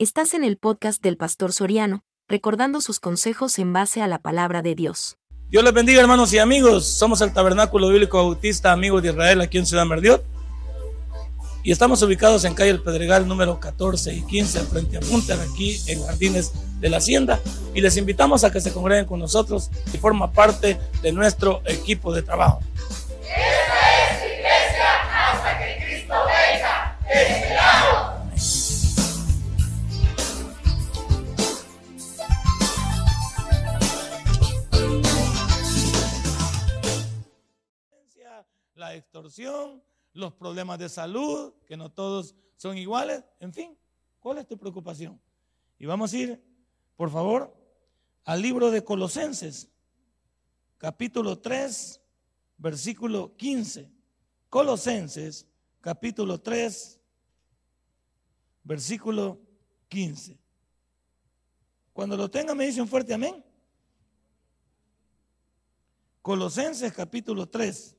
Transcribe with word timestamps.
Estás 0.00 0.32
en 0.34 0.44
el 0.44 0.58
podcast 0.58 1.02
del 1.02 1.16
Pastor 1.16 1.52
Soriano, 1.52 2.04
recordando 2.28 2.80
sus 2.80 3.00
consejos 3.00 3.58
en 3.58 3.72
base 3.72 4.00
a 4.00 4.06
la 4.06 4.20
palabra 4.20 4.62
de 4.62 4.76
Dios. 4.76 5.18
Dios 5.48 5.64
les 5.64 5.72
bendiga, 5.72 6.00
hermanos 6.00 6.32
y 6.32 6.38
amigos. 6.38 6.86
Somos 6.86 7.20
el 7.20 7.32
Tabernáculo 7.32 7.88
Bíblico 7.88 8.18
Bautista, 8.18 8.70
amigos 8.70 9.02
de 9.02 9.08
Israel, 9.08 9.40
aquí 9.40 9.58
en 9.58 9.66
Ciudad 9.66 9.84
Merdiot. 9.86 10.24
Y 11.64 11.72
estamos 11.72 12.00
ubicados 12.02 12.44
en 12.44 12.54
calle 12.54 12.70
El 12.70 12.80
Pedregal, 12.80 13.26
número 13.26 13.58
14 13.58 14.14
y 14.14 14.22
15, 14.22 14.60
frente 14.66 14.98
a 14.98 15.00
Punta, 15.00 15.34
aquí 15.42 15.80
en 15.88 16.00
Jardines 16.06 16.52
de 16.78 16.90
la 16.90 16.98
Hacienda. 16.98 17.40
Y 17.74 17.80
les 17.80 17.96
invitamos 17.96 18.44
a 18.44 18.52
que 18.52 18.60
se 18.60 18.72
congreguen 18.72 19.04
con 19.04 19.18
nosotros 19.18 19.68
y 19.92 19.98
forma 19.98 20.30
parte 20.30 20.78
de 21.02 21.10
nuestro 21.10 21.60
equipo 21.64 22.14
de 22.14 22.22
trabajo. 22.22 22.60
Extorsión, 38.94 39.82
los 40.12 40.32
problemas 40.34 40.78
de 40.78 40.88
salud, 40.88 41.52
que 41.66 41.76
no 41.76 41.90
todos 41.90 42.34
son 42.56 42.76
iguales, 42.76 43.24
en 43.40 43.52
fin, 43.52 43.78
¿cuál 44.20 44.38
es 44.38 44.46
tu 44.46 44.58
preocupación? 44.58 45.20
Y 45.78 45.86
vamos 45.86 46.12
a 46.12 46.16
ir, 46.16 46.44
por 46.96 47.10
favor, 47.10 47.54
al 48.24 48.42
libro 48.42 48.70
de 48.70 48.82
Colosenses, 48.82 49.68
capítulo 50.76 51.38
3, 51.38 52.00
versículo 52.58 53.36
15. 53.36 53.90
Colosenses, 54.50 55.46
capítulo 55.80 56.40
3, 56.40 57.00
versículo 58.64 59.40
15. 59.88 60.38
Cuando 61.92 62.16
lo 62.16 62.30
tenga 62.30 62.54
me 62.54 62.66
dice 62.66 62.80
un 62.80 62.88
fuerte 62.88 63.14
amén. 63.14 63.44
Colosenses 66.22 66.92
capítulo 66.92 67.48
3, 67.48 67.96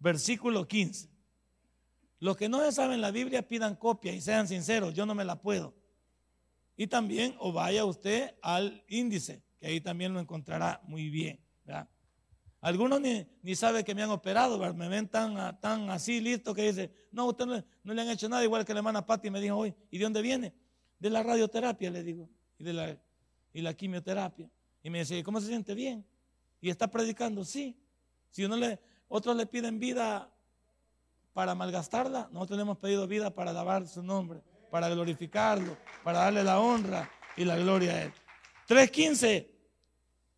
versículo 0.00 0.66
15. 0.66 1.08
Los 2.18 2.36
que 2.36 2.48
no 2.48 2.70
saben 2.72 3.00
la 3.00 3.10
Biblia 3.10 3.46
pidan 3.46 3.76
copia 3.76 4.12
y 4.12 4.20
sean 4.20 4.48
sinceros, 4.48 4.92
yo 4.92 5.06
no 5.06 5.14
me 5.14 5.24
la 5.24 5.40
puedo. 5.40 5.74
Y 6.76 6.86
también 6.86 7.34
o 7.38 7.52
vaya 7.52 7.84
usted 7.84 8.34
al 8.42 8.84
índice, 8.88 9.42
que 9.58 9.68
ahí 9.68 9.80
también 9.80 10.12
lo 10.12 10.20
encontrará 10.20 10.80
muy 10.84 11.08
bien. 11.08 11.40
Algunos 12.62 13.00
ni, 13.00 13.26
ni 13.42 13.54
saben 13.54 13.84
que 13.84 13.94
me 13.94 14.02
han 14.02 14.10
operado, 14.10 14.58
me 14.74 14.88
ven 14.88 15.08
tan, 15.08 15.58
tan 15.60 15.88
así 15.88 16.20
listo 16.20 16.54
que 16.54 16.62
dice, 16.62 16.92
no, 17.10 17.26
usted 17.26 17.46
no, 17.46 17.64
no, 17.82 17.94
le 17.94 18.02
han 18.02 18.10
hecho 18.10 18.28
nada, 18.28 18.44
igual 18.44 18.66
que 18.66 18.74
la 18.74 18.80
hermana 18.80 19.06
Patti 19.06 19.30
me 19.30 19.40
dijo 19.40 19.56
hoy, 19.56 19.74
¿y 19.90 19.96
de 19.96 20.04
dónde 20.04 20.20
viene? 20.20 20.52
De 20.98 21.08
la 21.08 21.22
radioterapia, 21.22 21.90
le 21.90 22.02
digo, 22.02 22.28
y 22.58 22.64
de 22.64 22.72
la, 22.74 22.98
y 23.54 23.62
la 23.62 23.72
quimioterapia. 23.72 24.50
Y 24.82 24.90
me 24.90 24.98
dice, 24.98 25.22
¿cómo 25.22 25.40
se 25.40 25.46
siente 25.46 25.74
bien? 25.74 26.04
Y 26.60 26.68
está 26.68 26.90
predicando, 26.90 27.44
sí. 27.44 27.78
Si 28.28 28.44
uno 28.44 28.56
le, 28.56 28.78
otros 29.10 29.36
le 29.36 29.44
piden 29.44 29.80
vida 29.80 30.30
para 31.34 31.54
malgastarla, 31.54 32.28
nosotros 32.32 32.56
le 32.56 32.62
hemos 32.62 32.78
pedido 32.78 33.06
vida 33.08 33.34
para 33.34 33.50
alabar 33.50 33.86
su 33.86 34.02
nombre, 34.02 34.40
para 34.70 34.88
glorificarlo, 34.88 35.76
para 36.04 36.20
darle 36.20 36.44
la 36.44 36.60
honra 36.60 37.10
y 37.36 37.44
la 37.44 37.56
gloria 37.56 37.92
a 37.92 38.02
él. 38.04 38.12
3.15, 38.68 39.48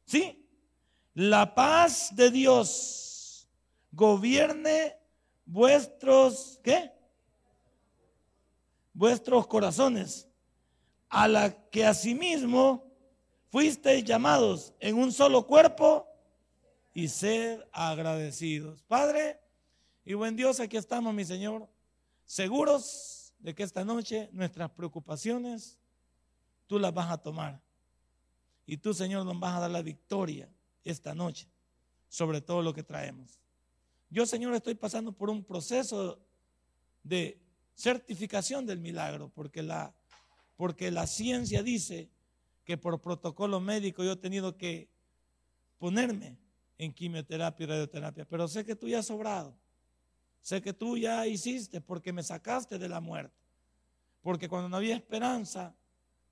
¿sí? 0.06 0.48
La 1.12 1.54
paz 1.54 2.16
de 2.16 2.30
Dios 2.30 3.46
gobierne 3.92 4.96
vuestros, 5.44 6.58
¿qué? 6.64 6.90
Vuestros 8.94 9.46
corazones, 9.46 10.26
a 11.10 11.28
la 11.28 11.68
que 11.68 11.84
asimismo 11.84 12.90
fuisteis 13.50 14.02
llamados 14.02 14.72
en 14.80 14.96
un 14.96 15.12
solo 15.12 15.46
cuerpo 15.46 16.06
y 16.94 17.08
ser 17.08 17.68
agradecidos. 17.72 18.82
Padre 18.82 19.40
y 20.04 20.14
buen 20.14 20.36
Dios, 20.36 20.60
aquí 20.60 20.76
estamos, 20.76 21.14
mi 21.14 21.24
Señor, 21.24 21.68
seguros 22.24 23.32
de 23.38 23.54
que 23.54 23.62
esta 23.62 23.84
noche 23.84 24.28
nuestras 24.32 24.70
preocupaciones 24.70 25.78
tú 26.66 26.78
las 26.78 26.92
vas 26.92 27.10
a 27.10 27.18
tomar. 27.18 27.60
Y 28.66 28.76
tú, 28.76 28.94
Señor, 28.94 29.24
nos 29.24 29.38
vas 29.38 29.56
a 29.56 29.60
dar 29.60 29.70
la 29.70 29.82
victoria 29.82 30.48
esta 30.84 31.14
noche 31.14 31.48
sobre 32.08 32.40
todo 32.40 32.62
lo 32.62 32.74
que 32.74 32.82
traemos. 32.82 33.40
Yo, 34.10 34.26
Señor, 34.26 34.54
estoy 34.54 34.74
pasando 34.74 35.12
por 35.12 35.30
un 35.30 35.42
proceso 35.42 36.20
de 37.02 37.40
certificación 37.74 38.66
del 38.66 38.78
milagro, 38.78 39.30
porque 39.34 39.62
la, 39.62 39.94
porque 40.56 40.90
la 40.90 41.06
ciencia 41.06 41.62
dice 41.62 42.10
que 42.64 42.76
por 42.76 43.00
protocolo 43.00 43.60
médico 43.60 44.04
yo 44.04 44.12
he 44.12 44.16
tenido 44.16 44.56
que 44.58 44.88
ponerme 45.78 46.36
en 46.84 46.92
quimioterapia 46.92 47.62
y 47.62 47.66
radioterapia, 47.68 48.24
pero 48.24 48.48
sé 48.48 48.64
que 48.64 48.74
tú 48.74 48.88
ya 48.88 48.98
has 48.98 49.06
sobrado, 49.06 49.54
sé 50.40 50.60
que 50.60 50.72
tú 50.72 50.96
ya 50.96 51.24
hiciste 51.28 51.80
porque 51.80 52.12
me 52.12 52.24
sacaste 52.24 52.76
de 52.76 52.88
la 52.88 53.00
muerte, 53.00 53.40
porque 54.20 54.48
cuando 54.48 54.68
no 54.68 54.78
había 54.78 54.96
esperanza, 54.96 55.76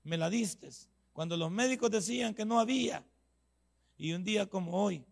me 0.03 0.17
la 0.17 0.29
diste, 0.29 0.69
cuando 1.13 1.37
los 1.37 1.49
médicos 1.49 1.89
decían 1.89 2.33
que 2.33 2.43
no 2.43 2.59
había, 2.59 3.01
y 3.95 4.11
un 4.11 4.25
día 4.25 4.45
como 4.45 4.73
hoy, 4.73 5.05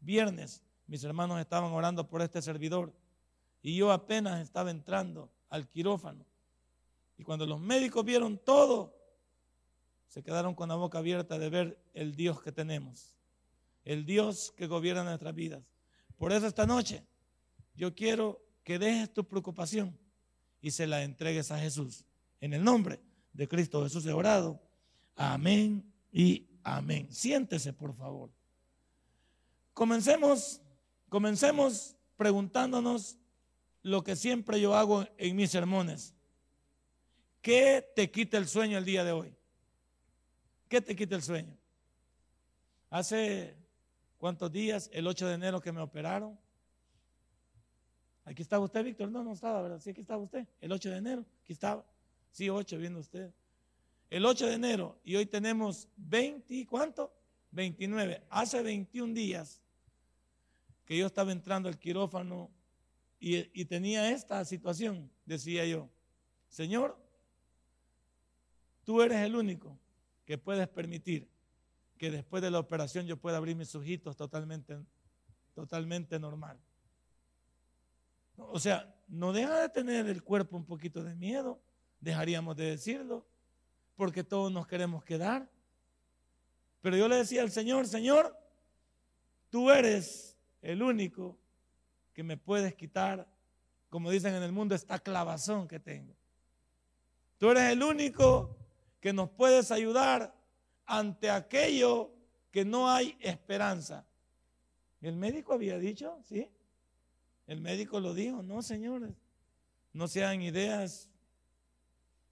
viernes, 0.00 0.60
mis 0.88 1.04
hermanos 1.04 1.38
estaban 1.38 1.70
orando 1.72 2.08
por 2.08 2.20
este 2.20 2.42
servidor 2.42 2.92
y 3.62 3.76
yo 3.76 3.92
apenas 3.92 4.40
estaba 4.40 4.72
entrando 4.72 5.30
al 5.50 5.68
quirófano. 5.68 6.26
Y 7.16 7.22
cuando 7.22 7.46
los 7.46 7.60
médicos 7.60 8.04
vieron 8.04 8.38
todo, 8.38 8.92
se 10.08 10.20
quedaron 10.24 10.56
con 10.56 10.68
la 10.68 10.74
boca 10.74 10.98
abierta 10.98 11.38
de 11.38 11.48
ver 11.48 11.78
el 11.94 12.16
Dios 12.16 12.42
que 12.42 12.50
tenemos, 12.50 13.14
el 13.84 14.04
Dios 14.04 14.52
que 14.56 14.66
gobierna 14.66 15.04
nuestras 15.04 15.34
vidas. 15.34 15.62
Por 16.16 16.32
eso 16.32 16.46
esta 16.46 16.66
noche 16.66 17.04
yo 17.74 17.94
quiero 17.94 18.44
que 18.64 18.78
dejes 18.78 19.12
tu 19.12 19.26
preocupación 19.26 19.98
y 20.60 20.70
se 20.70 20.86
la 20.86 21.02
entregues 21.02 21.50
a 21.50 21.58
Jesús. 21.58 22.04
En 22.40 22.52
el 22.52 22.62
nombre 22.62 23.00
de 23.32 23.48
Cristo 23.48 23.82
Jesús 23.82 24.06
he 24.06 24.12
orado. 24.12 24.62
Amén 25.16 25.84
y 26.12 26.48
Amén. 26.64 27.08
Siéntese, 27.10 27.72
por 27.72 27.94
favor. 27.94 28.30
Comencemos, 29.74 30.60
comencemos 31.08 31.96
preguntándonos 32.16 33.18
lo 33.82 34.04
que 34.04 34.14
siempre 34.14 34.60
yo 34.60 34.74
hago 34.74 35.06
en 35.16 35.36
mis 35.36 35.50
sermones. 35.50 36.14
¿Qué 37.40 37.84
te 37.96 38.10
quita 38.10 38.38
el 38.38 38.46
sueño 38.46 38.78
el 38.78 38.84
día 38.84 39.02
de 39.02 39.12
hoy? 39.12 39.34
¿Qué 40.68 40.80
te 40.80 40.94
quita 40.94 41.16
el 41.16 41.22
sueño? 41.22 41.56
Hace 42.90 43.56
cuántos 44.22 44.52
días, 44.52 44.88
el 44.92 45.08
8 45.08 45.26
de 45.26 45.34
enero 45.34 45.60
que 45.60 45.72
me 45.72 45.80
operaron. 45.80 46.38
Aquí 48.24 48.42
estaba 48.42 48.64
usted, 48.64 48.84
Víctor. 48.84 49.10
No, 49.10 49.24
no 49.24 49.32
estaba, 49.32 49.60
¿verdad? 49.62 49.80
Sí, 49.80 49.90
aquí 49.90 50.02
estaba 50.02 50.22
usted. 50.22 50.46
El 50.60 50.70
8 50.70 50.90
de 50.90 50.96
enero, 50.96 51.26
aquí 51.42 51.52
estaba. 51.52 51.84
Sí, 52.30 52.48
8, 52.48 52.78
viendo 52.78 53.00
usted 53.00 53.32
el 54.12 54.26
8 54.26 54.46
de 54.46 54.52
enero 54.52 55.00
y 55.02 55.16
hoy 55.16 55.24
tenemos 55.24 55.88
20, 55.96 56.66
¿cuánto? 56.66 57.10
29. 57.50 58.22
Hace 58.28 58.62
21 58.62 59.14
días 59.14 59.60
que 60.84 60.98
yo 60.98 61.06
estaba 61.06 61.32
entrando 61.32 61.66
al 61.66 61.78
quirófano 61.78 62.50
y, 63.18 63.48
y 63.58 63.64
tenía 63.64 64.10
esta 64.10 64.44
situación, 64.44 65.10
decía 65.24 65.64
yo, 65.64 65.88
Señor, 66.46 66.96
tú 68.84 69.00
eres 69.00 69.24
el 69.24 69.34
único 69.34 69.78
que 70.26 70.36
puedes 70.36 70.68
permitir 70.68 71.31
que 72.02 72.10
después 72.10 72.42
de 72.42 72.50
la 72.50 72.58
operación 72.58 73.06
yo 73.06 73.16
pueda 73.16 73.36
abrir 73.36 73.54
mis 73.54 73.72
ojitos 73.76 74.16
totalmente, 74.16 74.76
totalmente 75.54 76.18
normal. 76.18 76.58
O 78.36 78.58
sea, 78.58 78.92
no 79.06 79.32
deja 79.32 79.60
de 79.60 79.68
tener 79.68 80.08
el 80.08 80.24
cuerpo 80.24 80.56
un 80.56 80.64
poquito 80.64 81.04
de 81.04 81.14
miedo, 81.14 81.60
dejaríamos 82.00 82.56
de 82.56 82.70
decirlo, 82.70 83.24
porque 83.94 84.24
todos 84.24 84.50
nos 84.50 84.66
queremos 84.66 85.04
quedar. 85.04 85.48
Pero 86.80 86.96
yo 86.96 87.06
le 87.06 87.18
decía 87.18 87.42
al 87.42 87.52
Señor, 87.52 87.86
Señor, 87.86 88.36
tú 89.48 89.70
eres 89.70 90.36
el 90.60 90.82
único 90.82 91.38
que 92.12 92.24
me 92.24 92.36
puedes 92.36 92.74
quitar, 92.74 93.28
como 93.88 94.10
dicen 94.10 94.34
en 94.34 94.42
el 94.42 94.50
mundo, 94.50 94.74
esta 94.74 94.98
clavazón 94.98 95.68
que 95.68 95.78
tengo. 95.78 96.16
Tú 97.38 97.50
eres 97.50 97.70
el 97.70 97.80
único 97.80 98.56
que 99.00 99.12
nos 99.12 99.30
puedes 99.30 99.70
ayudar 99.70 100.41
ante 100.86 101.30
aquello 101.30 102.10
que 102.50 102.64
no 102.64 102.88
hay 102.88 103.16
esperanza. 103.20 104.04
El 105.00 105.16
médico 105.16 105.52
había 105.52 105.78
dicho, 105.78 106.18
¿sí? 106.24 106.48
El 107.46 107.60
médico 107.60 108.00
lo 108.00 108.14
dijo, 108.14 108.42
no, 108.42 108.62
señores, 108.62 109.10
no 109.92 110.06
sean 110.08 110.42
ideas, 110.42 111.08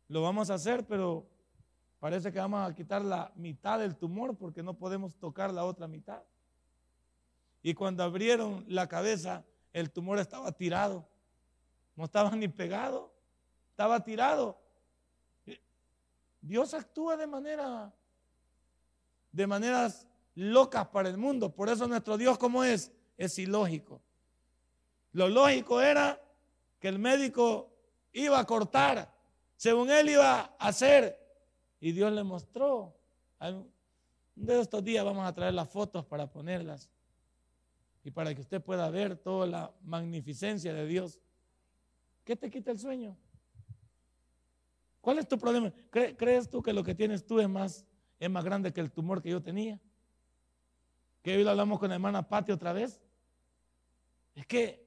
lo 0.09 0.23
vamos 0.23 0.51
a 0.51 0.55
hacer, 0.55 0.87
pero 0.87 1.27
Parece 2.01 2.33
que 2.33 2.39
vamos 2.39 2.69
a 2.69 2.75
quitar 2.75 3.03
la 3.03 3.31
mitad 3.37 3.79
del 3.79 3.95
tumor 3.95 4.35
porque 4.35 4.63
no 4.63 4.73
podemos 4.73 5.15
tocar 5.17 5.53
la 5.53 5.67
otra 5.67 5.87
mitad. 5.87 6.23
Y 7.63 7.75
cuando 7.75 8.03
abrieron 8.03 8.65
la 8.69 8.89
cabeza, 8.89 9.45
el 9.75 9.91
tumor 9.91 10.19
estaba 10.19 10.51
tirado. 10.51 11.07
No 11.95 12.07
estaba 12.07 12.35
ni 12.35 12.49
pegado, 12.49 13.13
estaba 13.69 14.03
tirado. 14.03 14.59
Dios 16.41 16.73
actúa 16.73 17.19
de 17.19 17.27
manera, 17.27 17.93
de 19.33 19.47
maneras 19.47 20.07
locas 20.35 20.89
para 20.89 21.09
el 21.09 21.17
mundo. 21.17 21.55
Por 21.55 21.69
eso 21.69 21.87
nuestro 21.87 22.17
Dios, 22.17 22.39
como 22.39 22.65
es? 22.65 22.93
Es 23.17 23.39
ilógico. 23.39 24.01
Lo 25.13 25.29
lógico 25.29 25.81
era 25.81 26.21
que 26.79 26.89
el 26.89 26.99
médico 26.99 27.71
iba 28.13 28.39
a 28.39 28.47
cortar, 28.47 29.13
según 29.57 29.91
él 29.91 30.11
iba 30.11 30.41
a 30.41 30.69
hacer, 30.69 31.19
y 31.81 31.93
Dios 31.93 32.13
le 32.13 32.25
mostró. 32.25 32.97
De 34.35 34.61
estos 34.61 34.83
días 34.83 35.05
vamos 35.05 35.27
a 35.27 35.35
traer 35.35 35.55
las 35.55 35.69
fotos 35.69 36.05
para 36.05 36.31
ponerlas 36.31 36.91
y 38.03 38.11
para 38.11 38.35
que 38.35 38.41
usted 38.41 38.63
pueda 38.63 38.89
ver 38.91 39.17
toda 39.17 39.47
la 39.47 39.75
magnificencia 39.83 40.73
de 40.73 40.87
Dios. 40.87 41.21
¿Qué 42.25 42.37
te 42.37 42.51
quita 42.51 42.71
el 42.71 42.79
sueño? 42.79 43.17
¿Cuál 45.01 45.19
es 45.19 45.29
tu 45.29 45.39
problema? 45.39 45.73
¿Crees 45.91 46.49
tú 46.49 46.63
que 46.63 46.73
lo 46.73 46.85
que 46.85 46.95
tienes 46.95 47.27
tú 47.27 47.41
es 47.41 47.49
más, 47.49 47.87
es 48.21 48.31
más 48.31 48.45
grande 48.45 48.73
que 48.73 48.83
el 48.83 48.93
tumor 48.93 49.23
que 49.23 49.31
yo 49.31 49.43
tenía? 49.43 49.81
Que 51.23 51.37
hoy 51.37 51.43
lo 51.43 51.51
hablamos 51.51 51.79
con 51.79 51.89
la 51.89 51.95
hermana 51.95 52.29
Pati 52.29 52.53
otra 52.53 52.75
vez. 52.75 53.01
Es 54.35 54.47
que 54.47 54.87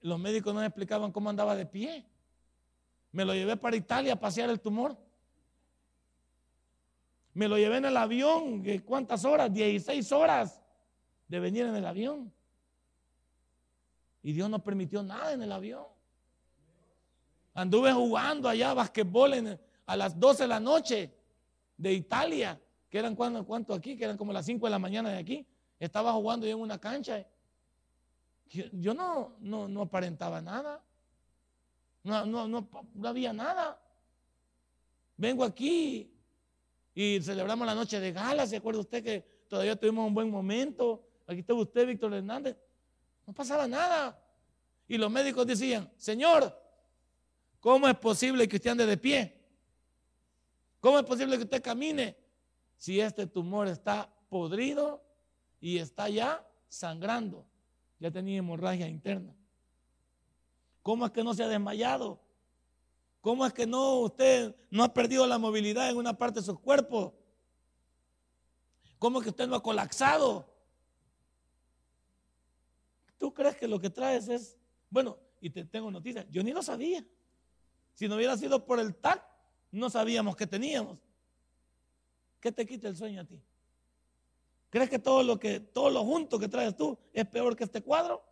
los 0.00 0.18
médicos 0.18 0.52
no 0.52 0.60
me 0.60 0.66
explicaban 0.66 1.12
cómo 1.12 1.30
andaba 1.30 1.54
de 1.54 1.66
pie. 1.66 2.04
Me 3.12 3.24
lo 3.24 3.32
llevé 3.32 3.56
para 3.56 3.76
Italia 3.76 4.14
a 4.14 4.20
pasear 4.20 4.50
el 4.50 4.60
tumor. 4.60 4.96
Me 7.32 7.46
lo 7.46 7.56
llevé 7.56 7.76
en 7.76 7.84
el 7.84 7.96
avión. 7.96 8.64
¿Cuántas 8.84 9.24
horas? 9.24 9.52
16 9.52 10.10
horas 10.10 10.60
de 11.28 11.38
venir 11.38 11.64
en 11.64 11.76
el 11.76 11.86
avión. 11.86 12.32
Y 14.20 14.32
Dios 14.32 14.50
no 14.50 14.62
permitió 14.64 15.00
nada 15.04 15.32
en 15.32 15.42
el 15.42 15.52
avión. 15.52 15.86
Anduve 17.54 17.92
jugando 17.92 18.48
allá 18.48 18.74
basquetbol 18.74 19.58
a 19.86 19.96
las 19.96 20.18
12 20.18 20.42
de 20.42 20.48
la 20.48 20.60
noche 20.60 21.17
de 21.78 21.92
Italia, 21.94 22.60
que 22.90 22.98
eran 22.98 23.14
cuánto, 23.14 23.46
cuánto 23.46 23.72
aquí, 23.72 23.96
que 23.96 24.04
eran 24.04 24.18
como 24.18 24.32
las 24.32 24.44
5 24.44 24.66
de 24.66 24.70
la 24.70 24.78
mañana 24.78 25.10
de 25.10 25.18
aquí. 25.18 25.46
Estaba 25.78 26.12
jugando 26.12 26.46
yo 26.46 26.52
en 26.52 26.60
una 26.60 26.78
cancha. 26.78 27.24
Yo 28.72 28.92
no, 28.92 29.36
no, 29.40 29.68
no 29.68 29.82
aparentaba 29.82 30.42
nada. 30.42 30.82
No, 32.02 32.26
no, 32.26 32.48
no, 32.48 32.68
no 32.94 33.08
había 33.08 33.32
nada. 33.32 33.80
Vengo 35.16 35.44
aquí 35.44 36.12
y 36.94 37.20
celebramos 37.22 37.66
la 37.66 37.74
noche 37.74 38.00
de 38.00 38.12
gala. 38.12 38.46
¿Se 38.46 38.56
acuerda 38.56 38.80
usted 38.80 39.04
que 39.04 39.44
todavía 39.48 39.76
tuvimos 39.76 40.06
un 40.06 40.14
buen 40.14 40.30
momento? 40.30 41.06
Aquí 41.26 41.40
está 41.40 41.54
usted, 41.54 41.86
Víctor 41.86 42.12
Hernández. 42.14 42.56
No 43.26 43.32
pasaba 43.32 43.68
nada. 43.68 44.20
Y 44.88 44.96
los 44.96 45.10
médicos 45.10 45.46
decían, 45.46 45.92
Señor, 45.96 46.58
¿cómo 47.60 47.86
es 47.86 47.96
posible 47.96 48.48
que 48.48 48.56
usted 48.56 48.70
ande 48.70 48.86
de 48.86 48.96
pie? 48.96 49.37
¿Cómo 50.80 50.98
es 50.98 51.04
posible 51.04 51.36
que 51.36 51.44
usted 51.44 51.62
camine 51.62 52.16
si 52.76 53.00
este 53.00 53.26
tumor 53.26 53.68
está 53.68 54.12
podrido 54.28 55.02
y 55.60 55.78
está 55.78 56.08
ya 56.08 56.46
sangrando? 56.68 57.46
Ya 57.98 58.10
tenía 58.10 58.38
hemorragia 58.38 58.88
interna. 58.88 59.34
¿Cómo 60.82 61.04
es 61.06 61.12
que 61.12 61.24
no 61.24 61.34
se 61.34 61.42
ha 61.42 61.48
desmayado? 61.48 62.20
¿Cómo 63.20 63.44
es 63.44 63.52
que 63.52 63.66
no 63.66 64.00
usted 64.00 64.54
no 64.70 64.84
ha 64.84 64.94
perdido 64.94 65.26
la 65.26 65.38
movilidad 65.38 65.90
en 65.90 65.96
una 65.96 66.16
parte 66.16 66.40
de 66.40 66.46
su 66.46 66.58
cuerpo? 66.60 67.14
¿Cómo 68.98 69.18
es 69.18 69.24
que 69.24 69.30
usted 69.30 69.48
no 69.48 69.56
ha 69.56 69.62
colapsado? 69.62 70.54
¿Tú 73.18 73.34
crees 73.34 73.56
que 73.56 73.66
lo 73.66 73.80
que 73.80 73.90
traes 73.90 74.28
es, 74.28 74.56
bueno, 74.88 75.18
y 75.40 75.50
te 75.50 75.64
tengo 75.64 75.90
noticias, 75.90 76.26
yo 76.30 76.42
ni 76.42 76.52
lo 76.52 76.62
sabía. 76.62 77.04
Si 77.94 78.08
no 78.08 78.16
hubiera 78.16 78.36
sido 78.36 78.64
por 78.64 78.78
el 78.78 78.94
TAC, 78.94 79.27
no 79.70 79.90
sabíamos 79.90 80.36
que 80.36 80.46
teníamos. 80.46 80.98
¿Qué 82.40 82.52
te 82.52 82.66
quita 82.66 82.88
el 82.88 82.96
sueño 82.96 83.22
a 83.22 83.24
ti? 83.24 83.40
¿Crees 84.70 84.90
que 84.90 84.98
todo 84.98 85.22
lo 85.22 85.38
que 85.38 85.60
todo 85.60 85.90
lo 85.90 86.04
junto 86.04 86.38
que 86.38 86.48
traes 86.48 86.76
tú 86.76 86.98
es 87.12 87.26
peor 87.26 87.56
que 87.56 87.64
este 87.64 87.82
cuadro? 87.82 88.22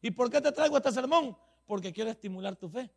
¿Y 0.00 0.10
por 0.10 0.30
qué 0.30 0.40
te 0.40 0.52
traigo 0.52 0.76
este 0.76 0.92
sermón? 0.92 1.36
Porque 1.66 1.92
quiero 1.92 2.10
estimular 2.10 2.56
tu 2.56 2.68
fe. 2.68 2.90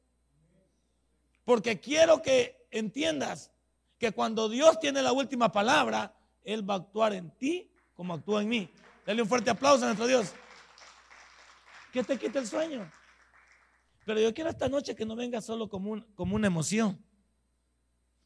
Porque 1.44 1.80
quiero 1.80 2.22
que 2.22 2.68
entiendas 2.72 3.52
que 3.98 4.12
cuando 4.12 4.48
Dios 4.50 4.80
tiene 4.80 5.02
la 5.02 5.12
última 5.12 5.52
palabra, 5.52 6.16
Él 6.44 6.68
va 6.68 6.76
a 6.76 6.78
actuar 6.78 7.14
en 7.14 7.32
ti 7.32 7.70
como 7.96 8.14
actúa 8.14 8.42
en 8.42 8.50
mí. 8.50 8.70
Dale 9.06 9.22
un 9.22 9.28
fuerte 9.28 9.50
aplauso 9.50 9.84
a 9.84 9.88
nuestro 9.88 10.08
Dios. 10.08 10.34
¿Qué 11.92 12.04
te 12.04 12.18
quita 12.18 12.40
el 12.40 12.48
sueño? 12.48 12.90
Pero 14.06 14.20
yo 14.20 14.34
quiero 14.34 14.50
esta 14.50 14.70
noche 14.70 14.96
que 14.96 15.06
no 15.06 15.16
venga 15.16 15.42
solo 15.42 15.70
como 15.70 16.04
una 16.18 16.48
emoción. 16.48 17.04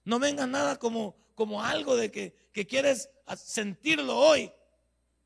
No 0.08 0.20
venga 0.20 0.48
nada 0.48 0.80
como, 0.80 1.18
como 1.36 1.62
algo 1.62 1.98
de 1.98 2.10
que, 2.10 2.34
que 2.54 2.66
quieres 2.66 3.10
sentirlo 3.36 4.18
hoy. 4.18 4.50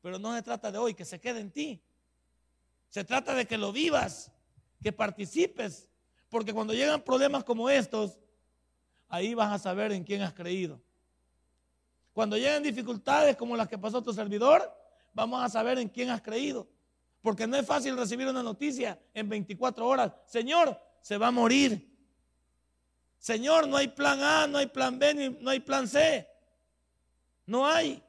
Pero 0.00 0.18
no 0.18 0.34
se 0.34 0.42
trata 0.42 0.72
de 0.72 0.78
hoy, 0.78 0.92
que 0.92 1.04
se 1.04 1.20
quede 1.20 1.38
en 1.38 1.52
ti. 1.52 1.80
Se 2.88 3.04
trata 3.04 3.32
de 3.32 3.46
que 3.46 3.56
lo 3.56 3.70
vivas, 3.70 4.32
que 4.82 4.90
participes. 4.90 5.88
Porque 6.28 6.52
cuando 6.52 6.74
llegan 6.74 7.00
problemas 7.00 7.44
como 7.44 7.70
estos, 7.70 8.18
ahí 9.06 9.34
vas 9.34 9.52
a 9.52 9.58
saber 9.60 9.92
en 9.92 10.02
quién 10.02 10.20
has 10.20 10.34
creído. 10.34 10.82
Cuando 12.12 12.36
llegan 12.36 12.64
dificultades 12.64 13.36
como 13.36 13.56
las 13.56 13.68
que 13.68 13.78
pasó 13.78 14.02
tu 14.02 14.12
servidor, 14.12 14.68
vamos 15.12 15.44
a 15.44 15.48
saber 15.48 15.78
en 15.78 15.90
quién 15.90 16.10
has 16.10 16.22
creído. 16.22 16.68
Porque 17.20 17.46
no 17.46 17.56
es 17.56 17.64
fácil 17.64 17.96
recibir 17.96 18.26
una 18.26 18.42
noticia 18.42 19.00
en 19.14 19.28
24 19.28 19.86
horas. 19.86 20.12
Señor, 20.26 20.76
se 21.00 21.18
va 21.18 21.28
a 21.28 21.30
morir. 21.30 21.91
Señor, 23.22 23.68
no 23.68 23.76
hay 23.76 23.86
plan 23.86 24.20
A, 24.20 24.48
no 24.48 24.58
hay 24.58 24.66
plan 24.66 24.98
B, 24.98 25.36
no 25.40 25.48
hay 25.48 25.60
plan 25.60 25.86
C. 25.86 26.26
No 27.46 27.64
hay. 27.64 28.02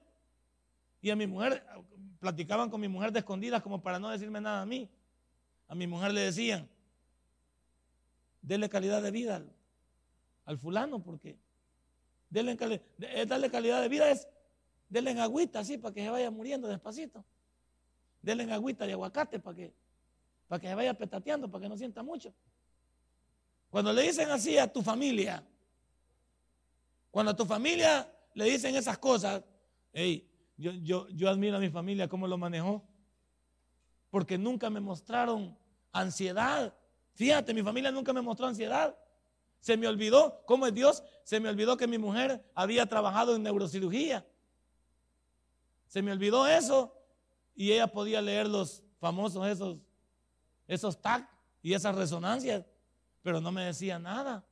Y 1.03 1.11
a 1.11 1.15
mi 1.15 1.27
mujer, 1.27 1.63
platicaban 2.19 2.67
con 2.71 2.81
mi 2.81 2.87
mujer 2.87 3.11
de 3.11 3.19
escondidas 3.19 3.61
como 3.61 3.79
para 3.79 3.99
no 3.99 4.09
decirme 4.09 4.41
nada 4.41 4.63
a 4.63 4.65
mí. 4.65 4.89
A 5.67 5.75
mi 5.75 5.85
mujer 5.85 6.13
le 6.13 6.21
decían, 6.21 6.67
dele 8.41 8.67
calidad 8.69 9.03
de 9.03 9.11
vida 9.11 9.43
al, 10.45 10.57
fulano, 10.57 11.03
porque 11.03 11.37
darle 12.31 12.57
calidad 13.51 13.83
de 13.83 13.89
vida 13.89 14.09
es 14.09 14.27
denle 14.89 15.11
en 15.11 15.19
agüita 15.19 15.59
así 15.59 15.77
para 15.77 15.93
que 15.93 16.01
se 16.01 16.09
vaya 16.09 16.31
muriendo 16.31 16.67
despacito. 16.67 17.23
Denle 18.23 18.51
agüita 18.51 18.87
de 18.87 18.93
aguacate 18.93 19.37
para 19.37 19.55
que, 19.55 19.71
para 20.47 20.59
que 20.59 20.69
se 20.69 20.73
vaya 20.73 20.95
petateando, 20.95 21.51
para 21.51 21.61
que 21.61 21.69
no 21.69 21.77
sienta 21.77 22.01
mucho. 22.01 22.33
Cuando 23.73 23.91
le 23.91 24.03
dicen 24.03 24.29
así 24.29 24.55
a 24.55 24.71
tu 24.71 24.83
familia, 24.83 25.43
cuando 27.09 27.31
a 27.31 27.35
tu 27.35 27.43
familia 27.43 28.07
le 28.35 28.45
dicen 28.45 28.75
esas 28.75 28.99
cosas, 28.99 29.43
hey, 29.91 30.29
yo, 30.55 30.73
yo, 30.73 31.07
yo 31.09 31.27
admiro 31.27 31.57
a 31.57 31.59
mi 31.59 31.71
familia 31.71 32.07
cómo 32.07 32.27
lo 32.27 32.37
manejó, 32.37 32.87
porque 34.11 34.37
nunca 34.37 34.69
me 34.69 34.79
mostraron 34.79 35.57
ansiedad. 35.91 36.71
Fíjate, 37.15 37.51
mi 37.51 37.63
familia 37.63 37.89
nunca 37.89 38.13
me 38.13 38.21
mostró 38.21 38.45
ansiedad. 38.45 38.95
Se 39.59 39.75
me 39.75 39.87
olvidó, 39.87 40.43
¿cómo 40.45 40.67
es 40.67 40.73
Dios? 40.75 41.01
Se 41.23 41.39
me 41.39 41.49
olvidó 41.49 41.75
que 41.75 41.87
mi 41.87 41.97
mujer 41.97 42.47
había 42.53 42.85
trabajado 42.85 43.35
en 43.35 43.41
neurocirugía. 43.41 44.23
Se 45.87 46.03
me 46.03 46.11
olvidó 46.11 46.45
eso 46.45 46.95
y 47.55 47.71
ella 47.71 47.87
podía 47.87 48.21
leer 48.21 48.47
los 48.47 48.83
famosos 48.99 49.47
esos, 49.47 49.77
esos 50.67 51.01
tac 51.01 51.27
y 51.63 51.73
esas 51.73 51.95
resonancias, 51.95 52.63
pero 53.23 53.41
no 53.41 53.51
me 53.51 53.63
decía 53.63 53.97
nada. 53.97 54.45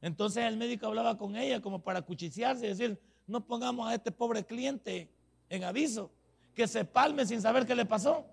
Entonces 0.00 0.44
el 0.44 0.56
médico 0.56 0.86
hablaba 0.86 1.16
con 1.16 1.36
ella 1.36 1.60
como 1.60 1.82
para 1.82 2.02
cuchiciarse 2.02 2.66
y 2.66 2.68
decir, 2.70 3.00
no 3.26 3.46
pongamos 3.46 3.88
a 3.88 3.94
este 3.94 4.10
pobre 4.10 4.44
cliente 4.44 5.08
en 5.48 5.64
aviso, 5.64 6.10
que 6.54 6.66
se 6.66 6.84
palme 6.84 7.24
sin 7.26 7.40
saber 7.40 7.66
qué 7.66 7.74
le 7.74 7.84
pasó. 7.84 8.26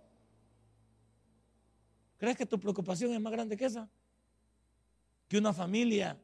¿Crees 2.17 2.37
que 2.37 2.45
tu 2.45 2.59
preocupación 2.59 3.13
es 3.13 3.19
más 3.19 3.33
grande 3.33 3.57
que 3.57 3.65
esa? 3.65 3.89
Que 5.27 5.37
una 5.37 5.53
familia 5.53 6.19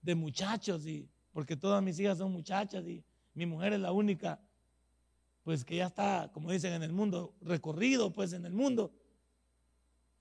de 0.00 0.14
muchachos, 0.14 0.86
y, 0.86 1.08
porque 1.32 1.56
todas 1.56 1.82
mis 1.82 1.98
hijas 2.00 2.18
son 2.18 2.32
muchachas 2.32 2.86
y 2.86 3.04
mi 3.34 3.46
mujer 3.46 3.74
es 3.74 3.80
la 3.80 3.92
única 3.92 4.40
pues 5.42 5.62
que 5.62 5.76
ya 5.76 5.88
está, 5.88 6.30
como 6.32 6.50
dicen 6.50 6.72
en 6.72 6.82
el 6.82 6.92
mundo, 6.92 7.34
recorrido 7.42 8.10
pues 8.10 8.32
en 8.32 8.46
el 8.46 8.54
mundo. 8.54 8.90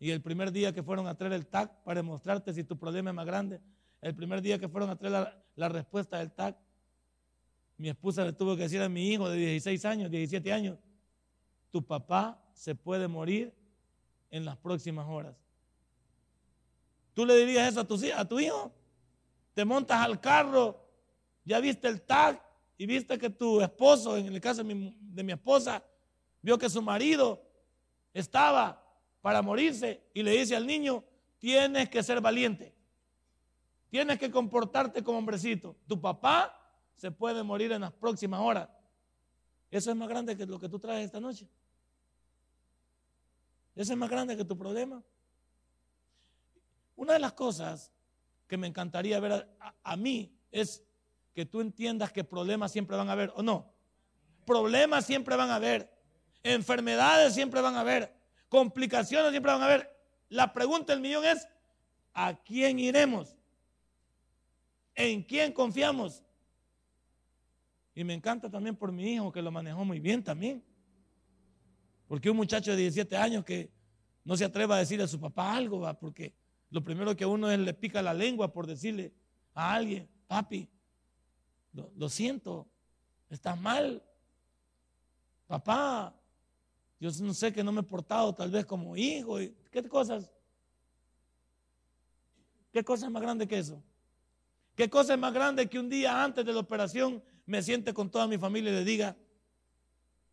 Y 0.03 0.12
el 0.12 0.22
primer 0.22 0.51
día 0.51 0.74
que 0.74 0.83
fueron 0.83 1.07
a 1.07 1.15
traer 1.15 1.31
el 1.31 1.48
TAC 1.48 1.81
para 1.86 2.01
demostrarte 2.01 2.53
si 2.53 2.65
tu 2.65 2.77
problema 2.77 3.12
es 3.12 3.15
más 3.15 3.25
grande, 3.25 3.62
el 4.01 4.13
primer 4.13 4.41
día 4.41 4.60
que 4.60 4.67
fueron 4.67 4.89
a 4.89 4.98
traer 4.98 5.33
la, 5.55 5.69
respuesta 5.69 6.19
del 6.19 6.29
TAC, 6.29 6.57
mi 7.77 7.88
esposa 7.88 8.25
le 8.25 8.33
tuvo 8.33 8.57
que 8.57 8.63
decir 8.63 8.81
a 8.81 8.89
mi 8.89 9.07
hijo 9.13 9.29
de 9.29 9.38
16 9.38 9.86
años, 9.86 10.12
17 10.12 10.51
años, 10.51 10.77
tu 11.72 11.81
papá 11.86 12.38
se 12.51 12.75
puede 12.75 13.07
morir 13.07 13.53
en 14.29 14.43
las 14.43 14.57
próximas 14.57 15.07
horas. 15.07 15.38
¿Tú 17.13 17.25
le 17.25 17.38
dirías 17.38 17.69
eso 17.69 17.79
a 17.79 17.88
tu, 17.88 17.98
a 18.13 18.25
tu 18.25 18.41
hijo? 18.41 18.74
Te 19.53 19.63
montas 19.63 20.01
al 20.01 20.19
carro, 20.19 20.86
ya 21.45 21.62
viste 21.62 21.88
el 21.88 22.01
TAC, 22.01 22.43
y 22.77 22.86
viste 22.86 23.17
que 23.17 23.29
tu 23.29 23.62
esposo, 23.62 24.17
en 24.17 24.25
el 24.27 24.41
caso 24.41 24.65
de 24.65 25.24
mi, 25.24 25.31
esposa, 25.31 25.81
vio 26.41 26.57
que 26.57 26.69
su 26.69 26.81
marido 26.81 27.41
estaba 28.13 28.83
para 29.24 29.42
morirse 29.42 30.03
y 30.13 30.22
le 30.22 30.32
dice 30.32 30.53
al 30.53 30.68
niño, 30.68 31.01
tienes 31.39 31.89
que 31.89 32.03
ser 32.03 32.22
valiente, 32.22 32.75
Tienes 33.89 34.18
que 34.18 34.32
comportarte 34.32 35.03
como 35.03 35.20
hombrecito. 35.20 35.75
Tu 35.88 36.01
papá 36.01 36.60
se 36.96 37.12
puede 37.12 37.44
morir 37.44 37.72
en 37.74 37.82
las 37.82 37.92
próximas 37.92 38.39
horas. 38.39 38.68
Eso 39.70 39.92
es 39.92 39.96
más 39.96 40.10
grande 40.10 40.36
que 40.36 40.48
lo 40.48 40.60
que 40.60 40.68
tú 40.68 40.80
traes 40.80 41.06
esta 41.06 41.20
noche. 41.20 41.48
Eso 43.75 43.94
es 43.94 44.00
más 44.00 44.10
grande 44.10 44.36
que 44.36 44.44
tu 44.44 44.58
problema. 44.58 45.03
Una 46.96 47.13
de 47.13 47.20
las 47.20 47.34
cosas 47.34 47.92
que 48.48 48.58
me 48.58 48.65
encantaría 48.65 49.20
ver 49.20 49.48
a, 49.84 49.96
mí 49.96 50.36
es 50.51 50.84
que 51.36 51.46
tú 51.46 51.62
entiendas 51.62 52.12
que 52.12 52.24
problemas 52.24 52.72
siempre 52.72 52.98
van 52.98 53.10
a 53.10 53.12
haber, 53.12 53.32
¿o 53.36 53.44
no? 53.44 53.72
Problemas 54.44 55.06
siempre 55.06 55.36
van 55.36 55.51
a 55.51 55.58
haber. 55.58 55.88
Enfermedades 56.42 57.36
siempre 57.36 57.62
van 57.62 57.75
a 57.75 57.82
haber. 57.82 58.23
Complicaciones 58.53 59.31
siempre 59.31 59.51
van 59.51 59.63
a 59.63 59.65
haber. 59.65 60.00
La 60.29 60.53
pregunta 60.53 60.93
del 60.93 61.01
millón 61.01 61.25
es, 61.25 61.48
¿a 62.13 62.36
quién 62.36 62.77
iremos? 62.77 63.36
¿En 64.93 65.24
quién 65.24 65.51
confiamos? 65.51 66.22
Y 67.95 68.03
me 68.03 68.13
encanta 68.13 68.51
también 68.51 68.75
por 68.75 68.91
mi 68.91 69.12
hijo 69.12 69.31
que 69.31 69.41
lo 69.41 69.50
manejó 69.50 69.83
muy 69.83 70.00
bien 70.00 70.24
también. 70.24 70.63
Porque 72.07 72.29
un 72.29 72.38
muchacho 72.38 72.69
de 72.69 72.77
17 72.77 73.17
años 73.17 73.43
que 73.43 73.72
no 74.24 74.38
se 74.38 74.45
atreva 74.45 74.75
a 74.75 74.79
decirle 74.79 75.05
a 75.05 75.07
su 75.07 75.19
papá 75.19 75.55
algo, 75.55 75.79
¿va? 75.79 76.00
porque 76.00 76.36
lo 76.69 76.83
primero 76.83 77.15
que 77.15 77.24
a 77.24 77.27
uno 77.27 77.50
es 77.50 77.57
le 77.57 77.74
pica 77.74 78.03
la 78.03 78.13
lengua 78.13 78.53
por 78.53 78.67
decirle 78.67 79.15
a 79.55 79.74
alguien, 79.74 80.07
papi, 80.27 80.69
lo, 81.74 82.07
siento, 82.07 82.67
estás 83.31 83.60
mal. 83.60 84.03
Papá, 85.48 86.15
yo 87.03 87.25
no 87.25 87.33
sé 87.33 87.51
que 87.51 87.65
no 87.65 87.74
me 87.74 87.81
he 87.81 87.83
portado 87.83 88.33
tal 88.33 88.50
vez 88.50 88.65
como 88.65 88.95
hijo. 88.95 89.38
¿Qué 89.69 89.83
cosas? 89.89 90.31
¿Qué 92.72 92.81
cosa 92.81 93.07
es 93.07 93.12
más 93.12 93.22
grande 93.22 93.45
que 93.45 93.57
eso? 93.57 93.83
¿Qué 94.74 94.89
cosa 94.89 95.15
es 95.15 95.19
más 95.19 95.33
grande 95.33 95.67
que 95.67 95.77
un 95.77 95.89
día 95.89 96.24
antes 96.24 96.45
de 96.45 96.53
la 96.53 96.60
operación 96.62 97.22
me 97.45 97.62
siente 97.62 97.93
con 97.93 98.10
toda 98.10 98.25
mi 98.25 98.38
familia 98.38 98.72
y 98.72 98.75
le 98.75 98.86
diga, 98.86 99.17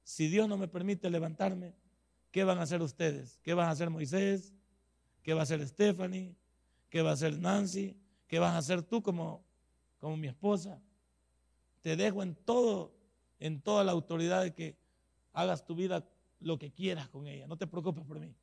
si 0.05 0.29
Dios 0.29 0.49
no 0.49 0.57
me 0.57 0.69
permite 0.69 1.11
levantarme, 1.11 1.75
¿qué 2.31 2.45
van 2.45 2.59
a 2.59 2.63
hacer 2.63 2.81
ustedes? 2.83 3.41
¿Qué 3.43 3.53
van 3.53 3.67
a 3.67 3.73
hacer 3.73 3.91
Moisés? 3.91 4.55
¿Qué 5.25 5.35
va 5.35 5.41
a 5.41 5.43
hacer 5.43 5.67
Stephanie? 5.67 6.37
¿Qué 6.89 7.03
va 7.03 7.11
a 7.11 7.15
hacer 7.15 7.37
Nancy? 7.37 7.97
¿Qué 8.29 8.39
vas 8.39 8.55
a 8.55 8.59
hacer 8.59 8.85
tú 8.85 9.03
como, 9.03 9.45
como 9.99 10.17
mi 10.17 10.29
esposa? 10.29 10.81
Te 11.83 11.97
dejo 11.97 12.23
en 12.23 12.37
todo, 12.37 12.95
en 13.41 13.61
toda 13.61 13.83
la 13.83 13.91
autoridad 13.91 14.45
de 14.45 14.55
que 14.55 14.77
hagas 15.33 15.65
tu 15.65 15.75
vida 15.75 16.07
lo 16.41 16.59
que 16.59 16.73
quieras 16.73 17.09
con 17.09 17.27
ella. 17.27 17.47
No 17.47 17.57
te 17.57 17.67
preocupes 17.67 18.05
por 18.05 18.19
mí. 18.19 18.35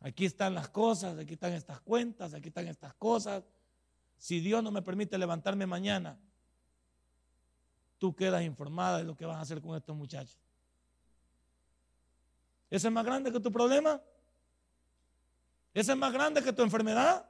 Aquí 0.00 0.24
están 0.24 0.54
las 0.54 0.68
cosas, 0.68 1.18
aquí 1.18 1.34
están 1.34 1.52
estas 1.52 1.80
cuentas, 1.80 2.32
aquí 2.32 2.48
están 2.48 2.66
estas 2.68 2.94
cosas. 2.94 3.44
Si 4.16 4.40
Dios 4.40 4.62
no 4.62 4.70
me 4.70 4.82
permite 4.82 5.18
levantarme 5.18 5.66
mañana, 5.66 6.18
tú 7.98 8.14
quedas 8.14 8.42
informada 8.42 8.98
de 8.98 9.04
lo 9.04 9.16
que 9.16 9.26
vas 9.26 9.36
a 9.36 9.40
hacer 9.40 9.60
con 9.60 9.76
estos 9.76 9.94
muchachos. 9.94 10.38
¿Ese 12.70 12.86
es 12.86 12.92
más 12.92 13.04
grande 13.04 13.30
que 13.30 13.40
tu 13.40 13.52
problema? 13.52 14.00
¿Ese 15.74 15.92
es 15.92 15.98
más 15.98 16.12
grande 16.12 16.42
que 16.42 16.52
tu 16.52 16.62
enfermedad? 16.62 17.26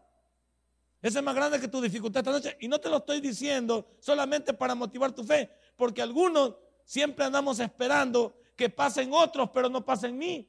¿Ese 1.02 1.18
es 1.18 1.24
más 1.24 1.34
grande 1.34 1.58
que 1.58 1.66
tu 1.66 1.80
dificultad 1.80 2.20
esta 2.20 2.30
noche? 2.30 2.56
Y 2.60 2.68
no 2.68 2.78
te 2.78 2.88
lo 2.88 2.98
estoy 2.98 3.20
diciendo 3.20 3.96
solamente 4.00 4.52
para 4.52 4.74
motivar 4.74 5.12
tu 5.12 5.24
fe, 5.24 5.50
porque 5.76 6.02
algunos 6.02 6.56
siempre 6.84 7.24
andamos 7.24 7.58
esperando 7.58 8.39
que 8.60 8.68
pasen 8.68 9.10
otros, 9.14 9.48
pero 9.54 9.70
no 9.70 9.82
pasen 9.82 10.18
mí. 10.18 10.46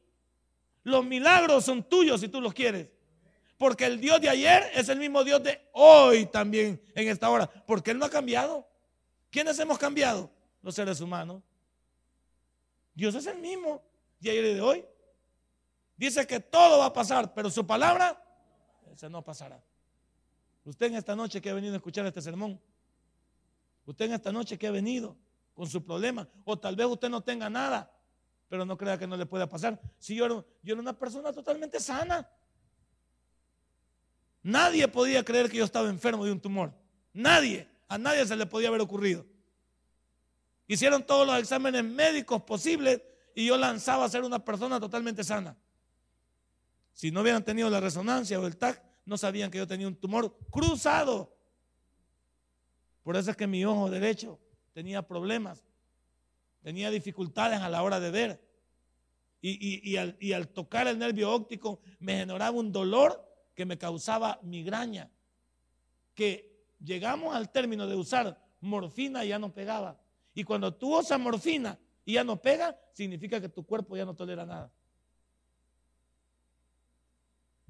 Los 0.84 1.06
milagros 1.06 1.64
son 1.64 1.82
tuyos 1.82 2.20
si 2.20 2.28
tú 2.28 2.42
los 2.42 2.54
quieres. 2.54 2.90
Porque 3.58 3.86
el 3.86 4.02
Dios 4.02 4.20
de 4.20 4.28
ayer 4.28 4.70
es 4.74 4.90
el 4.90 5.00
mismo 5.00 5.24
Dios 5.24 5.42
de 5.42 5.70
hoy 5.72 6.26
también 6.26 6.84
en 6.94 7.08
esta 7.08 7.30
hora. 7.30 7.48
Porque 7.66 7.92
Él 7.92 8.00
no 8.00 8.06
ha 8.06 8.10
cambiado. 8.10 8.68
¿Quiénes 9.30 9.58
hemos 9.60 9.78
cambiado? 9.78 10.30
Los 10.62 10.76
seres 10.76 11.00
humanos. 11.00 11.42
Dios 12.94 13.16
es 13.16 13.26
el 13.28 13.38
mismo 13.38 13.82
de 14.20 14.32
ayer 14.32 14.44
y 14.44 14.54
de 14.56 14.62
hoy. 14.62 14.86
Dice 15.96 16.28
que 16.28 16.42
todo 16.42 16.80
va 16.80 16.88
a 16.88 16.94
pasar, 16.94 17.34
pero 17.34 17.50
su 17.50 17.66
palabra, 17.66 18.22
esa 18.92 19.08
no 19.08 19.24
pasará. 19.24 19.64
Usted 20.66 20.88
en 20.88 20.96
esta 20.96 21.16
noche 21.16 21.40
que 21.40 21.50
ha 21.50 21.54
venido 21.54 21.76
a 21.76 21.78
escuchar 21.78 22.06
este 22.06 22.22
sermón, 22.22 22.60
usted 23.86 24.06
en 24.06 24.14
esta 24.14 24.34
noche 24.34 24.58
que 24.58 24.68
ha 24.68 24.72
venido 24.72 25.16
con 25.54 25.70
su 25.70 25.82
problema, 25.82 26.28
o 26.44 26.60
tal 26.60 26.76
vez 26.76 26.88
usted 26.88 27.10
no 27.10 27.22
tenga 27.22 27.50
nada, 27.50 27.90
pero 28.52 28.66
no 28.66 28.78
crea 28.78 28.98
que 28.98 29.08
no 29.08 29.16
le 29.16 29.26
pueda 29.26 29.48
pasar. 29.48 29.80
Si 29.98 30.14
yo 30.14 30.26
era, 30.26 30.36
yo 30.62 30.74
era 30.74 30.82
una 30.82 30.92
persona 30.92 31.32
totalmente 31.32 31.80
sana, 31.80 32.30
nadie 34.44 34.86
podía 34.90 35.24
creer 35.24 35.50
que 35.50 35.56
yo 35.56 35.64
estaba 35.64 35.88
enfermo 35.88 36.26
de 36.26 36.34
un 36.34 36.42
tumor. 36.42 36.74
Nadie. 37.14 37.70
A 37.88 37.98
nadie 37.98 38.28
se 38.28 38.36
le 38.36 38.46
podía 38.46 38.68
haber 38.68 38.82
ocurrido. 38.82 39.26
Hicieron 40.68 41.02
todos 41.06 41.26
los 41.26 41.40
exámenes 41.40 41.86
médicos 41.86 42.42
posibles 42.42 43.02
y 43.34 43.46
yo 43.46 43.56
lanzaba 43.56 44.04
a 44.04 44.10
ser 44.10 44.26
una 44.26 44.44
persona 44.44 44.82
totalmente 44.82 45.24
sana. 45.24 45.56
Si 46.92 47.10
no 47.10 47.22
hubieran 47.22 47.46
tenido 47.46 47.70
la 47.70 47.80
resonancia 47.80 48.38
o 48.38 48.46
el 48.46 48.58
TAC, 48.58 48.84
no 49.06 49.18
sabían 49.18 49.50
que 49.50 49.60
yo 49.60 49.66
tenía 49.66 49.88
un 49.88 49.96
tumor 49.96 50.38
cruzado. 50.50 51.34
Por 53.02 53.16
eso 53.16 53.32
es 53.32 53.38
que 53.38 53.48
mi 53.48 53.64
ojo 53.64 53.90
derecho 53.90 54.42
tenía 54.74 55.02
problemas, 55.08 55.64
tenía 56.62 56.90
dificultades 56.90 57.60
a 57.60 57.70
la 57.70 57.84
hora 57.84 58.00
de 58.00 58.12
ver. 58.12 58.52
Y, 59.44 59.96
al, 59.98 60.16
y 60.20 60.34
al 60.34 60.50
tocar 60.50 60.88
el 60.88 61.00
nervio 61.00 61.32
óptico 61.32 61.82
me 62.00 62.16
generaba 62.18 62.52
un 62.52 62.72
dolor 62.72 63.28
que 63.56 63.66
me 63.66 63.78
causaba 63.78 64.40
migraña, 64.44 65.10
que 66.14 66.64
llegamos 66.80 67.36
al 67.36 67.52
término 67.52 67.88
de 67.88 67.96
usar 67.96 68.40
morfina 68.60 69.26
y 69.26 69.30
ya 69.30 69.40
no 69.40 69.52
pegaba. 69.52 70.00
Y 70.36 70.44
cuando 70.44 70.74
tú 70.74 70.98
usas 71.00 71.20
morfina 71.20 71.80
y 72.06 72.14
ya 72.14 72.24
no 72.24 72.40
pega, 72.40 72.80
significa 72.94 73.42
que 73.42 73.50
tu 73.50 73.66
cuerpo 73.66 73.98
ya 73.98 74.06
no 74.06 74.16
tolera 74.16 74.46
nada. 74.46 74.72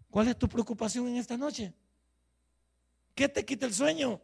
¿Cuál 0.10 0.28
es 0.28 0.38
tu 0.38 0.50
preocupación 0.50 1.08
en 1.08 1.16
esta 1.16 1.38
noche? 1.38 1.74
¿Qué 3.16 3.30
te 3.30 3.46
quita 3.46 3.66
el 3.66 3.74
sueño? 3.74 4.22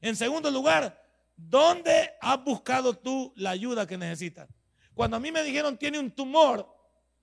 En 0.00 0.16
segundo 0.16 0.50
lugar, 0.50 1.01
¿dónde 1.48 2.14
has 2.20 2.42
buscado 2.44 2.94
tú 2.94 3.32
la 3.36 3.50
ayuda 3.50 3.86
que 3.86 3.96
necesitas? 3.96 4.48
Cuando 4.94 5.16
a 5.16 5.20
mí 5.20 5.32
me 5.32 5.42
dijeron 5.42 5.76
tiene 5.76 5.98
un 5.98 6.10
tumor, 6.10 6.68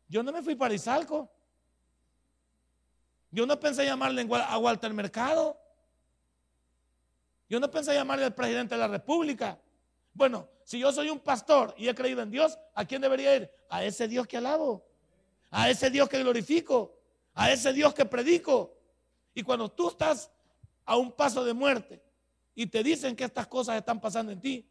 yo 0.08 0.24
no 0.24 0.32
me 0.32 0.42
fui 0.42 0.56
para 0.56 0.74
Izalco. 0.74 1.32
Yo 3.32 3.46
no 3.46 3.60
pensé 3.60 3.86
llamarle 3.86 4.28
a 4.32 4.58
Walter 4.58 4.92
Mercado. 4.92 5.60
Yo 7.48 7.60
no 7.60 7.70
pensé 7.70 7.94
llamarle 7.94 8.26
al 8.26 8.34
presidente 8.34 8.74
de 8.74 8.80
la 8.80 8.88
República. 8.88 9.60
Bueno, 10.14 10.50
si 10.64 10.80
yo 10.80 10.92
soy 10.92 11.10
un 11.10 11.20
pastor 11.20 11.74
y 11.78 11.88
he 11.88 11.96
creído 11.96 12.22
en 12.22 12.32
Dios, 12.32 12.58
¿a 12.74 12.86
quién 12.86 13.02
debería 13.02 13.36
ir? 13.36 13.52
A 13.70 13.84
ese 13.84 14.08
Dios 14.08 14.26
que 14.26 14.38
alabo, 14.38 14.84
a 15.52 15.70
ese 15.70 15.92
Dios 15.92 16.10
que 16.10 16.20
glorifico, 16.20 16.96
a 17.36 17.52
ese 17.52 17.72
Dios 17.72 17.94
que 17.94 18.06
predico. 18.06 18.76
Y 19.36 19.44
cuando 19.44 19.70
tú 19.70 19.90
estás 19.90 20.32
a 20.86 20.98
un 20.98 21.12
paso 21.12 21.46
de 21.46 21.54
muerte 21.54 22.02
y 22.60 22.68
te 22.68 22.84
dicen 22.84 23.16
que 23.16 23.24
estas 23.24 23.48
cosas 23.48 23.78
están 23.78 24.02
pasando 24.02 24.34
en 24.34 24.42
ti, 24.42 24.68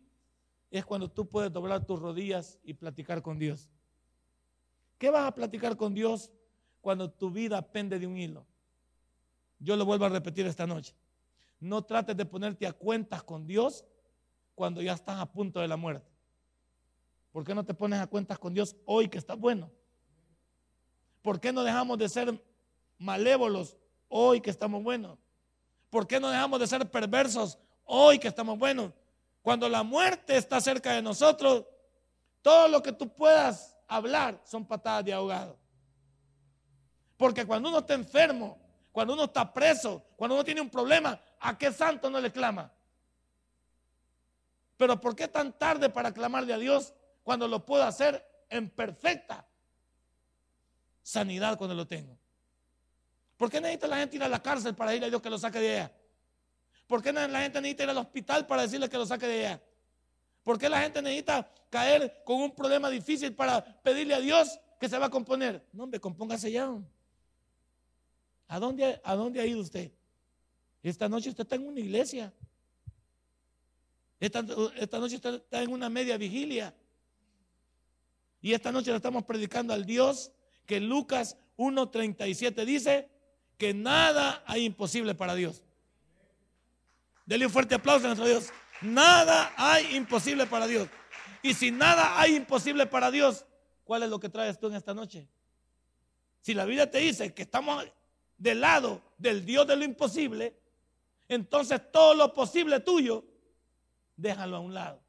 es 0.71 0.85
cuando 0.85 1.11
tú 1.11 1.27
puedes 1.27 1.51
doblar 1.51 1.87
tus 1.87 1.99
rodillas 1.99 2.59
y 2.63 2.75
platicar 2.75 3.23
con 3.23 3.39
Dios. 3.39 3.71
¿Qué 4.99 5.09
vas 5.09 5.27
a 5.27 5.35
platicar 5.35 5.75
con 5.75 5.95
Dios 5.95 6.31
cuando 6.83 7.11
tu 7.11 7.31
vida 7.31 7.63
pende 7.63 7.99
de 7.99 8.07
un 8.07 8.19
hilo? 8.19 8.47
Yo 9.59 9.75
lo 9.75 9.87
vuelvo 9.87 10.05
a 10.05 10.11
repetir 10.11 10.45
esta 10.45 10.67
noche. 10.67 10.95
No 11.61 11.83
trates 11.83 12.15
de 12.15 12.27
ponerte 12.27 12.67
a 12.67 12.75
cuentas 12.75 13.23
con 13.23 13.47
Dios 13.47 13.87
cuando 14.55 14.83
ya 14.83 14.93
estás 14.93 15.19
a 15.19 15.33
punto 15.33 15.59
de 15.61 15.69
la 15.69 15.79
muerte. 15.79 16.13
¿Por 17.33 17.43
qué 17.43 17.55
no 17.55 17.65
te 17.65 17.73
pones 17.73 18.01
a 18.01 18.07
cuentas 18.07 18.39
con 18.39 18.53
Dios 18.53 18.77
hoy 18.85 19.09
que 19.09 19.17
estás 19.17 19.39
bueno? 19.39 19.73
¿Por 21.23 21.41
qué 21.41 21.55
no 21.55 21.65
dejamos 21.65 21.97
de 21.97 22.11
ser 22.11 22.39
malévolos 22.99 23.79
hoy 24.09 24.43
que 24.43 24.51
estamos 24.51 24.83
buenos? 24.83 25.19
¿Por 25.89 26.07
qué 26.07 26.21
no 26.21 26.29
dejamos 26.29 26.61
de 26.61 26.67
ser 26.67 26.91
perversos 26.91 27.59
hoy 27.89 28.19
que 28.19 28.29
estamos 28.29 28.59
buenos? 28.59 28.93
Cuando 29.43 29.69
la 29.69 29.83
muerte 29.83 30.37
está 30.37 30.61
cerca 30.61 30.93
de 30.93 31.03
nosotros, 31.03 31.65
todo 32.43 32.69
lo 32.69 32.83
que 32.83 32.93
tú 32.93 33.09
puedas 33.09 33.77
hablar 33.89 34.41
son 34.45 34.65
patadas 34.65 35.05
de 35.05 35.13
ahogado. 35.13 35.59
Porque 37.17 37.45
cuando 37.45 37.69
uno 37.69 37.79
está 37.79 37.95
enfermo, 37.95 38.59
cuando 38.93 39.15
uno 39.15 39.25
está 39.25 39.53
preso, 39.53 40.05
cuando 40.17 40.35
uno 40.37 40.45
tiene 40.45 40.61
un 40.61 40.71
problema, 40.71 41.21
¿a 41.41 41.57
qué 41.57 41.73
santo 41.73 42.09
no 42.09 42.21
le 42.21 42.31
clama? 42.31 42.71
Pero 44.77 45.01
¿por 45.01 45.17
qué 45.17 45.27
tan 45.27 45.53
tarde 45.53 45.89
para 45.89 46.13
clamarle 46.13 46.53
a 46.53 46.59
Dios 46.59 46.95
cuando 47.25 47.49
lo 47.49 47.65
puedo 47.67 47.83
hacer 47.83 48.25
en 48.49 48.71
perfecta 48.71 49.47
sanidad 51.03 51.59
cuando 51.59 51.75
lo 51.75 51.87
tengo? 51.87 52.17
¿Por 53.37 53.51
qué 53.51 53.61
necesita 53.61 53.89
la 53.89 53.97
gente 53.97 54.17
ir 54.17 54.23
a 54.23 54.29
la 54.29 54.43
cárcel 54.43 54.75
para 54.75 54.95
ir 54.95 55.03
a 55.05 55.09
Dios 55.09 55.23
que 55.23 55.31
lo 55.31 55.39
saque 55.39 55.59
de 55.61 55.81
allá? 55.81 55.93
¿Por 56.89 57.03
qué 57.03 57.13
la 57.13 57.43
gente 57.43 57.61
necesita 57.61 57.85
ir 57.85 57.91
al 57.91 57.99
hospital 57.99 58.47
para 58.47 58.63
decirle 58.63 58.89
que 58.89 58.97
lo 58.97 59.05
saque 59.05 59.27
de 59.27 59.47
allá? 59.47 59.63
¿Por 60.43 60.59
qué 60.59 60.71
la 60.71 60.81
gente 60.81 61.03
necesita 61.03 61.53
caer 61.69 62.23
con 62.25 62.41
un 62.41 62.55
problema 62.55 62.89
difícil 62.89 63.35
para 63.35 63.63
pedirle 63.83 64.15
a 64.15 64.21
Dios 64.21 64.59
que 64.81 64.89
se 64.89 64.97
va 64.97 65.07
a 65.07 65.11
componer? 65.11 65.63
No, 65.71 65.85
hombre, 65.85 66.01
compóngase 66.01 66.51
ya. 66.51 66.75
¿A 68.49 68.59
dónde, 68.59 68.99
¿A 69.05 69.15
dónde 69.15 69.39
ha 69.39 69.45
ido 69.45 69.61
usted? 69.61 69.93
Esta 70.83 71.11
noche 71.11 71.29
usted 71.29 71.43
está 71.43 71.57
en 71.57 71.67
una 71.67 71.79
iglesia. 71.79 72.33
Esta, 74.19 74.43
esta 74.77 74.99
noche 74.99 75.17
usted 75.17 75.35
está 75.35 75.63
en 75.63 75.71
una 75.71 75.91
media 75.91 76.17
vigilia. 76.17 76.75
Y 78.41 78.55
esta 78.55 78.73
noche 78.73 78.91
le 78.91 78.97
estamos 78.97 79.25
predicando 79.25 79.75
al 79.75 79.85
Dios 79.85 80.33
que 80.65 80.81
Lucas 80.81 81.37
1.37 81.59 82.65
dice 82.65 83.11
que 83.59 83.75
nada 83.75 84.43
hay 84.47 84.65
imposible 84.65 85.15
para 85.15 85.35
Dios. 85.35 85.63
Dele 87.29 87.45
un 87.45 87.53
fuerte 87.53 87.75
aplauso 87.75 88.07
a 88.07 88.09
nuestro 88.09 88.27
Dios. 88.27 88.51
Nada 88.81 89.53
hay 89.55 89.95
imposible 89.97 90.47
para 90.47 90.67
Dios. 90.67 90.89
Y 91.43 91.53
si 91.53 91.71
nada 91.71 92.19
hay 92.19 92.35
imposible 92.35 92.87
para 92.87 93.11
Dios, 93.11 93.45
¿cuál 93.85 94.03
es 94.03 94.09
lo 94.09 94.19
que 94.19 94.31
traes 94.31 94.59
tú 94.59 94.69
en 94.69 94.77
esta 94.77 94.95
noche? 94.95 95.29
Si 96.41 96.55
la 96.55 96.65
Biblia 96.65 96.91
te 96.91 96.97
dice 96.97 97.35
que 97.35 97.43
estamos 97.43 97.85
del 98.39 98.63
lado 98.63 99.03
del 99.19 99.45
Dios 99.45 99.67
de 99.67 99.77
lo 99.77 99.85
imposible, 99.85 100.59
entonces 101.29 101.93
todo 101.93 102.15
lo 102.15 102.33
posible 102.33 102.81
tuyo, 102.81 103.27
déjalo 104.17 104.57
a 104.57 104.61
un 104.61 104.73
lado. 104.73 105.03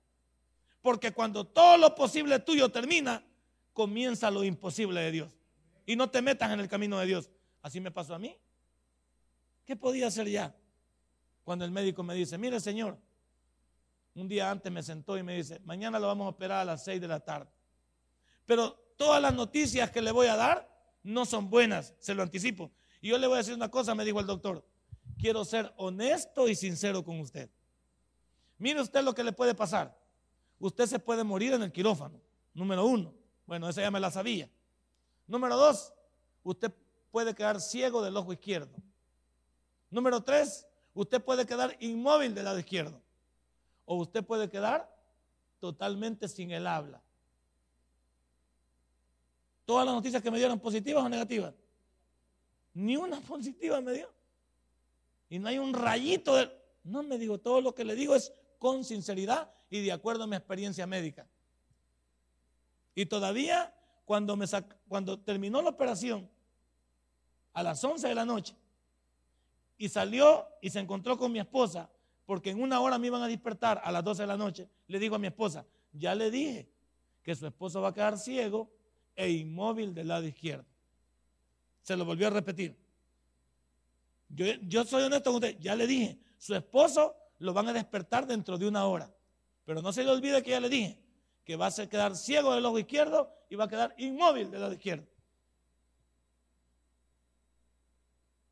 Porque 0.82 1.14
cuando 1.14 1.48
todo 1.48 1.78
lo 1.78 1.96
posible 1.96 2.38
tuyo 2.40 2.68
termina, 2.68 3.24
comienza 3.72 4.30
lo 4.30 4.44
imposible 4.44 5.00
de 5.00 5.12
Dios. 5.12 5.38
Y 5.86 5.96
no 5.96 6.10
te 6.10 6.22
metas 6.22 6.52
en 6.52 6.60
el 6.60 6.68
camino 6.68 7.00
de 7.00 7.06
Dios. 7.06 7.30
Así 7.62 7.80
me 7.80 7.92
pasó 7.92 8.14
a 8.14 8.20
mí. 8.20 8.36
¿Qué 9.64 9.78
podía 9.78 10.08
hacer 10.08 10.28
ya? 10.28 10.54
Cuando 11.50 11.66
el 11.66 11.72
médico 11.72 12.04
me 12.04 12.14
dice, 12.14 12.38
mire 12.38 12.60
señor, 12.60 12.96
un 14.14 14.28
día 14.28 14.52
antes 14.52 14.72
me 14.72 14.84
sentó 14.84 15.18
y 15.18 15.24
me 15.24 15.36
dice, 15.36 15.60
mañana 15.62 15.98
lo 15.98 16.06
vamos 16.06 16.28
a 16.28 16.30
operar 16.30 16.60
a 16.60 16.66
las 16.66 16.84
6 16.84 17.02
de 17.02 17.08
la 17.08 17.22
tarde. 17.22 17.50
Pero 18.46 18.74
todas 18.98 19.20
las 19.20 19.34
noticias 19.34 19.90
que 19.90 20.00
le 20.00 20.12
voy 20.12 20.28
a 20.28 20.36
dar 20.36 20.72
no 21.02 21.26
son 21.26 21.50
buenas, 21.50 21.96
se 21.98 22.14
lo 22.14 22.22
anticipo. 22.22 22.70
Y 23.02 23.10
yo 23.10 23.18
le 23.18 23.26
voy 23.26 23.34
a 23.34 23.38
decir 23.40 23.56
una 23.56 23.72
cosa, 23.72 23.96
me 23.96 24.06
dijo 24.06 24.20
el 24.20 24.28
doctor, 24.28 24.64
quiero 25.18 25.44
ser 25.44 25.74
honesto 25.78 26.48
y 26.48 26.54
sincero 26.54 27.04
con 27.04 27.20
usted. 27.20 27.50
Mire 28.60 28.82
usted 28.82 29.02
lo 29.02 29.16
que 29.16 29.24
le 29.24 29.32
puede 29.32 29.56
pasar. 29.56 30.00
Usted 30.60 30.86
se 30.86 31.00
puede 31.00 31.24
morir 31.24 31.54
en 31.54 31.64
el 31.64 31.72
quirófano, 31.72 32.22
número 32.54 32.86
uno. 32.86 33.12
Bueno, 33.48 33.68
esa 33.68 33.82
ya 33.82 33.90
me 33.90 34.00
la 34.00 34.12
sabía. 34.12 34.48
Número 35.26 35.58
dos, 35.58 35.96
usted 36.44 36.72
puede 37.10 37.34
quedar 37.34 37.60
ciego 37.60 38.04
del 38.04 38.16
ojo 38.18 38.34
izquierdo. 38.34 38.78
Número 39.90 40.22
tres, 40.22 40.68
usted 41.02 41.24
puede 41.24 41.46
quedar 41.46 41.78
inmóvil 41.80 42.36
del 42.36 42.44
lado 42.44 42.60
izquierdo. 42.60 43.02
O 43.86 43.96
usted 43.96 44.24
puede 44.24 44.50
quedar 44.50 44.94
totalmente 45.60 46.28
sin 46.28 46.52
el 46.52 46.68
habla. 46.68 47.02
Todas 49.66 49.86
las 49.86 49.96
noticias 49.96 50.22
que 50.22 50.30
me 50.30 50.38
dieron 50.38 50.60
positivas 50.60 51.04
o 51.04 51.10
negativas. 51.10 51.54
Ni 52.74 52.98
una 52.98 53.22
positiva 53.34 53.80
me 53.80 53.94
dio. 53.94 54.12
Y 55.30 55.40
no 55.40 55.48
hay 55.48 55.58
un 55.58 55.74
rayito 55.74 56.36
de... 56.36 56.52
No 56.84 57.04
me 57.04 57.18
digo, 57.18 57.38
todo 57.38 57.62
lo 57.62 57.74
que 57.74 57.86
le 57.86 57.96
digo 57.96 58.14
es 58.16 58.34
con 58.58 58.84
sinceridad 58.84 59.52
y 59.70 59.82
de 59.82 59.92
acuerdo 59.94 60.24
a 60.24 60.28
mi 60.28 60.36
experiencia 60.36 60.86
médica. 60.86 61.28
Y 62.94 63.06
todavía 63.06 63.74
cuando, 64.04 64.36
me 64.36 64.48
cuando 64.88 65.20
terminó 65.20 65.62
la 65.62 65.70
operación, 65.70 66.30
a 67.54 67.64
las 67.64 67.84
11 67.84 68.08
de 68.08 68.16
la 68.16 68.26
noche, 68.26 68.56
y 69.80 69.88
salió 69.90 70.46
y 70.62 70.70
se 70.70 70.80
encontró 70.80 71.18
con 71.18 71.32
mi 71.32 71.40
esposa, 71.40 71.90
porque 72.26 72.52
en 72.52 72.62
una 72.62 72.82
hora 72.82 73.00
me 73.00 73.08
iban 73.08 73.24
a 73.24 73.28
despertar 73.28 73.82
a 73.84 73.92
las 73.92 74.04
12 74.04 74.22
de 74.24 74.28
la 74.28 74.38
noche, 74.38 74.70
le 74.88 75.00
digo 75.00 75.16
a 75.16 75.20
mi 75.20 75.28
esposa, 75.28 75.66
ya 75.94 76.14
le 76.14 76.30
dije 76.30 76.70
que 77.24 77.34
su 77.34 77.48
esposo 77.48 77.82
va 77.82 77.90
a 77.90 77.94
quedar 77.94 78.18
ciego 78.20 78.70
e 79.16 79.32
inmóvil 79.32 79.94
del 79.94 80.10
lado 80.10 80.28
izquierdo. 80.28 80.66
Se 81.82 81.96
lo 81.96 82.04
volvió 82.04 82.28
a 82.28 82.30
repetir. 82.30 82.78
Yo, 84.28 84.46
yo 84.68 84.84
soy 84.84 85.04
honesto 85.04 85.32
con 85.32 85.36
usted, 85.36 85.58
ya 85.60 85.76
le 85.76 85.88
dije, 85.88 86.20
su 86.38 86.54
esposo 86.54 87.16
lo 87.40 87.54
van 87.54 87.70
a 87.70 87.74
despertar 87.74 88.28
dentro 88.28 88.58
de 88.58 88.68
una 88.68 88.86
hora. 88.86 89.10
Pero 89.64 89.82
no 89.82 89.94
se 89.94 90.04
le 90.04 90.12
olvide 90.12 90.44
que 90.44 90.52
ya 90.52 90.60
le 90.60 90.70
dije 90.70 91.00
que 91.46 91.56
va 91.56 91.68
a 91.68 91.88
quedar 91.88 92.18
ciego 92.18 92.54
del 92.54 92.66
ojo 92.66 92.78
izquierdo 92.80 93.34
y 93.50 93.56
va 93.56 93.64
a 93.64 93.70
quedar 93.70 93.96
inmóvil 93.98 94.52
del 94.52 94.60
lado 94.60 94.74
izquierdo. 94.74 95.08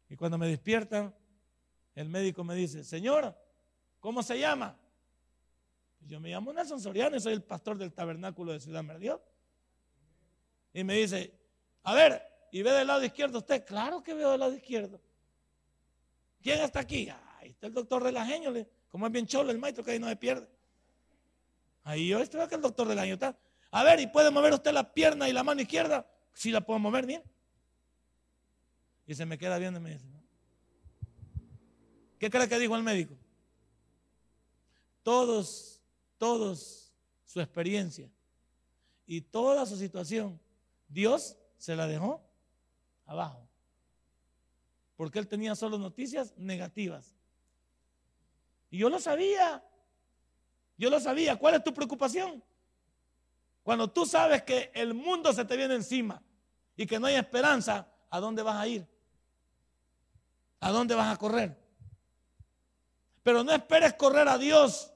Y 0.10 0.16
cuando 0.16 0.38
me 0.38 0.48
despiertan, 0.48 1.14
el 1.98 2.10
médico 2.10 2.44
me 2.44 2.54
dice, 2.54 2.84
señora, 2.84 3.36
¿cómo 4.00 4.22
se 4.22 4.38
llama? 4.38 4.78
Yo 6.02 6.20
me 6.20 6.30
llamo 6.30 6.54
Nelson 6.54 6.80
Soriano 6.80 7.18
y 7.18 7.20
soy 7.20 7.34
el 7.34 7.42
pastor 7.42 7.76
del 7.76 7.92
tabernáculo 7.92 8.54
de 8.54 8.60
Ciudad 8.60 8.84
Merdió. 8.84 9.20
Y 10.74 10.84
me 10.84 10.94
dice, 10.94 11.34
a 11.82 11.96
ver, 11.96 12.22
¿y 12.52 12.62
ve 12.62 12.72
del 12.72 12.86
lado 12.86 13.04
izquierdo 13.04 13.40
usted? 13.40 13.66
Claro 13.66 14.04
que 14.04 14.14
veo 14.14 14.30
del 14.30 14.40
lado 14.40 14.54
izquierdo. 14.54 15.02
¿Quién 16.40 16.60
está 16.62 16.82
aquí? 16.82 17.10
Ahí 17.40 17.50
está 17.50 17.66
el 17.66 17.74
doctor 17.74 18.04
Relajeño, 18.04 18.54
como 18.90 19.08
es 19.08 19.12
bien 19.12 19.26
cholo 19.26 19.50
el 19.50 19.58
maestro 19.58 19.84
que 19.84 19.90
ahí 19.90 20.00
no 20.00 20.08
se 20.08 20.16
pierde. 20.18 20.48
Ahí 21.84 22.10
yo 22.10 22.20
estoy 22.20 22.48
que 22.48 22.56
el 22.56 22.62
doctor 22.62 22.88
del 22.88 23.00
año 23.00 23.16
está. 23.16 23.36
A 23.72 23.84
ver, 23.84 24.00
¿y 24.00 24.06
puede 24.06 24.30
mover 24.30 24.54
usted 24.54 24.72
la 24.72 24.94
pierna 24.94 25.28
y 25.28 25.34
la 25.34 25.44
mano 25.44 25.62
izquierda? 25.62 26.08
Sí 26.32 26.52
la 26.52 26.62
puedo 26.62 26.78
mover 26.78 27.08
bien. 27.08 27.24
Y 29.08 29.16
se 29.16 29.26
me 29.26 29.40
queda 29.40 29.58
viendo 29.58 29.80
y 29.80 29.84
me 29.84 29.90
dice, 29.94 30.06
¿qué 32.20 32.30
cree 32.30 32.48
que 32.48 32.60
dijo 32.60 32.76
el 32.76 32.84
médico? 32.84 33.16
Todos, 35.04 35.82
todos 36.18 36.94
su 37.26 37.40
experiencia 37.40 38.10
y 39.06 39.22
toda 39.22 39.66
su 39.66 39.78
situación, 39.78 40.40
Dios 40.88 41.38
se 41.58 41.76
la 41.76 41.88
dejó 41.88 42.22
abajo. 43.06 43.48
Porque 44.96 45.20
él 45.20 45.28
tenía 45.28 45.56
solo 45.56 45.78
noticias 45.78 46.34
negativas. 46.38 47.16
Y 48.70 48.80
yo 48.80 48.90
lo 48.90 49.00
sabía. 49.00 49.64
Yo 50.78 50.90
lo 50.90 51.00
sabía. 51.00 51.36
¿Cuál 51.36 51.56
es 51.56 51.64
tu 51.64 51.74
preocupación? 51.74 52.44
Cuando 53.64 53.90
tú 53.90 54.06
sabes 54.06 54.44
que 54.44 54.72
el 54.74 54.94
mundo 54.94 55.34
se 55.34 55.46
te 55.46 55.58
viene 55.58 55.76
encima 55.76 56.22
y 56.76 56.86
que 56.86 57.00
no 57.00 57.08
hay 57.08 57.16
esperanza, 57.16 57.88
¿a 58.10 58.20
dónde 58.20 58.42
vas 58.42 58.56
a 58.56 58.68
ir? 58.68 58.88
¿A 60.60 60.72
dónde 60.72 60.96
vas 60.96 61.14
a 61.14 61.18
correr? 61.18 61.67
Pero 63.28 63.44
no 63.44 63.52
esperes 63.52 63.94
correr 63.96 64.26
a 64.30 64.38
Dios 64.38 64.90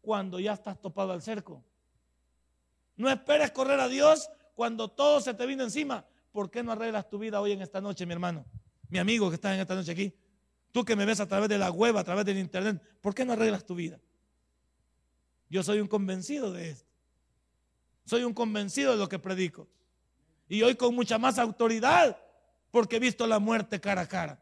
cuando 0.00 0.40
ya 0.40 0.54
estás 0.54 0.80
topado 0.80 1.12
al 1.12 1.22
cerco. 1.22 1.62
No 2.96 3.08
esperes 3.08 3.52
correr 3.52 3.78
a 3.78 3.86
Dios 3.86 4.28
cuando 4.56 4.88
todo 4.88 5.20
se 5.20 5.34
te 5.34 5.46
viene 5.46 5.62
encima. 5.62 6.04
¿Por 6.32 6.50
qué 6.50 6.64
no 6.64 6.72
arreglas 6.72 7.08
tu 7.08 7.16
vida 7.16 7.40
hoy 7.40 7.52
en 7.52 7.62
esta 7.62 7.80
noche, 7.80 8.04
mi 8.06 8.12
hermano? 8.12 8.44
Mi 8.88 8.98
amigo 8.98 9.28
que 9.28 9.36
está 9.36 9.54
en 9.54 9.60
esta 9.60 9.76
noche 9.76 9.92
aquí. 9.92 10.12
Tú 10.72 10.84
que 10.84 10.96
me 10.96 11.04
ves 11.04 11.20
a 11.20 11.28
través 11.28 11.48
de 11.48 11.58
la 11.58 11.70
web, 11.70 11.96
a 11.96 12.02
través 12.02 12.24
del 12.24 12.38
internet, 12.38 12.82
¿por 13.00 13.14
qué 13.14 13.24
no 13.24 13.34
arreglas 13.34 13.64
tu 13.64 13.76
vida? 13.76 14.00
Yo 15.48 15.62
soy 15.62 15.78
un 15.78 15.86
convencido 15.86 16.50
de 16.50 16.70
esto. 16.70 16.90
Soy 18.04 18.24
un 18.24 18.34
convencido 18.34 18.90
de 18.90 18.98
lo 18.98 19.08
que 19.08 19.20
predico. 19.20 19.68
Y 20.48 20.62
hoy 20.62 20.74
con 20.74 20.92
mucha 20.92 21.18
más 21.18 21.38
autoridad 21.38 22.18
porque 22.72 22.96
he 22.96 22.98
visto 22.98 23.28
la 23.28 23.38
muerte 23.38 23.80
cara 23.80 24.00
a 24.00 24.08
cara. 24.08 24.40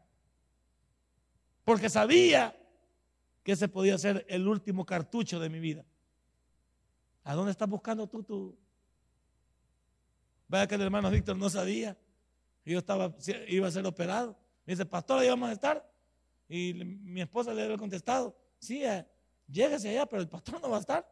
Porque 1.63 1.91
sabía 1.91 2.57
que 3.47 3.53
ese 3.53 3.69
podía 3.69 3.97
ser 3.97 4.25
el 4.27 4.45
último 4.45 4.85
cartucho 4.85 5.39
de 5.39 5.49
mi 5.49 5.61
vida. 5.61 5.85
¿A 7.23 7.33
dónde 7.33 7.51
estás 7.51 7.69
buscando 7.69 8.05
tú 8.05 8.21
tú? 8.21 8.57
Vaya 10.49 10.67
que 10.67 10.75
el 10.75 10.81
hermano 10.81 11.09
Víctor 11.09 11.37
no 11.37 11.49
sabía. 11.49 11.97
Yo 12.65 12.79
estaba, 12.79 13.15
iba 13.47 13.65
a 13.65 13.71
ser 13.71 13.85
operado. 13.85 14.37
Dice, 14.65 14.85
pastor, 14.85 15.19
ahí 15.19 15.29
vamos 15.29 15.47
a 15.47 15.53
estar. 15.53 15.89
Y 16.49 16.73
mi 16.73 17.21
esposa 17.21 17.53
le 17.53 17.63
había 17.63 17.77
contestado, 17.77 18.37
sí, 18.59 18.83
eh, 18.83 19.07
lléguese 19.49 19.91
allá, 19.91 20.05
pero 20.05 20.21
el 20.21 20.27
pastor 20.27 20.61
no 20.61 20.69
va 20.69 20.75
a 20.75 20.81
estar. 20.81 21.09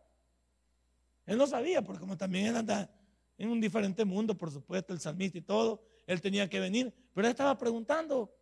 Él 1.26 1.38
no 1.38 1.48
sabía, 1.48 1.82
porque 1.82 2.02
como 2.02 2.18
también 2.18 2.48
él 2.48 2.58
anda 2.58 2.94
en 3.38 3.48
un 3.48 3.62
diferente 3.62 4.04
mundo, 4.04 4.38
por 4.38 4.52
supuesto, 4.52 4.92
el 4.92 5.00
salmista 5.00 5.38
y 5.38 5.42
todo, 5.42 5.86
él 6.06 6.20
tenía 6.20 6.50
que 6.50 6.60
venir, 6.60 6.94
pero 7.14 7.28
él 7.28 7.32
estaba 7.32 7.58
preguntando 7.58 8.36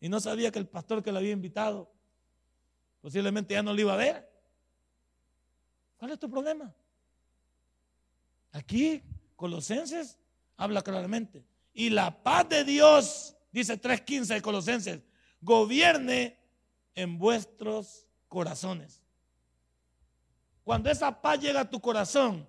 y 0.00 0.08
no 0.08 0.20
sabía 0.20 0.50
que 0.50 0.58
el 0.58 0.68
pastor 0.68 1.02
que 1.02 1.12
lo 1.12 1.18
había 1.18 1.32
invitado 1.32 1.97
posiblemente 3.00 3.54
ya 3.54 3.62
no 3.62 3.72
lo 3.72 3.80
iba 3.80 3.94
a 3.94 3.96
ver. 3.96 4.28
¿Cuál 5.98 6.12
es 6.12 6.18
tu 6.18 6.30
problema? 6.30 6.72
Aquí, 8.52 9.02
Colosenses 9.36 10.18
habla 10.56 10.82
claramente. 10.82 11.44
Y 11.72 11.90
la 11.90 12.22
paz 12.22 12.48
de 12.48 12.64
Dios, 12.64 13.36
dice 13.52 13.80
3.15 13.80 14.34
de 14.34 14.42
Colosenses, 14.42 15.00
gobierne 15.40 16.38
en 16.94 17.18
vuestros 17.18 18.06
corazones. 18.28 19.02
Cuando 20.64 20.90
esa 20.90 21.22
paz 21.22 21.40
llega 21.40 21.60
a 21.60 21.70
tu 21.70 21.80
corazón, 21.80 22.46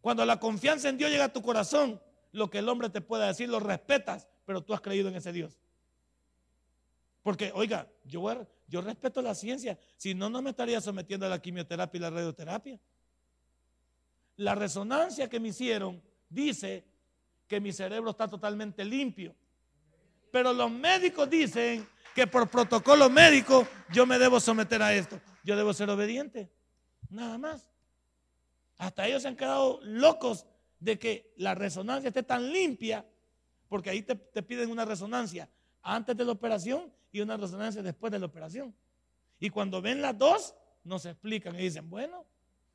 cuando 0.00 0.24
la 0.24 0.40
confianza 0.40 0.88
en 0.88 0.98
Dios 0.98 1.10
llega 1.10 1.24
a 1.24 1.32
tu 1.32 1.42
corazón, 1.42 2.00
lo 2.32 2.48
que 2.50 2.58
el 2.58 2.68
hombre 2.68 2.88
te 2.90 3.00
pueda 3.00 3.26
decir 3.26 3.48
lo 3.48 3.60
respetas, 3.60 4.28
pero 4.46 4.62
tú 4.62 4.74
has 4.74 4.80
creído 4.80 5.08
en 5.08 5.16
ese 5.16 5.32
Dios. 5.32 5.58
Porque, 7.22 7.52
oiga, 7.54 7.88
yo, 8.04 8.22
yo 8.72 8.80
respeto 8.80 9.20
la 9.20 9.34
ciencia, 9.34 9.78
si 9.98 10.14
no, 10.14 10.30
no 10.30 10.40
me 10.40 10.48
estaría 10.48 10.80
sometiendo 10.80 11.26
a 11.26 11.28
la 11.28 11.42
quimioterapia 11.42 11.98
y 11.98 12.00
la 12.00 12.08
radioterapia. 12.08 12.80
La 14.36 14.54
resonancia 14.54 15.28
que 15.28 15.38
me 15.38 15.48
hicieron 15.48 16.02
dice 16.30 16.82
que 17.46 17.60
mi 17.60 17.70
cerebro 17.70 18.12
está 18.12 18.26
totalmente 18.28 18.82
limpio. 18.82 19.36
Pero 20.30 20.54
los 20.54 20.70
médicos 20.70 21.28
dicen 21.28 21.86
que 22.14 22.26
por 22.26 22.48
protocolo 22.48 23.10
médico 23.10 23.68
yo 23.92 24.06
me 24.06 24.18
debo 24.18 24.40
someter 24.40 24.80
a 24.80 24.94
esto. 24.94 25.20
Yo 25.44 25.54
debo 25.54 25.74
ser 25.74 25.90
obediente. 25.90 26.50
Nada 27.10 27.36
más. 27.36 27.70
Hasta 28.78 29.06
ellos 29.06 29.20
se 29.20 29.28
han 29.28 29.36
quedado 29.36 29.80
locos 29.82 30.46
de 30.80 30.98
que 30.98 31.34
la 31.36 31.54
resonancia 31.54 32.08
esté 32.08 32.22
tan 32.22 32.50
limpia, 32.50 33.04
porque 33.68 33.90
ahí 33.90 34.00
te, 34.00 34.14
te 34.14 34.42
piden 34.42 34.70
una 34.70 34.86
resonancia 34.86 35.46
antes 35.82 36.16
de 36.16 36.24
la 36.24 36.32
operación 36.32 36.90
y 37.12 37.20
una 37.20 37.36
resonancia 37.36 37.82
después 37.82 38.10
de 38.10 38.18
la 38.18 38.26
operación. 38.26 38.74
Y 39.38 39.50
cuando 39.50 39.82
ven 39.82 40.00
las 40.00 40.16
dos, 40.16 40.54
nos 40.82 41.04
explican 41.04 41.54
y 41.54 41.64
dicen, 41.64 41.88
bueno, 41.88 42.24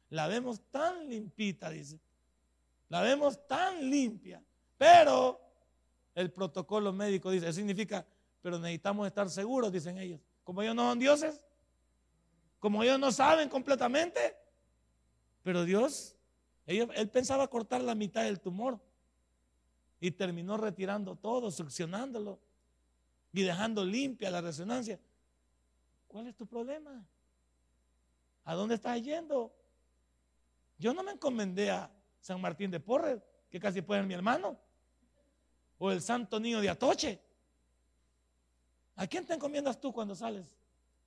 la 0.09 0.27
vemos 0.27 0.61
tan 0.69 1.09
limpita, 1.09 1.69
dice. 1.69 1.99
La 2.89 3.01
vemos 3.01 3.45
tan 3.47 3.89
limpia. 3.89 4.41
Pero 4.77 5.41
el 6.13 6.31
protocolo 6.31 6.93
médico 6.93 7.31
dice, 7.31 7.47
eso 7.47 7.57
significa, 7.57 8.05
pero 8.41 8.59
necesitamos 8.59 9.07
estar 9.07 9.29
seguros, 9.29 9.71
dicen 9.71 9.97
ellos. 9.97 10.21
Como 10.43 10.61
ellos 10.61 10.75
no 10.75 10.89
son 10.89 10.99
dioses, 10.99 11.41
como 12.59 12.83
ellos 12.83 12.99
no 12.99 13.11
saben 13.11 13.49
completamente. 13.49 14.37
Pero 15.43 15.63
Dios, 15.63 16.15
él 16.65 17.09
pensaba 17.09 17.47
cortar 17.47 17.81
la 17.81 17.95
mitad 17.95 18.23
del 18.23 18.39
tumor 18.39 18.79
y 19.99 20.11
terminó 20.11 20.57
retirando 20.57 21.15
todo, 21.15 21.49
succionándolo 21.49 22.39
y 23.37 23.43
dejando 23.43 23.85
limpia 23.85 24.31
la 24.31 24.41
resonancia. 24.41 24.99
¿Cuál 26.07 26.27
es 26.27 26.35
tu 26.35 26.47
problema? 26.47 27.05
¿A 28.45 28.55
dónde 28.55 28.75
estás 28.75 28.99
yendo? 28.99 29.53
Yo 30.79 30.91
no 30.91 31.03
me 31.03 31.11
encomendé 31.11 31.69
a 31.69 31.87
San 32.19 32.41
Martín 32.41 32.71
de 32.71 32.79
Porres, 32.79 33.21
que 33.51 33.59
casi 33.59 33.83
puede 33.83 34.01
ser 34.01 34.07
mi 34.07 34.15
hermano, 34.15 34.57
o 35.77 35.91
el 35.91 36.01
Santo 36.01 36.39
Niño 36.39 36.61
de 36.61 36.69
Atoche. 36.69 37.19
¿A 38.95 39.05
quién 39.05 39.23
te 39.23 39.35
encomiendas 39.35 39.79
tú 39.79 39.93
cuando 39.93 40.15
sales 40.15 40.47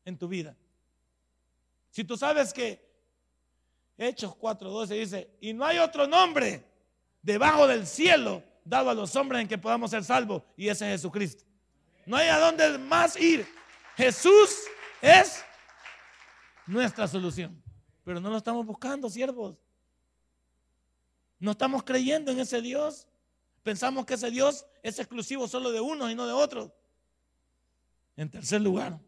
en 0.05 0.17
tu 0.17 0.29
vida? 0.29 0.57
Si 1.91 2.05
tú 2.05 2.17
sabes 2.17 2.53
que 2.53 2.89
Hechos 3.99 4.37
4.12 4.37 4.87
dice, 5.01 5.31
y 5.41 5.53
no 5.53 5.65
hay 5.65 5.79
otro 5.79 6.07
nombre 6.07 6.65
debajo 7.23 7.67
del 7.67 7.89
cielo 7.89 8.45
dado 8.65 8.91
a 8.91 8.95
los 8.95 9.17
hombres 9.17 9.43
en 9.43 9.49
que 9.49 9.59
podamos 9.59 9.91
ser 9.91 10.05
salvos, 10.05 10.45
y 10.57 10.69
ese 10.69 10.87
es 10.87 11.01
Jesucristo. 11.01 11.50
No 12.11 12.17
hay 12.17 12.27
a 12.27 12.41
dónde 12.41 12.77
más 12.77 13.17
ir. 13.17 13.47
Jesús 13.97 14.65
es 15.01 15.45
nuestra 16.67 17.07
solución. 17.07 17.63
Pero 18.03 18.19
no 18.19 18.31
lo 18.31 18.37
estamos 18.37 18.67
buscando, 18.67 19.09
siervos. 19.09 19.57
No 21.39 21.53
estamos 21.53 21.85
creyendo 21.85 22.33
en 22.33 22.41
ese 22.41 22.61
Dios. 22.61 23.07
Pensamos 23.63 24.07
que 24.07 24.15
ese 24.15 24.29
Dios 24.29 24.67
es 24.83 24.99
exclusivo 24.99 25.47
solo 25.47 25.71
de 25.71 25.81
unos 25.81 26.11
y 26.11 26.17
no 26.17 26.27
de 26.27 26.33
otros. 26.33 26.73
En 28.17 28.29
tercer 28.29 28.61
lugar, 28.61 28.99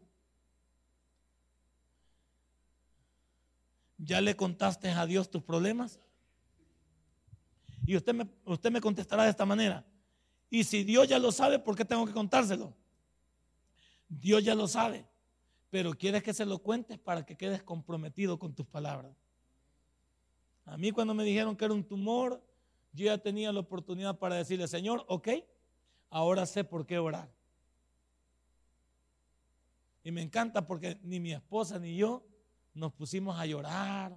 ¿ya 3.97 4.21
le 4.21 4.33
contaste 4.37 4.89
a 4.91 5.05
Dios 5.05 5.29
tus 5.29 5.43
problemas? 5.43 5.99
Y 7.85 7.97
usted 7.97 8.13
me, 8.13 8.29
usted 8.45 8.71
me 8.71 8.79
contestará 8.79 9.25
de 9.25 9.31
esta 9.31 9.45
manera. 9.45 9.85
Y 10.49 10.63
si 10.63 10.85
Dios 10.85 11.05
ya 11.09 11.19
lo 11.19 11.33
sabe, 11.33 11.59
¿por 11.59 11.75
qué 11.75 11.83
tengo 11.83 12.05
que 12.05 12.13
contárselo? 12.13 12.73
Dios 14.19 14.43
ya 14.43 14.55
lo 14.55 14.67
sabe 14.67 15.05
pero 15.73 15.95
quieres 15.95 16.21
que 16.21 16.35
se 16.35 16.45
lo 16.45 16.59
cuentes 16.59 16.99
para 16.99 17.25
que 17.25 17.35
quedes 17.35 17.63
comprometido 17.63 18.37
con 18.37 18.53
tus 18.53 18.67
palabras. 18.67 19.11
A 20.65 20.77
mí 20.77 20.91
cuando 20.91 21.15
me 21.15 21.23
dijeron 21.23 21.55
que 21.55 21.65
era 21.65 21.73
un 21.73 21.83
tumor, 21.83 22.39
yo 22.91 23.05
ya 23.05 23.17
tenía 23.17 23.51
la 23.51 23.61
oportunidad 23.61 24.19
para 24.19 24.35
decirle, 24.35 24.67
Señor, 24.67 25.03
ok, 25.07 25.29
ahora 26.11 26.45
sé 26.45 26.63
por 26.63 26.85
qué 26.85 26.99
orar. 26.99 27.27
Y 30.03 30.11
me 30.11 30.21
encanta 30.21 30.67
porque 30.67 30.99
ni 31.01 31.19
mi 31.19 31.33
esposa 31.33 31.79
ni 31.79 31.97
yo 31.97 32.23
nos 32.75 32.93
pusimos 32.93 33.39
a 33.39 33.47
llorar, 33.47 34.15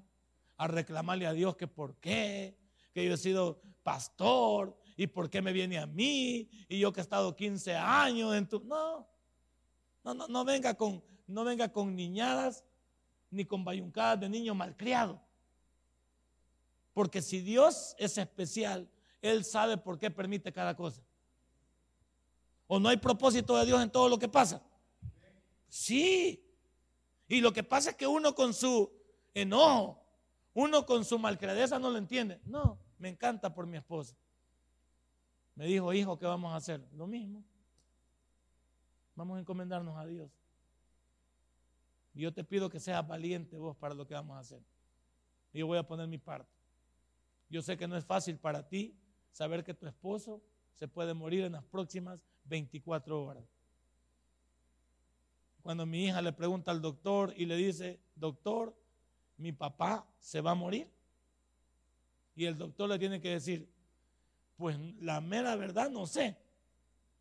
a 0.59 0.69
reclamarle 0.69 1.27
a 1.27 1.33
Dios 1.33 1.57
que 1.57 1.67
por 1.67 1.97
qué, 1.97 2.55
que 2.93 3.03
yo 3.03 3.15
he 3.15 3.17
sido 3.17 3.63
pastor 3.83 4.77
y 4.99 5.07
por 5.07 5.31
qué 5.31 5.41
me 5.41 5.55
viene 5.55 5.79
a 5.79 5.87
mí 5.87 6.51
y 6.69 6.81
yo 6.81 6.93
que 6.93 7.01
he 7.01 7.03
estado 7.03 7.35
15 7.35 7.77
años 7.77 8.35
en 8.35 8.47
tu... 8.47 8.61
No, 8.61 9.09
no, 10.07 10.15
no, 10.15 10.29
no 10.29 10.45
venga 10.45 10.75
con, 10.75 11.03
no 11.27 11.43
venga 11.43 11.69
con 11.73 11.97
niñadas 11.97 12.65
ni 13.29 13.45
con 13.45 13.65
bayuncadas 13.65 14.21
de 14.21 14.29
niño 14.29 14.55
malcriado. 14.55 15.21
Porque 16.95 17.21
si 17.21 17.41
Dios 17.41 17.97
es 17.99 18.17
especial, 18.17 18.89
Él 19.21 19.45
sabe 19.45 19.77
por 19.77 19.99
qué 19.99 20.09
permite 20.09 20.53
cada 20.53 20.77
cosa. 20.77 21.03
¿O 22.69 22.79
no 22.79 22.89
hay 22.89 22.99
propósito 22.99 23.57
de 23.57 23.67
Dios 23.67 23.83
en 23.83 23.91
todo 23.91 24.09
lo 24.09 24.17
que 24.17 24.29
pasa? 24.29 24.63
Sí. 25.69 26.41
Y 27.27 27.41
lo 27.41 27.53
que 27.53 27.65
pasa 27.65 27.91
es 27.91 27.97
que 27.97 28.07
uno 28.07 28.33
con 28.33 28.55
su 28.55 28.93
enojo, 29.35 30.01
uno 30.55 30.87
con 30.87 31.05
su 31.05 31.19
malcredeza 31.19 31.81
no 31.81 31.91
lo 31.91 31.99
entiende. 31.99 32.41
No, 32.45 32.79
me 32.99 33.09
encanta 33.09 33.53
por 33.53 33.67
mi 33.67 33.77
esposa. 33.77 34.17
Me 35.57 35.67
dijo, 35.67 35.93
hijo, 35.93 36.17
¿qué 36.17 36.27
vamos 36.27 36.53
a 36.53 36.57
hacer? 36.57 36.87
Lo 36.93 37.09
mismo. 37.09 37.43
Vamos 39.17 39.39
a 39.39 39.41
encomendarnos 39.41 39.97
a 39.99 40.07
Dios. 40.07 40.31
Y 42.15 42.21
yo 42.21 42.33
te 42.33 42.45
pido 42.45 42.71
que 42.71 42.79
seas 42.79 43.07
valiente 43.07 43.59
vos 43.59 43.77
para 43.77 43.95
lo 43.95 44.07
que 44.07 44.15
vamos 44.15 44.37
a 44.37 44.41
hacer. 44.41 44.61
Y 45.53 45.61
yo 45.61 45.67
voy 45.67 45.79
a 45.79 45.87
poner 45.87 46.07
mi 46.07 46.19
parte. 46.19 46.51
Yo 47.49 47.63
sé 47.63 47.77
que 47.77 47.89
no 47.89 47.97
es 47.97 48.05
fácil 48.05 48.39
para 48.39 48.69
ti 48.69 48.95
saber 49.33 49.65
que 49.65 49.75
tu 49.75 49.87
esposo 49.87 50.43
se 50.75 50.87
puede 50.87 51.15
morir 51.15 51.45
en 51.45 51.53
las 51.53 51.65
próximas 51.65 52.21
24 52.45 53.23
horas. 53.23 53.45
Cuando 55.63 55.85
mi 55.87 56.05
hija 56.05 56.23
le 56.23 56.33
pregunta 56.33 56.71
al 56.71 56.81
doctor 56.81 57.35
y 57.37 57.47
le 57.47 57.57
dice, 57.57 57.99
doctor, 58.15 58.77
mi 59.37 59.53
papá 59.53 60.07
se 60.21 60.41
va 60.41 60.53
a 60.53 60.55
morir. 60.55 60.89
Y 62.35 62.45
el 62.45 62.57
doctor 62.57 62.89
le 62.89 62.99
tiene 62.99 63.21
que 63.21 63.31
decir, 63.31 63.69
pues 64.57 64.79
la 65.01 65.21
mera 65.21 65.57
verdad 65.57 65.91
no 65.91 66.07
sé. 66.07 66.37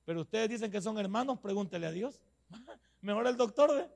Pero 0.06 0.22
ustedes 0.22 0.48
dicen 0.48 0.72
que 0.72 0.80
son 0.80 0.98
hermanos, 1.00 1.40
pregúntele 1.40 1.88
a 1.88 1.92
Dios. 1.92 2.22
Mejor 3.02 3.28
el 3.28 3.36
doctor, 3.36 3.76
¿ve? 3.76 3.90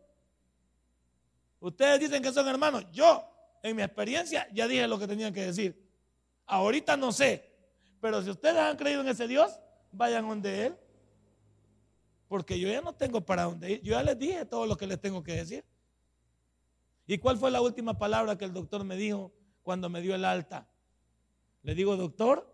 Ustedes 1.59 1.99
dicen 1.99 2.23
que 2.23 2.31
son 2.31 2.47
hermanos. 2.47 2.85
Yo, 2.91 3.23
en 3.61 3.75
mi 3.75 3.83
experiencia, 3.83 4.47
ya 4.51 4.67
dije 4.67 4.87
lo 4.87 4.97
que 4.97 5.07
tenían 5.07 5.33
que 5.33 5.45
decir. 5.45 5.87
Ahorita 6.47 6.97
no 6.97 7.11
sé. 7.11 7.45
Pero 8.01 8.21
si 8.23 8.29
ustedes 8.29 8.57
han 8.57 8.75
creído 8.75 9.01
en 9.01 9.09
ese 9.09 9.27
Dios, 9.27 9.59
vayan 9.91 10.27
donde 10.27 10.67
Él. 10.67 10.77
Porque 12.27 12.59
yo 12.59 12.69
ya 12.69 12.81
no 12.81 12.93
tengo 12.93 13.21
para 13.21 13.43
dónde 13.43 13.71
ir. 13.71 13.81
Yo 13.81 13.91
ya 13.91 14.03
les 14.03 14.17
dije 14.17 14.45
todo 14.45 14.65
lo 14.65 14.77
que 14.77 14.87
les 14.87 14.99
tengo 14.99 15.21
que 15.21 15.33
decir. 15.33 15.65
¿Y 17.05 17.17
cuál 17.17 17.37
fue 17.37 17.51
la 17.51 17.61
última 17.61 17.97
palabra 17.97 18.37
que 18.37 18.45
el 18.45 18.53
doctor 18.53 18.83
me 18.83 18.95
dijo 18.95 19.31
cuando 19.63 19.89
me 19.89 20.01
dio 20.01 20.15
el 20.15 20.25
alta? 20.25 20.67
Le 21.61 21.75
digo, 21.75 21.97
doctor, 21.97 22.47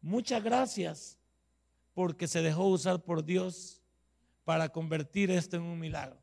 muchas 0.00 0.42
gracias 0.42 1.17
porque 1.98 2.28
se 2.28 2.42
dejó 2.42 2.68
usar 2.68 3.02
por 3.02 3.24
Dios 3.24 3.82
para 4.44 4.68
convertir 4.68 5.32
esto 5.32 5.56
en 5.56 5.62
un 5.62 5.80
milagro. 5.80 6.16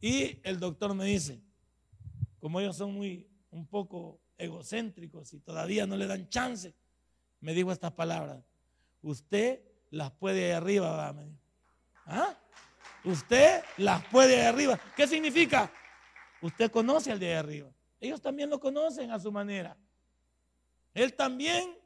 Y 0.00 0.40
el 0.42 0.58
doctor 0.58 0.92
me 0.96 1.04
dice, 1.04 1.40
como 2.40 2.58
ellos 2.58 2.76
son 2.76 2.92
muy 2.92 3.24
un 3.52 3.68
poco 3.68 4.20
egocéntricos 4.36 5.32
y 5.32 5.38
todavía 5.38 5.86
no 5.86 5.96
le 5.96 6.08
dan 6.08 6.28
chance, 6.28 6.74
me 7.38 7.54
dijo 7.54 7.70
estas 7.70 7.92
palabras. 7.92 8.42
Usted 9.00 9.60
las 9.92 10.10
puede 10.10 10.46
ahí 10.46 10.50
arriba, 10.50 10.90
va, 10.90 11.24
¿Ah? 12.06 12.36
Usted 13.04 13.62
las 13.76 14.04
puede 14.06 14.40
ahí 14.40 14.46
arriba. 14.48 14.80
¿Qué 14.96 15.06
significa? 15.06 15.72
Usted 16.42 16.68
conoce 16.72 17.12
al 17.12 17.20
de 17.20 17.28
ahí 17.28 17.34
arriba. 17.34 17.70
Ellos 18.00 18.20
también 18.20 18.50
lo 18.50 18.58
conocen 18.58 19.12
a 19.12 19.20
su 19.20 19.30
manera. 19.30 19.76
Él 20.94 21.14
también 21.14 21.78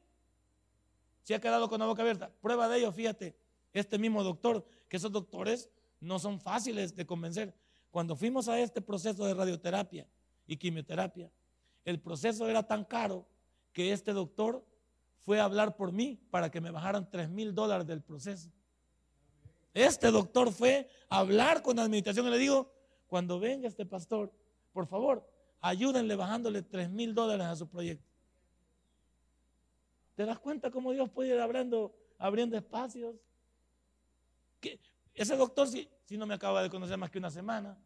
se 1.28 1.34
ha 1.34 1.40
quedado 1.42 1.68
con 1.68 1.78
la 1.78 1.84
boca 1.84 2.00
abierta. 2.00 2.30
Prueba 2.40 2.70
de 2.70 2.78
ello, 2.78 2.90
fíjate, 2.90 3.36
este 3.74 3.98
mismo 3.98 4.24
doctor, 4.24 4.66
que 4.88 4.96
esos 4.96 5.12
doctores 5.12 5.68
no 6.00 6.18
son 6.18 6.40
fáciles 6.40 6.96
de 6.96 7.04
convencer. 7.04 7.54
Cuando 7.90 8.16
fuimos 8.16 8.48
a 8.48 8.58
este 8.58 8.80
proceso 8.80 9.26
de 9.26 9.34
radioterapia 9.34 10.06
y 10.46 10.56
quimioterapia, 10.56 11.30
el 11.84 12.00
proceso 12.00 12.48
era 12.48 12.62
tan 12.62 12.82
caro 12.82 13.26
que 13.74 13.92
este 13.92 14.14
doctor 14.14 14.64
fue 15.18 15.38
a 15.38 15.44
hablar 15.44 15.76
por 15.76 15.92
mí 15.92 16.18
para 16.30 16.50
que 16.50 16.62
me 16.62 16.70
bajaran 16.70 17.10
3 17.10 17.28
mil 17.28 17.54
dólares 17.54 17.86
del 17.86 18.00
proceso. 18.00 18.48
Este 19.74 20.10
doctor 20.10 20.50
fue 20.50 20.88
a 21.10 21.18
hablar 21.18 21.60
con 21.60 21.76
la 21.76 21.82
administración 21.82 22.26
y 22.28 22.30
le 22.30 22.38
digo, 22.38 22.72
cuando 23.06 23.38
venga 23.38 23.68
este 23.68 23.84
pastor, 23.84 24.32
por 24.72 24.86
favor, 24.86 25.30
ayúdenle 25.60 26.16
bajándole 26.16 26.62
3 26.62 26.88
mil 26.88 27.14
dólares 27.14 27.48
a 27.48 27.54
su 27.56 27.68
proyecto. 27.68 28.07
¿Te 30.18 30.26
das 30.26 30.40
cuenta 30.40 30.68
cómo 30.72 30.90
Dios 30.90 31.08
puede 31.08 31.32
ir 31.32 31.40
abriendo, 31.40 31.94
espacios? 32.56 33.14
Que 34.58 34.80
ese 35.14 35.36
doctor, 35.36 35.68
si, 35.68 35.88
si 36.06 36.16
no 36.16 36.26
me 36.26 36.34
acaba 36.34 36.60
de 36.60 36.68
conocer 36.68 36.98
más 36.98 37.08
que 37.08 37.18
una 37.18 37.30
semana, 37.30 37.78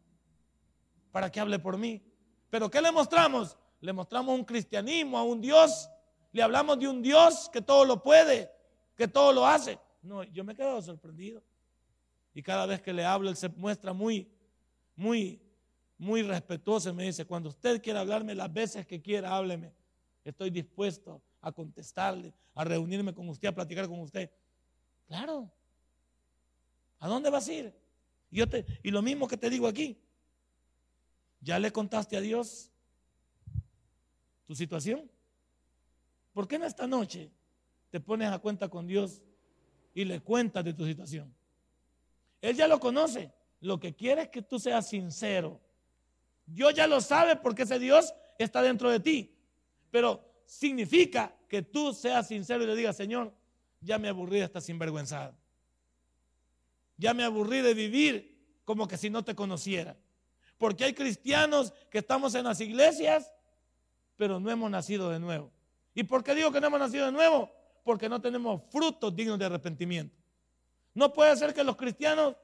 para 1.11 1.31
que 1.31 1.39
hable 1.39 1.59
por 1.59 1.77
mí. 1.77 2.01
Pero 2.49 2.71
¿qué 2.71 2.81
le 2.81 2.91
mostramos? 2.91 3.55
Le 3.81 3.93
mostramos 3.93 4.33
un 4.33 4.43
cristianismo, 4.43 5.19
a 5.19 5.23
un 5.23 5.41
Dios. 5.41 5.87
Le 6.31 6.41
hablamos 6.41 6.79
de 6.79 6.87
un 6.87 7.03
Dios 7.03 7.51
que 7.53 7.61
todo 7.61 7.85
lo 7.85 8.01
puede, 8.01 8.49
que 8.95 9.07
todo 9.07 9.31
lo 9.31 9.45
hace. 9.45 9.77
No, 10.01 10.23
yo 10.23 10.43
me 10.43 10.53
he 10.53 10.55
quedado 10.55 10.81
sorprendido. 10.81 11.43
Y 12.33 12.41
cada 12.41 12.65
vez 12.65 12.81
que 12.81 12.93
le 12.93 13.05
hablo, 13.05 13.29
él 13.29 13.35
se 13.35 13.49
muestra 13.49 13.93
muy, 13.93 14.27
muy, 14.95 15.39
muy 15.99 16.23
respetuoso. 16.23 16.91
Me 16.95 17.03
dice, 17.03 17.25
cuando 17.25 17.49
usted 17.49 17.79
quiera 17.79 17.99
hablarme, 17.99 18.33
las 18.33 18.51
veces 18.51 18.87
que 18.87 19.03
quiera, 19.03 19.35
hábleme. 19.35 19.71
Estoy 20.23 20.49
dispuesto 20.49 21.21
a 21.43 21.51
contestarle, 21.51 22.33
a 22.55 22.63
reunirme 22.63 23.13
con 23.13 23.27
usted, 23.27 23.49
a 23.49 23.53
platicar 23.53 23.87
con 23.87 23.99
usted. 23.99 24.31
Claro. 25.07 25.51
¿A 26.99 27.07
dónde 27.07 27.29
vas 27.29 27.47
a 27.49 27.53
ir? 27.53 27.73
Y, 28.31 28.37
yo 28.37 28.47
te, 28.47 28.65
y 28.81 28.89
lo 28.89 29.01
mismo 29.01 29.27
que 29.27 29.35
te 29.37 29.49
digo 29.49 29.67
aquí. 29.67 29.99
¿Ya 31.41 31.59
le 31.59 31.71
contaste 31.71 32.15
a 32.15 32.21
Dios 32.21 32.71
tu 34.47 34.55
situación? 34.55 35.11
¿Por 36.31 36.47
qué 36.47 36.55
en 36.55 36.63
esta 36.63 36.87
noche 36.87 37.29
te 37.91 37.99
pones 37.99 38.31
a 38.31 38.39
cuenta 38.39 38.69
con 38.69 38.87
Dios 38.87 39.21
y 39.93 40.05
le 40.05 40.21
cuentas 40.21 40.63
de 40.63 40.73
tu 40.73 40.85
situación? 40.85 41.35
Él 42.41 42.55
ya 42.55 42.69
lo 42.69 42.79
conoce. 42.79 43.33
Lo 43.59 43.81
que 43.81 43.93
quiere 43.93 44.23
es 44.23 44.29
que 44.29 44.41
tú 44.41 44.59
seas 44.59 44.87
sincero. 44.87 45.59
Dios 46.45 46.73
ya 46.73 46.87
lo 46.87 47.01
sabe 47.01 47.35
porque 47.35 47.63
ese 47.63 47.79
Dios 47.79 48.13
está 48.39 48.61
dentro 48.61 48.89
de 48.89 49.01
ti. 49.01 49.35
Pero 49.91 50.32
significa 50.45 51.35
que 51.47 51.61
tú 51.61 51.93
seas 51.93 52.27
sincero 52.27 52.63
y 52.63 52.67
le 52.67 52.75
digas, 52.75 52.95
Señor, 52.95 53.33
ya 53.81 53.97
me 53.97 54.07
aburrí 54.07 54.39
de 54.39 54.45
esta 54.45 54.61
sinvergüenzada. 54.61 55.35
Ya 56.97 57.13
me 57.13 57.23
aburrí 57.23 57.61
de 57.61 57.73
vivir 57.73 58.61
como 58.65 58.87
que 58.87 58.97
si 58.97 59.09
no 59.09 59.23
te 59.23 59.35
conociera. 59.35 59.97
Porque 60.57 60.85
hay 60.85 60.93
cristianos 60.93 61.73
que 61.89 61.99
estamos 61.99 62.35
en 62.35 62.45
las 62.45 62.61
iglesias, 62.61 63.31
pero 64.15 64.39
no 64.39 64.49
hemos 64.49 64.71
nacido 64.71 65.09
de 65.09 65.19
nuevo. 65.19 65.51
¿Y 65.93 66.03
por 66.03 66.23
qué 66.23 66.33
digo 66.33 66.51
que 66.51 66.61
no 66.61 66.67
hemos 66.67 66.79
nacido 66.79 67.05
de 67.05 67.11
nuevo? 67.11 67.51
Porque 67.83 68.07
no 68.07 68.21
tenemos 68.21 68.61
frutos 68.71 69.15
dignos 69.15 69.37
de 69.37 69.45
arrepentimiento. 69.45 70.15
No 70.93 71.11
puede 71.11 71.35
ser 71.35 71.53
que 71.53 71.63
los 71.63 71.75
cristianos 71.75 72.35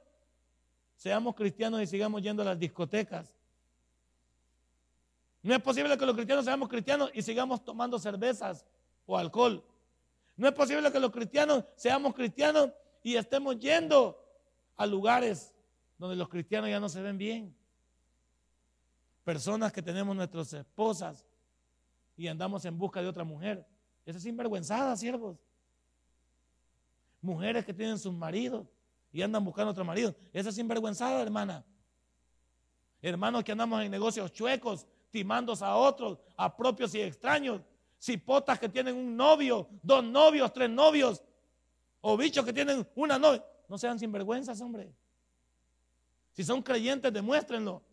seamos 0.96 1.36
cristianos 1.36 1.82
y 1.82 1.88
sigamos 1.88 2.22
yendo 2.22 2.42
a 2.42 2.46
las 2.46 2.60
discotecas. 2.60 3.34
No 5.41 5.56
es 5.56 5.62
posible 5.62 5.97
que 5.97 6.06
los 6.06 6.15
cristianos 6.15 6.45
seamos 6.45 6.69
cristianos 6.69 7.12
y 7.13 7.21
sigamos 7.21 7.63
tomando 7.63 7.97
cervezas 7.97 8.65
o 9.06 9.17
alcohol. 9.17 9.63
No 10.36 10.47
es 10.47 10.54
posible 10.54 10.91
que 10.91 10.99
los 10.99 11.12
cristianos 11.12 11.63
seamos 11.75 12.13
cristianos 12.13 12.71
y 13.04 13.15
estemos 13.15 13.58
yendo 13.60 14.17
a 14.75 14.86
lugares 14.86 15.54
donde 15.97 16.15
los 16.15 16.30
cristianos 16.30 16.69
ya 16.69 16.80
no 16.80 16.89
se 16.89 17.02
ven 17.02 17.17
bien. 17.17 17.56
Personas 19.23 19.71
que 19.71 19.82
tenemos 19.82 20.15
nuestras 20.15 20.52
esposas 20.54 21.25
y 22.17 22.28
andamos 22.28 22.65
en 22.65 22.78
busca 22.78 23.02
de 23.02 23.08
otra 23.08 23.23
mujer. 23.23 23.65
Esa 24.06 24.17
es 24.17 24.23
sinvergüenzada, 24.23 24.95
siervos. 24.95 25.38
Mujeres 27.21 27.65
que 27.65 27.73
tienen 27.73 27.99
sus 27.99 28.13
maridos 28.13 28.65
y 29.12 29.21
andan 29.21 29.43
buscando 29.43 29.71
otro 29.71 29.86
marido. 29.86 30.15
Esa 30.34 30.49
es 30.49 30.56
sinvergüenzada, 30.56 31.21
hermana. 31.21 31.65
Hermanos 33.02 33.43
que 33.43 33.52
andamos 33.52 33.84
en 33.84 33.91
negocios 33.91 34.32
chuecos, 34.32 34.88
timándose 35.12 35.63
a 35.65 35.76
otros, 35.76 36.19
a 36.38 36.56
propios 36.56 36.93
y 36.95 37.02
extraños. 37.02 37.62
Cipotas 38.00 38.60
que 38.60 38.69
tienen 38.69 38.95
un 38.95 39.15
novio, 39.15 39.67
dos 39.84 40.04
novios, 40.04 40.52
tres 40.54 40.69
novios. 40.69 41.24
O 42.02 42.15
bichos 42.15 42.45
que 42.45 42.54
tienen 42.54 42.88
una 42.95 43.19
novia. 43.19 43.43
No 43.67 43.78
sean 43.78 44.00
sinvergüenzas, 44.00 44.62
hombre. 44.62 44.93
Si 46.34 46.43
son 46.43 46.62
creyentes, 46.62 47.12
demuéstrenlo. 47.12 47.84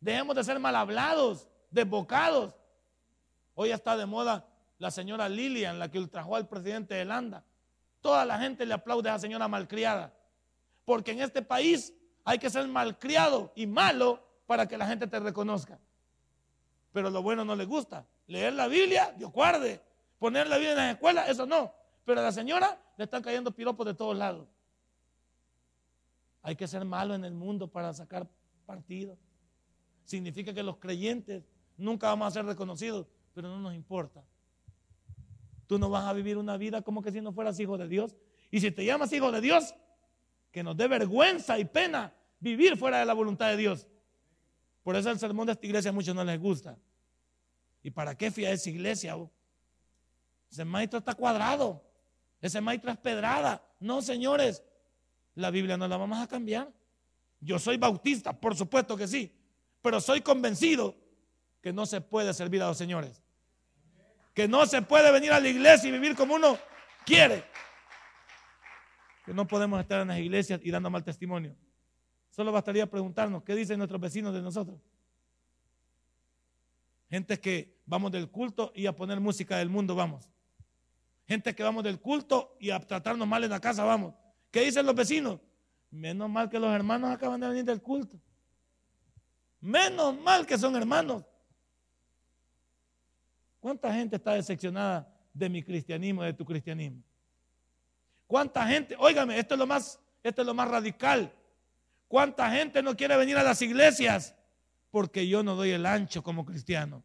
Dejemos 0.00 0.36
de 0.36 0.44
ser 0.44 0.58
mal 0.58 0.76
hablados, 0.76 1.48
desbocados. 1.70 2.54
Hoy 3.54 3.70
está 3.70 3.96
de 3.96 4.06
moda 4.06 4.46
la 4.78 4.90
señora 4.90 5.28
Lilian, 5.28 5.78
la 5.78 5.90
que 5.90 5.98
ultrajó 5.98 6.36
al 6.36 6.48
presidente 6.48 6.94
de 6.94 7.04
Landa. 7.04 7.44
Toda 8.00 8.24
la 8.24 8.38
gente 8.38 8.64
le 8.64 8.72
aplaude 8.72 9.10
a 9.10 9.14
esa 9.14 9.20
señora 9.20 9.46
malcriada. 9.46 10.14
Porque 10.84 11.10
en 11.10 11.20
este 11.20 11.42
país 11.42 11.92
hay 12.24 12.38
que 12.38 12.48
ser 12.48 12.66
malcriado 12.66 13.52
y 13.54 13.66
malo 13.66 14.26
para 14.46 14.66
que 14.66 14.78
la 14.78 14.86
gente 14.86 15.06
te 15.06 15.20
reconozca. 15.20 15.78
Pero 16.92 17.10
lo 17.10 17.22
bueno 17.22 17.44
no 17.44 17.54
le 17.54 17.64
gusta. 17.64 18.06
Leer 18.26 18.52
la 18.52 18.68
Biblia, 18.68 19.14
Dios 19.16 19.32
guarde. 19.32 19.80
Poner 20.18 20.46
la 20.48 20.56
Biblia 20.56 20.72
en 20.72 20.78
la 20.78 20.90
escuela, 20.92 21.26
eso 21.28 21.46
no. 21.46 21.72
Pero 22.04 22.20
a 22.20 22.24
la 22.24 22.32
señora 22.32 22.80
le 22.96 23.04
están 23.04 23.22
cayendo 23.22 23.52
piropos 23.52 23.86
de 23.86 23.94
todos 23.94 24.16
lados. 24.16 24.48
Hay 26.42 26.56
que 26.56 26.66
ser 26.66 26.84
malo 26.84 27.14
en 27.14 27.24
el 27.24 27.34
mundo 27.34 27.68
para 27.68 27.92
sacar 27.92 28.28
partido. 28.66 29.16
Significa 30.04 30.52
que 30.52 30.62
los 30.62 30.78
creyentes 30.78 31.44
nunca 31.76 32.08
vamos 32.08 32.28
a 32.28 32.30
ser 32.30 32.44
reconocidos 32.44 33.06
pero 33.34 33.48
no 33.48 33.58
nos 33.58 33.74
importa. 33.74 34.22
Tú 35.66 35.78
no 35.78 35.88
vas 35.88 36.06
a 36.06 36.12
vivir 36.12 36.36
una 36.36 36.56
vida 36.56 36.82
como 36.82 37.02
que 37.02 37.12
si 37.12 37.20
no 37.20 37.32
fueras 37.32 37.58
hijo 37.60 37.78
de 37.78 37.88
Dios. 37.88 38.16
Y 38.50 38.60
si 38.60 38.70
te 38.70 38.84
llamas 38.84 39.12
hijo 39.12 39.30
de 39.30 39.40
Dios, 39.40 39.74
que 40.50 40.62
nos 40.62 40.76
dé 40.76 40.88
vergüenza 40.88 41.58
y 41.58 41.64
pena 41.64 42.12
vivir 42.40 42.76
fuera 42.76 42.98
de 42.98 43.06
la 43.06 43.14
voluntad 43.14 43.48
de 43.48 43.56
Dios. 43.56 43.86
Por 44.82 44.96
eso 44.96 45.10
el 45.10 45.18
sermón 45.18 45.46
de 45.46 45.52
esta 45.52 45.66
iglesia 45.66 45.90
a 45.90 45.92
muchos 45.92 46.14
no 46.14 46.24
les 46.24 46.40
gusta. 46.40 46.78
¿Y 47.82 47.90
para 47.90 48.16
qué 48.16 48.30
fui 48.30 48.44
a 48.44 48.52
esa 48.52 48.70
iglesia? 48.70 49.16
Ese 50.50 50.64
maestro 50.64 50.98
está 50.98 51.14
cuadrado. 51.14 51.82
Ese 52.40 52.60
maestro 52.60 52.90
es 52.90 52.98
pedrada. 52.98 53.62
No, 53.78 54.02
señores. 54.02 54.62
La 55.34 55.50
Biblia 55.50 55.76
no 55.76 55.86
la 55.86 55.96
vamos 55.96 56.18
a 56.18 56.26
cambiar. 56.26 56.72
Yo 57.40 57.58
soy 57.58 57.76
bautista, 57.76 58.38
por 58.38 58.54
supuesto 58.56 58.96
que 58.96 59.06
sí. 59.06 59.34
Pero 59.80 60.00
soy 60.00 60.20
convencido 60.20 60.94
que 61.62 61.72
no 61.72 61.86
se 61.86 62.00
puede 62.00 62.34
servir 62.34 62.62
a 62.62 62.68
los 62.68 62.78
señores. 62.78 63.22
Que 64.34 64.48
no 64.48 64.66
se 64.66 64.82
puede 64.82 65.10
venir 65.10 65.32
a 65.32 65.40
la 65.40 65.48
iglesia 65.48 65.88
y 65.88 65.92
vivir 65.92 66.14
como 66.14 66.34
uno 66.34 66.58
quiere. 67.04 67.44
Que 69.24 69.32
no 69.32 69.46
podemos 69.46 69.80
estar 69.80 70.00
en 70.00 70.08
las 70.08 70.18
iglesias 70.18 70.60
y 70.62 70.70
dando 70.70 70.90
mal 70.90 71.04
testimonio. 71.04 71.54
Solo 72.30 72.52
bastaría 72.52 72.88
preguntarnos 72.88 73.42
qué 73.42 73.54
dicen 73.54 73.78
nuestros 73.78 74.00
vecinos 74.00 74.32
de 74.32 74.40
nosotros. 74.40 74.78
Gente 77.08 77.40
que 77.40 77.76
vamos 77.86 78.12
del 78.12 78.30
culto 78.30 78.72
y 78.74 78.86
a 78.86 78.94
poner 78.94 79.20
música 79.20 79.58
del 79.58 79.68
mundo 79.68 79.94
vamos. 79.94 80.30
Gente 81.26 81.54
que 81.54 81.62
vamos 81.62 81.82
del 81.82 82.00
culto 82.00 82.56
y 82.60 82.70
a 82.70 82.78
tratarnos 82.78 83.26
mal 83.26 83.42
en 83.42 83.50
la 83.50 83.60
casa 83.60 83.84
vamos. 83.84 84.14
¿Qué 84.50 84.62
dicen 84.62 84.86
los 84.86 84.94
vecinos? 84.94 85.40
Menos 85.90 86.30
mal 86.30 86.48
que 86.48 86.58
los 86.58 86.72
hermanos 86.72 87.10
acaban 87.10 87.40
de 87.40 87.48
venir 87.48 87.64
del 87.64 87.82
culto. 87.82 88.16
Menos 89.60 90.16
mal 90.20 90.46
que 90.46 90.56
son 90.56 90.76
hermanos. 90.76 91.24
¿Cuánta 93.58 93.92
gente 93.92 94.16
está 94.16 94.32
decepcionada 94.32 95.12
de 95.34 95.48
mi 95.48 95.62
cristianismo, 95.62 96.22
de 96.22 96.32
tu 96.32 96.44
cristianismo? 96.44 97.02
¿Cuánta 98.26 98.64
gente, 98.66 98.94
óigame, 98.98 99.38
esto 99.38 99.54
es 99.54 99.58
lo 99.58 99.66
más, 99.66 100.00
esto 100.22 100.42
es 100.42 100.46
lo 100.46 100.54
más 100.54 100.68
radical. 100.68 101.32
¿Cuánta 102.10 102.50
gente 102.50 102.82
no 102.82 102.96
quiere 102.96 103.16
venir 103.16 103.36
a 103.36 103.44
las 103.44 103.62
iglesias? 103.62 104.34
Porque 104.90 105.28
yo 105.28 105.44
no 105.44 105.54
doy 105.54 105.70
el 105.70 105.86
ancho 105.86 106.24
como 106.24 106.44
cristiano. 106.44 107.04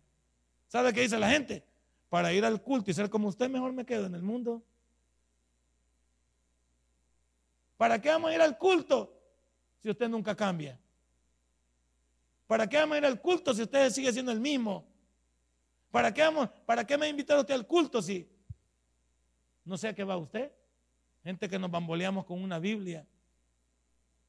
¿Sabe 0.68 0.91
qué 0.94 1.02
dice 1.02 1.20
la 1.20 1.30
gente? 1.30 1.63
Para 2.10 2.34
ir 2.34 2.44
al 2.44 2.60
culto 2.60 2.89
y 2.89 2.96
ser 2.96 3.08
como 3.08 3.28
usted, 3.28 3.48
mejor 3.48 3.72
me 3.72 3.86
quedo 3.86 4.08
en 4.08 4.15
el 4.15 4.24
mundo. 4.24 4.63
¿Para 7.78 8.02
qué 8.02 8.10
vamos 8.10 8.32
a 8.32 8.34
ir 8.34 8.41
al 8.41 8.58
culto 8.58 9.15
si 9.78 9.91
usted 9.91 10.10
nunca 10.10 10.36
cambia? 10.36 10.80
¿Para 12.48 12.65
qué 12.68 12.78
vamos 12.78 12.96
a 12.96 12.98
ir 12.98 13.06
al 13.06 13.22
culto 13.22 13.54
si 13.54 13.62
usted 13.62 13.91
sigue 13.91 14.12
siendo 14.12 14.32
el 14.32 14.39
mismo? 14.39 14.88
¿Para 15.91 16.12
qué, 16.12 16.24
vamos, 16.24 16.50
¿Para 16.65 16.84
qué 16.84 16.98
me 16.98 17.06
ha 17.06 17.10
invitado 17.10 17.41
usted 17.41 17.54
al 17.54 17.68
culto 17.68 18.02
si 18.02 18.28
no 19.63 19.78
sé 19.78 19.89
a 19.89 19.94
qué 19.94 20.04
va 20.04 20.18
usted? 20.18 20.52
Gente 21.24 21.48
que 21.48 21.60
nos 21.60 21.70
bamboleamos 21.70 22.26
con 22.26 22.41
una 22.41 22.58
Biblia, 22.58 23.06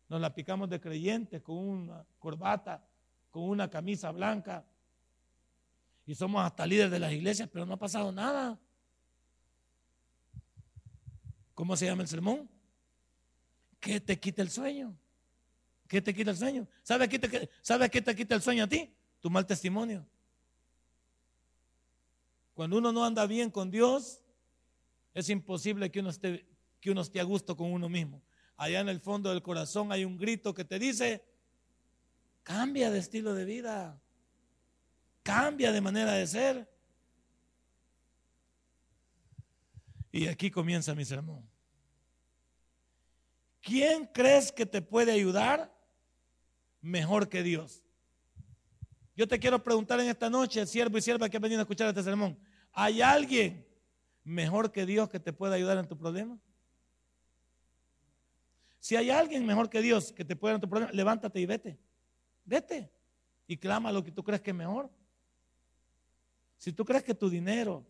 nos 0.09 0.21
la 0.21 0.35
picamos 0.35 0.69
de 0.69 0.81
creyentes 0.81 1.43
con 1.43 1.57
una 1.57 2.07
corbata, 2.19 2.87
con 3.31 3.45
una 3.45 3.69
camisa 3.69 4.11
blanca 4.13 4.65
y 6.07 6.15
somos 6.15 6.45
hasta 6.45 6.65
líderes 6.65 6.93
de 6.93 7.01
las 7.01 7.13
iglesias, 7.13 7.49
pero 7.53 7.67
no 7.67 7.75
ha 7.75 7.79
pasado 7.79 8.13
nada. 8.13 8.59
¿Cómo 11.53 11.77
se 11.77 11.87
llama 11.87 12.03
el 12.03 12.09
sermón? 12.09 12.49
¿Qué 13.81 14.01
te 14.01 14.19
quita 14.19 14.43
el 14.43 14.51
sueño? 14.51 14.97
¿Qué 15.89 16.01
te 16.01 16.15
quita 16.15 16.31
el 16.31 16.37
sueño? 16.37 16.69
¿Sabes 16.83 17.09
qué 17.09 17.19
te, 17.19 17.51
¿Sabes 17.61 17.91
qué 17.91 18.01
te 18.01 18.15
quita 18.15 18.37
el 18.37 18.43
sueño 18.43 18.65
a 18.65 18.67
ti? 18.69 18.95
Tu 19.21 19.31
mal 19.31 19.47
testimonio. 19.47 20.07
Cuando 22.55 22.79
uno 22.79 22.93
no 22.93 23.05
anda 23.05 23.27
bien 23.27 23.51
con 23.51 23.71
Dios, 23.71 24.21
es 25.13 25.29
imposible 25.29 25.91
que 25.91 26.01
uno 26.01 26.11
esté, 26.11 26.47
que 26.81 26.91
uno 26.91 27.01
esté 27.01 27.21
a 27.21 27.25
gusto 27.25 27.57
con 27.57 27.73
uno 27.73 27.89
mismo. 27.89 28.23
Allá 28.57 28.81
en 28.81 28.89
el 28.89 29.01
fondo 29.01 29.31
del 29.31 29.43
corazón 29.43 29.93
hay 29.93 30.05
un 30.05 30.17
grito 30.17 30.55
que 30.55 30.65
te 30.65 30.79
dice, 30.79 31.25
cambia 32.43 32.91
de 32.91 32.99
estilo 32.99 33.35
de 33.35 33.45
vida, 33.45 34.01
cambia 35.23 35.73
de 35.73 35.81
manera 35.81 36.13
de 36.13 36.27
ser. 36.27 36.71
Y 40.11 40.29
aquí 40.29 40.51
comienza 40.51 40.95
mi 40.95 41.05
sermón. 41.05 41.47
¿Quién 43.61 44.07
crees 44.07 44.53
que 44.53 44.65
te 44.65 44.81
puede 44.81 45.13
ayudar 45.13 45.77
mejor 46.81 47.29
que 47.29 47.43
Dios? 47.43 47.83
Yo 49.17 49.27
te 49.27 49.39
quiero 49.39 49.63
preguntar 49.63 49.99
en 50.01 50.09
esta 50.09 50.31
noche, 50.31 50.65
siervo 50.67 50.97
y 50.97 51.03
sierva 51.03 51.29
que 51.29 51.37
ha 51.37 51.41
venido 51.41 51.61
a 51.61 51.63
escuchar 51.63 51.89
este 51.89 52.03
sermón, 52.03 52.39
¿hay 52.73 53.03
alguien 53.03 53.67
mejor 54.23 54.71
que 54.71 54.87
Dios 54.87 55.09
que 55.09 55.19
te 55.19 55.33
pueda 55.33 55.57
ayudar 55.57 55.79
en 55.79 55.89
tu 55.89 55.99
problema? 55.99 56.39
Si 58.87 58.95
hay 58.95 59.11
alguien 59.11 59.45
mejor 59.45 59.69
que 59.69 59.83
Dios 59.83 60.13
que 60.13 60.25
te 60.25 60.37
puede 60.37 60.55
dar 60.55 60.61
tu 60.61 60.69
problema, 60.69 60.93
levántate 60.93 61.41
y 61.41 61.45
vete. 61.45 61.77
Vete 62.45 62.89
y 63.49 63.57
clama 63.57 63.91
lo 63.91 64.05
que 64.05 64.13
tú 64.13 64.23
crees 64.23 64.41
que 64.41 64.53
es 64.53 64.57
mejor. 64.57 64.89
Si 66.57 66.73
tú 66.73 66.85
crees 66.85 67.03
que 67.03 67.13
tu 67.13 67.29
dinero, 67.29 67.85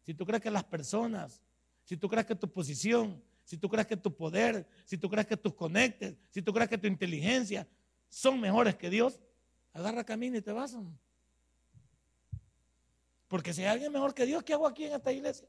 si 0.00 0.14
tú 0.14 0.24
crees 0.24 0.42
que 0.42 0.50
las 0.50 0.64
personas, 0.64 1.42
si 1.84 1.98
tú 1.98 2.08
crees 2.08 2.24
que 2.24 2.34
tu 2.34 2.50
posición, 2.50 3.22
si 3.44 3.58
tú 3.58 3.68
crees 3.68 3.86
que 3.86 3.94
tu 3.98 4.16
poder, 4.16 4.66
si 4.86 4.96
tú 4.96 5.10
crees 5.10 5.26
que 5.26 5.36
tus 5.36 5.52
conectes, 5.52 6.16
si 6.30 6.40
tú 6.40 6.50
crees 6.50 6.70
que 6.70 6.78
tu 6.78 6.86
inteligencia 6.86 7.68
son 8.08 8.40
mejores 8.40 8.74
que 8.74 8.88
Dios, 8.88 9.20
agarra 9.74 10.02
camino 10.02 10.38
y 10.38 10.40
te 10.40 10.50
vas. 10.50 10.74
Porque 13.28 13.52
si 13.52 13.60
hay 13.60 13.66
alguien 13.66 13.92
mejor 13.92 14.14
que 14.14 14.24
Dios, 14.24 14.42
¿qué 14.42 14.54
hago 14.54 14.66
aquí 14.66 14.84
en 14.84 14.94
esta 14.94 15.12
iglesia? 15.12 15.46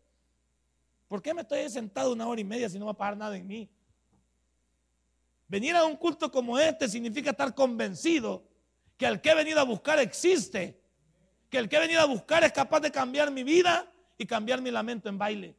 ¿Por 1.08 1.22
qué 1.22 1.34
me 1.34 1.44
estoy 1.44 1.70
sentado 1.70 2.12
una 2.12 2.28
hora 2.28 2.42
y 2.42 2.44
media 2.44 2.68
si 2.68 2.78
no 2.78 2.84
va 2.84 2.92
a 2.92 2.98
pagar 2.98 3.16
nada 3.16 3.38
en 3.38 3.48
mí? 3.48 3.70
Venir 5.48 5.76
a 5.76 5.86
un 5.86 5.96
culto 5.96 6.32
como 6.32 6.60
este 6.60 6.90
significa 6.90 7.32
estar 7.32 7.56
convencido 7.56 8.48
que 8.98 9.06
el 9.06 9.22
que 9.22 9.30
he 9.30 9.36
venido 9.36 9.60
a 9.60 9.64
buscar 9.64 10.00
existe, 10.00 10.82
que 11.50 11.58
el 11.58 11.70
que 11.70 11.78
he 11.78 11.80
venido 11.80 12.02
a 12.02 12.06
buscar 12.06 12.44
es 12.44 12.52
capaz 12.52 12.82
de 12.82 12.92
cambiar 12.92 13.32
mi 13.32 13.44
vida 13.44 13.90
y 14.18 14.26
cambiar 14.26 14.62
mi 14.62 14.72
lamento 14.72 15.08
en 15.08 15.18
baile. 15.18 15.56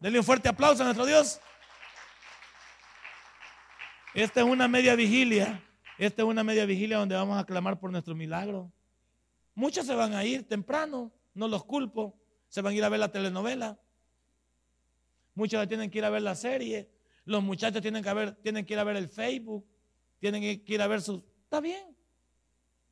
Denle 0.00 0.18
un 0.18 0.24
fuerte 0.24 0.48
aplauso 0.48 0.82
a 0.82 0.86
nuestro 0.86 1.06
Dios. 1.06 1.40
Esta 4.14 4.40
es 4.40 4.46
una 4.46 4.66
media 4.66 4.94
vigilia. 4.94 5.62
Esta 5.98 6.22
es 6.22 6.28
una 6.28 6.42
media 6.42 6.64
vigilia 6.64 6.98
donde 6.98 7.14
vamos 7.14 7.38
a 7.38 7.44
clamar 7.44 7.78
por 7.78 7.90
nuestro 7.90 8.14
milagro. 8.14 8.72
Muchos 9.54 9.86
se 9.86 9.94
van 9.94 10.14
a 10.14 10.24
ir 10.24 10.46
temprano, 10.48 11.12
no 11.34 11.48
los 11.48 11.64
culpo. 11.64 12.16
Se 12.48 12.62
van 12.62 12.72
a 12.72 12.76
ir 12.76 12.84
a 12.84 12.88
ver 12.88 13.00
la 13.00 13.12
telenovela. 13.12 13.78
Muchos 15.34 15.68
tienen 15.68 15.90
que 15.90 15.98
ir 15.98 16.04
a 16.04 16.10
ver 16.10 16.22
la 16.22 16.34
serie. 16.34 16.88
Los 17.28 17.42
muchachos 17.42 17.82
tienen 17.82 18.02
que, 18.02 18.36
tienen 18.42 18.64
que 18.64 18.72
ir 18.72 18.78
a 18.78 18.84
ver 18.84 18.96
el 18.96 19.06
Facebook. 19.06 19.68
Tienen 20.18 20.40
que 20.40 20.72
ir 20.72 20.80
a 20.80 20.86
ver 20.86 21.02
sus... 21.02 21.20
Está 21.44 21.60
bien. 21.60 21.94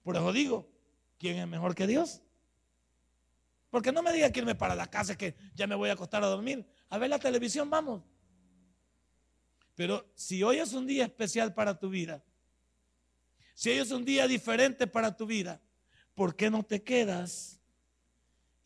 Por 0.03 0.14
eso 0.14 0.31
digo, 0.31 0.70
¿quién 1.18 1.38
es 1.38 1.49
mejor 1.49 1.75
que 1.75 1.87
Dios? 1.87 2.20
Porque 3.70 3.92
no 3.92 4.03
me 4.03 4.12
diga 4.12 4.31
que 4.31 4.40
irme 4.40 4.55
para 4.55 4.75
la 4.75 4.90
casa, 4.90 5.16
que 5.16 5.35
ya 5.55 5.66
me 5.66 5.75
voy 5.75 5.88
a 5.88 5.94
acostar 5.94 6.22
a 6.22 6.27
dormir. 6.27 6.66
A 6.90 6.99
ver 6.99 7.09
la 7.09 7.18
televisión, 7.18 7.70
vamos. 7.70 8.03
Pero 9.75 10.07
si 10.14 10.42
hoy 10.42 10.59
es 10.59 10.75
un 10.75 10.87
día 10.87 11.05
especial 11.05 11.55
para 11.55 11.79
tu 11.79 11.88
vida, 11.88 12.22
si 13.55 13.70
hoy 13.70 13.79
es 13.79 13.90
un 13.90 14.05
día 14.05 14.29
diferente 14.29 14.87
para 14.87 15.16
tu 15.16 15.25
vida, 15.25 15.62
¿por 16.14 16.37
qué 16.37 16.51
no 16.51 16.62
te 16.62 16.83
quedas 16.83 17.62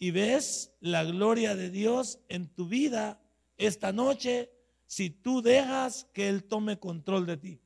y 0.01 0.11
ves 0.11 0.73
la 0.81 1.05
gloria 1.05 1.55
de 1.55 1.71
Dios 1.71 2.19
en 2.29 2.49
tu 2.49 2.67
vida 2.67 3.23
esta 3.57 3.93
noche 3.93 4.51
si 4.91 5.09
tú 5.09 5.41
dejas 5.41 6.05
que 6.13 6.29
Él 6.29 6.43
tome 6.43 6.77
control 6.77 7.25
de 7.25 7.37
ti? 7.37 7.61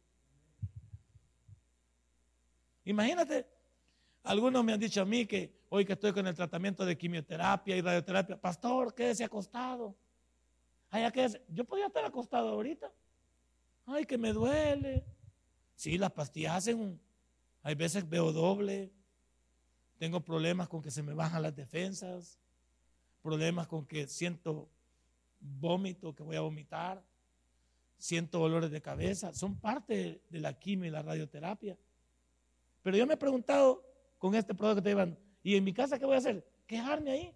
Imagínate 2.84 3.46
algunos 4.24 4.62
me 4.62 4.74
han 4.74 4.80
dicho 4.80 5.00
a 5.00 5.06
mí 5.06 5.24
que 5.24 5.54
hoy 5.70 5.87
que 5.87 5.94
estoy 5.94 6.12
con 6.12 6.26
el 6.26 6.34
tratamiento 6.34 6.84
de 6.84 6.98
quimioterapia 6.98 7.76
y 7.76 7.80
radioterapia, 7.80 8.38
pastor, 8.38 8.94
quédese 8.94 9.24
acostado. 9.24 9.94
Ay, 10.90 11.06
Yo 11.48 11.64
podía 11.64 11.87
estar 11.87 12.04
acostado 12.04 12.48
ahorita. 12.48 12.92
Ay, 13.87 14.04
que 14.04 14.18
me 14.18 14.34
duele. 14.34 15.02
Sí, 15.76 15.96
las 15.96 16.12
pastillas 16.12 16.56
hacen 16.56 17.00
Hay 17.62 17.74
veces 17.74 18.06
veo 18.06 18.32
doble. 18.32 18.92
Tengo 19.98 20.20
problemas 20.20 20.68
con 20.68 20.82
que 20.82 20.90
se 20.90 21.02
me 21.02 21.14
bajan 21.14 21.42
las 21.42 21.56
defensas. 21.56 22.38
Problemas 23.22 23.66
con 23.66 23.87
que 23.87 24.06
siento 24.08 24.68
vómito, 25.40 26.14
que 26.14 26.22
voy 26.22 26.37
a 26.37 26.40
vomitar. 26.40 27.02
Siento 27.98 28.38
dolores 28.38 28.70
de 28.70 28.83
cabeza. 28.83 29.33
Son 29.33 29.57
parte 29.57 30.22
de 30.28 30.40
la 30.40 30.59
quimio 30.59 30.88
y 30.88 30.90
la 30.90 31.02
radioterapia. 31.02 31.76
Pero 32.83 32.96
yo 32.96 33.07
me 33.07 33.14
he 33.14 33.16
preguntado, 33.16 33.83
con 34.18 34.35
este 34.35 34.54
producto 34.54 34.76
que 34.76 34.83
te 34.83 34.88
llevan. 34.90 35.18
¿Y 35.42 35.57
en 35.57 35.64
mi 35.64 35.74
casa 35.74 35.98
qué 35.98 36.07
voy 36.07 36.14
a 36.14 36.18
hacer? 36.18 36.46
Quejarme 36.66 37.11
ahí. 37.11 37.35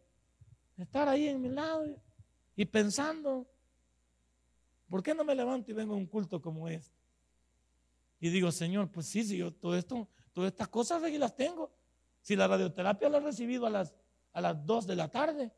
Estar 0.79 1.09
ahí 1.09 1.29
en 1.29 1.43
mi 1.43 1.49
lado 1.49 1.85
y 2.57 2.65
pensando, 2.65 3.47
¿por 4.89 5.03
qué 5.03 5.15
no 5.15 5.23
me 5.23 5.35
levanto 5.35 5.71
y 5.71 5.75
vengo 5.75 5.95
a 5.95 5.97
un 5.97 6.07
culto 6.07 6.41
como 6.41 6.69
este? 6.69 6.97
Y 8.21 8.31
digo, 8.31 8.51
Señor, 8.51 8.91
pues 8.91 9.07
sí, 9.07 9.23
si 9.23 9.37
yo 9.37 9.53
todo 9.53 9.77
esto, 9.77 10.09
todas 10.33 10.51
estas 10.51 10.69
cosas 10.69 11.03
aquí 11.03 11.19
las 11.19 11.37
tengo. 11.37 11.71
Si 12.21 12.35
la 12.35 12.49
radioterapia 12.49 13.09
la 13.09 13.19
he 13.19 13.21
recibido 13.21 13.67
a 13.67 13.71
las, 13.71 13.95
a 14.33 14.41
las 14.41 14.67
2 14.67 14.87
de 14.87 14.97
la 14.97 15.09
tarde 15.09 15.53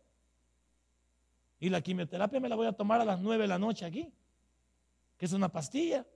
y 1.58 1.68
la 1.70 1.80
quimioterapia 1.80 2.40
me 2.40 2.48
la 2.48 2.56
voy 2.56 2.66
a 2.66 2.72
tomar 2.72 3.00
a 3.00 3.04
las 3.04 3.20
9 3.20 3.42
de 3.44 3.48
la 3.48 3.58
noche 3.58 3.84
aquí, 3.84 4.12
que 5.20 5.26
es 5.26 5.34
una 5.34 5.50
pastilla, 5.50 6.06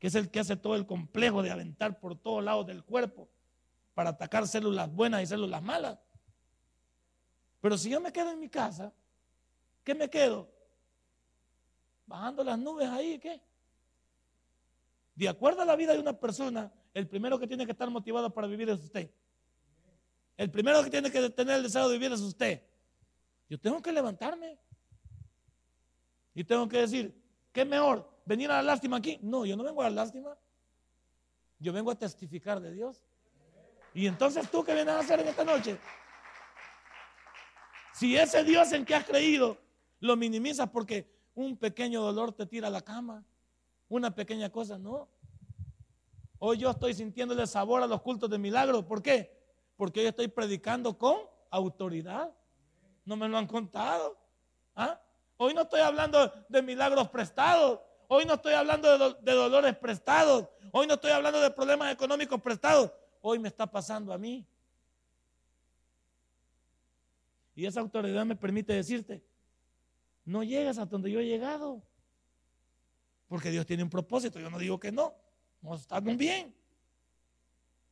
que 0.00 0.08
es 0.08 0.14
el 0.16 0.32
que 0.32 0.40
hace 0.40 0.56
todo 0.56 0.74
el 0.74 0.84
complejo 0.84 1.44
de 1.44 1.52
aventar 1.52 2.00
por 2.00 2.18
todos 2.18 2.42
lados 2.42 2.66
del 2.66 2.82
cuerpo 2.82 3.28
para 3.94 4.10
atacar 4.10 4.48
células 4.48 4.92
buenas 4.92 5.22
y 5.22 5.26
células 5.26 5.62
malas. 5.62 5.96
Pero 7.60 7.78
si 7.78 7.88
yo 7.88 8.00
me 8.00 8.12
quedo 8.12 8.32
en 8.32 8.40
mi 8.40 8.48
casa, 8.48 8.92
¿qué 9.84 9.94
me 9.94 10.10
quedo? 10.10 10.50
Bajando 12.04 12.42
las 12.42 12.58
nubes 12.58 12.88
ahí, 12.88 13.16
¿qué? 13.20 13.40
De 15.14 15.28
acuerdo 15.28 15.62
a 15.62 15.64
la 15.64 15.76
vida 15.76 15.92
de 15.92 16.00
una 16.00 16.18
persona, 16.18 16.72
el 16.94 17.06
primero 17.06 17.38
que 17.38 17.46
tiene 17.46 17.64
que 17.64 17.70
estar 17.70 17.88
motivado 17.90 18.34
para 18.34 18.48
vivir 18.48 18.68
es 18.70 18.80
usted. 18.80 19.08
El 20.36 20.50
primero 20.50 20.82
que 20.82 20.90
tiene 20.90 21.12
que 21.12 21.30
tener 21.30 21.58
el 21.58 21.62
deseo 21.62 21.88
de 21.88 21.96
vivir 21.96 22.10
es 22.10 22.20
usted. 22.20 22.60
Yo 23.48 23.60
tengo 23.60 23.80
que 23.80 23.92
levantarme. 23.92 24.58
Y 26.34 26.42
tengo 26.42 26.66
que 26.68 26.78
decir, 26.78 27.16
¿qué 27.52 27.64
mejor? 27.64 28.15
¿Venir 28.26 28.50
a 28.50 28.56
la 28.56 28.62
lástima 28.62 28.96
aquí? 28.96 29.18
No, 29.22 29.46
yo 29.46 29.56
no 29.56 29.62
vengo 29.62 29.80
a 29.80 29.84
la 29.84 30.02
lástima. 30.02 30.36
Yo 31.58 31.72
vengo 31.72 31.92
a 31.92 31.94
testificar 31.94 32.60
de 32.60 32.72
Dios. 32.72 33.02
Y 33.94 34.06
entonces 34.06 34.50
tú 34.50 34.62
qué 34.62 34.74
vienes 34.74 34.94
a 34.94 34.98
hacer 34.98 35.20
en 35.20 35.28
esta 35.28 35.44
noche? 35.44 35.78
Si 37.94 38.16
ese 38.16 38.44
Dios 38.44 38.70
en 38.72 38.84
que 38.84 38.94
has 38.94 39.04
creído 39.04 39.56
lo 40.00 40.16
minimizas 40.16 40.68
porque 40.68 41.08
un 41.34 41.56
pequeño 41.56 42.02
dolor 42.02 42.32
te 42.32 42.44
tira 42.46 42.66
a 42.66 42.70
la 42.70 42.82
cama, 42.82 43.24
una 43.88 44.14
pequeña 44.14 44.50
cosa, 44.50 44.76
no. 44.76 45.08
Hoy 46.38 46.58
yo 46.58 46.70
estoy 46.70 46.94
sintiéndole 46.94 47.46
sabor 47.46 47.82
a 47.82 47.86
los 47.86 48.02
cultos 48.02 48.28
de 48.28 48.38
milagro. 48.38 48.86
¿Por 48.86 49.02
qué? 49.02 49.40
Porque 49.76 50.00
hoy 50.00 50.06
estoy 50.06 50.28
predicando 50.28 50.98
con 50.98 51.16
autoridad. 51.50 52.34
No 53.04 53.16
me 53.16 53.28
lo 53.28 53.38
han 53.38 53.46
contado. 53.46 54.18
¿Ah? 54.74 55.00
Hoy 55.36 55.54
no 55.54 55.62
estoy 55.62 55.80
hablando 55.80 56.30
de 56.48 56.60
milagros 56.60 57.08
prestados. 57.08 57.80
Hoy 58.08 58.24
no 58.24 58.34
estoy 58.34 58.54
hablando 58.54 59.14
de, 59.14 59.32
dolores 59.32 59.76
prestados. 59.76 60.48
Hoy 60.72 60.86
no 60.86 60.94
estoy 60.94 61.10
hablando 61.10 61.40
de 61.40 61.50
problemas 61.50 61.92
económicos 61.92 62.40
prestados 62.40 62.92
hoy 63.28 63.40
me 63.40 63.48
está 63.48 63.66
pasando 63.66 64.12
a 64.12 64.18
mí. 64.18 64.46
Y 67.56 67.66
esa 67.66 67.80
autoridad 67.80 68.24
me 68.24 68.36
permite 68.36 68.72
decirte, 68.72 69.20
no 70.24 70.44
llegas 70.44 70.78
a 70.78 70.86
donde 70.86 71.10
yo 71.10 71.18
he 71.18 71.26
llegado. 71.26 71.82
Porque 73.26 73.50
Dios 73.50 73.66
tiene 73.66 73.82
un 73.82 73.90
propósito. 73.90 74.38
Yo 74.38 74.48
no 74.48 74.58
digo 74.58 74.78
que 74.78 74.92
no. 74.92 75.14
No 75.60 75.74
estamos 75.74 76.16
bien. 76.16 76.54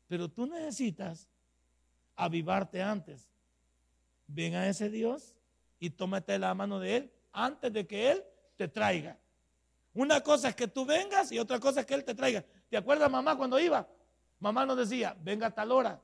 Pero 0.07 0.31
tú 0.31 0.47
necesitas 0.47 1.29
avivarte 2.15 2.81
antes. 2.81 3.29
Ven 4.29 4.55
a 4.55 4.69
ese 4.69 4.89
Dios 4.89 5.35
y 5.81 5.91
tómate 5.91 6.39
la 6.39 6.55
mano 6.55 6.79
de 6.79 6.97
Él 6.97 7.13
antes 7.33 7.73
de 7.73 7.87
que 7.87 8.13
Él 8.13 8.25
te 8.57 8.69
traiga. 8.69 9.19
Una 9.95 10.21
cosa 10.21 10.49
es 10.49 10.57
que 10.57 10.67
tú 10.67 10.85
vengas 10.85 11.31
y 11.31 11.39
otra 11.39 11.61
cosa 11.61 11.81
es 11.81 11.87
que 11.87 11.95
Él 11.95 12.05
te 12.05 12.15
traiga. 12.15 12.45
¿Te 12.69 12.77
acuerdas, 12.77 13.11
mamá, 13.11 13.37
cuando 13.37 13.59
iba? 13.61 13.89
Mamá 14.41 14.67
nos 14.67 14.77
decía, 14.77 15.17
venga 15.21 15.47
a 15.47 15.51
tal 15.55 15.71
hora. 15.71 16.01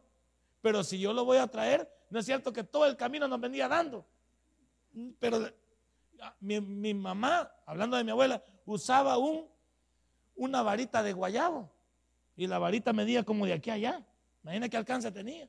Pero 0.62 0.84
si 0.84 1.00
yo 1.00 1.12
lo 1.12 1.24
voy 1.24 1.38
a 1.38 1.48
traer, 1.48 1.90
no 2.08 2.20
es 2.20 2.26
cierto 2.26 2.52
que 2.52 2.62
todo 2.62 2.86
el 2.86 2.96
camino 2.96 3.26
nos 3.26 3.40
venía 3.40 3.66
dando. 3.66 4.06
Pero 5.18 5.50
mi, 6.38 6.94
mamá, 6.94 7.52
hablando 7.66 7.96
de 7.96 8.04
mi 8.04 8.12
abuela, 8.12 8.42
usaba 8.64 9.18
un, 9.18 9.48
una 10.36 10.62
varita 10.62 11.02
de 11.02 11.12
guayabo. 11.12 11.68
Y 12.36 12.46
la 12.46 12.58
varita 12.58 12.92
medía 12.92 13.24
como 13.24 13.44
de 13.44 13.54
aquí 13.54 13.70
a 13.70 13.74
allá. 13.74 14.06
Imagina 14.44 14.68
qué 14.68 14.76
alcance 14.76 15.10
tenía. 15.10 15.48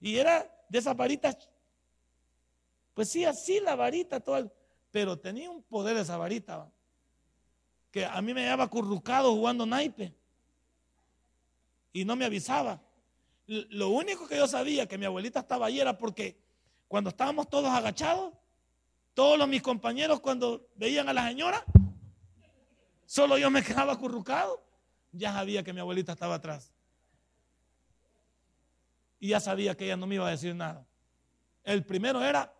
Y 0.00 0.16
era 0.16 0.46
de 0.68 0.78
esas 0.78 0.96
varitas, 0.96 1.48
pues 2.92 3.08
sí, 3.08 3.24
así 3.24 3.58
la 3.60 3.74
varita, 3.74 4.20
todo 4.20 4.52
pero 4.90 5.18
tenía 5.18 5.50
un 5.50 5.60
poder 5.62 5.96
esa 5.96 6.16
varita, 6.16 6.70
que 7.94 8.04
a 8.04 8.20
mí 8.20 8.34
me 8.34 8.42
llevaba 8.42 8.66
currucado 8.66 9.32
jugando 9.32 9.64
naipe 9.64 10.12
y 11.92 12.04
no 12.04 12.16
me 12.16 12.24
avisaba. 12.24 12.82
Lo 13.46 13.90
único 13.90 14.26
que 14.26 14.36
yo 14.36 14.48
sabía 14.48 14.88
que 14.88 14.98
mi 14.98 15.04
abuelita 15.04 15.38
estaba 15.38 15.66
ahí 15.66 15.78
era 15.78 15.96
porque 15.96 16.36
cuando 16.88 17.10
estábamos 17.10 17.48
todos 17.48 17.70
agachados, 17.70 18.34
todos 19.14 19.38
los, 19.38 19.46
mis 19.46 19.62
compañeros 19.62 20.18
cuando 20.18 20.68
veían 20.74 21.08
a 21.08 21.12
la 21.12 21.28
señora, 21.28 21.64
solo 23.06 23.38
yo 23.38 23.48
me 23.48 23.62
quedaba 23.62 23.92
acurrucado, 23.92 24.60
ya 25.12 25.32
sabía 25.32 25.62
que 25.62 25.72
mi 25.72 25.78
abuelita 25.78 26.14
estaba 26.14 26.34
atrás. 26.34 26.74
Y 29.20 29.28
ya 29.28 29.38
sabía 29.38 29.76
que 29.76 29.84
ella 29.84 29.96
no 29.96 30.08
me 30.08 30.16
iba 30.16 30.26
a 30.26 30.32
decir 30.32 30.52
nada. 30.52 30.84
El 31.62 31.86
primero 31.86 32.24
era 32.24 32.52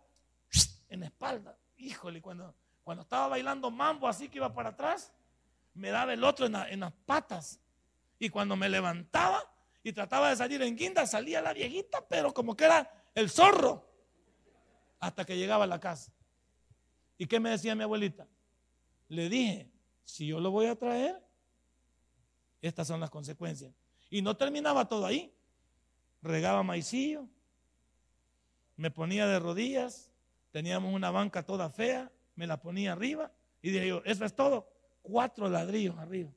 en 0.89 1.01
la 1.01 1.07
espalda. 1.07 1.59
Híjole, 1.76 2.22
cuando, 2.22 2.55
cuando 2.85 3.03
estaba 3.03 3.26
bailando 3.26 3.68
mambo 3.68 4.07
así 4.07 4.28
que 4.28 4.39
iba 4.39 4.55
para 4.55 4.68
atrás, 4.68 5.12
me 5.75 5.91
daba 5.91 6.12
el 6.12 6.25
otro 6.25 6.47
en, 6.47 6.81
las 6.81 6.93
patas. 7.05 7.61
Y 8.18 8.31
cuando 8.31 8.57
me 8.57 8.68
levantaba 8.68 9.43
y 9.83 9.93
trataba 9.93 10.31
de 10.31 10.37
salir 10.37 10.62
en 10.62 10.77
guinda, 10.77 11.07
salía 11.07 11.43
la 11.43 11.53
viejita, 11.53 12.07
pero 12.09 12.33
como 12.33 12.57
que 12.57 12.64
era 12.64 12.91
el 13.14 13.29
zorro. 13.29 13.89
Hasta 15.01 15.25
que 15.25 15.37
llegaba 15.37 15.64
a 15.64 15.66
la 15.66 15.81
casa. 15.81 16.12
¿Y 17.18 17.27
qué 17.27 17.39
me 17.39 17.51
decía 17.51 17.75
mi 17.75 17.83
abuelita? 17.83 18.27
Le 19.09 19.29
dije, 19.29 19.70
si 20.05 20.27
yo 20.27 20.41
lo 20.41 20.51
voy 20.51 20.66
a 20.66 20.77
traer, 20.77 21.22
estas 22.62 22.89
son 22.89 23.01
las 23.01 23.11
consecuencias. 23.11 23.72
Y 24.11 24.22
no 24.22 24.37
terminaba 24.37 24.89
todo 24.89 25.05
ahí. 25.05 25.35
Regaba 26.22 26.62
maicillo, 26.62 27.29
me 28.77 28.91
ponía 28.91 29.27
de 29.27 29.39
rodillas, 29.39 30.11
teníamos 30.51 30.95
una 30.95 31.11
banca 31.11 31.45
toda 31.45 31.70
fea, 31.70 32.11
me 32.35 32.47
la 32.47 32.61
ponía 32.61 32.93
arriba 32.93 33.31
y 33.62 33.70
dije 33.70 33.89
yo, 33.89 34.03
eso 34.05 34.25
es 34.25 34.35
todo, 34.35 34.68
cuatro 35.05 35.49
ladrillos 35.49 35.97
arriba. 35.99 36.31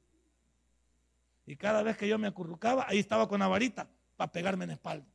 Y 1.45 1.55
cada 1.55 1.82
vez 1.82 1.97
que 1.97 2.07
yo 2.07 2.20
me 2.20 2.28
acurrucaba, 2.28 2.86
ahí 2.88 2.99
estaba 2.99 3.28
con 3.28 3.39
la 3.39 3.47
varita 3.47 3.89
para 4.18 4.32
pegarme 4.32 4.65
en 4.65 4.70
la 4.70 4.74
espalda. 4.76 5.07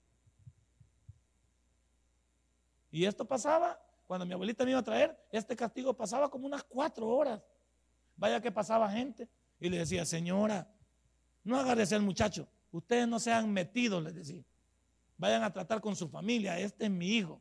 Y 2.90 3.04
esto 3.04 3.26
pasaba, 3.26 3.78
cuando 4.06 4.24
mi 4.26 4.32
abuelita 4.32 4.64
me 4.64 4.70
iba 4.70 4.80
a 4.80 4.82
traer, 4.82 5.16
este 5.30 5.54
castigo 5.54 5.94
pasaba 5.94 6.30
como 6.30 6.46
unas 6.46 6.64
cuatro 6.64 7.06
horas. 7.06 7.40
Vaya 8.16 8.40
que 8.40 8.50
pasaba 8.50 8.90
gente 8.90 9.28
y 9.60 9.68
le 9.68 9.78
decía, 9.78 10.04
señora, 10.06 10.66
no 11.44 11.58
agarre 11.58 11.84
al 11.90 12.02
muchacho, 12.02 12.48
ustedes 12.70 13.06
no 13.06 13.20
sean 13.20 13.52
metidos, 13.52 14.02
les 14.02 14.14
decía. 14.14 14.42
Vayan 15.18 15.42
a 15.42 15.52
tratar 15.52 15.80
con 15.80 15.94
su 15.94 16.08
familia, 16.08 16.58
este 16.58 16.86
es 16.86 16.90
mi 16.90 17.08
hijo. 17.08 17.40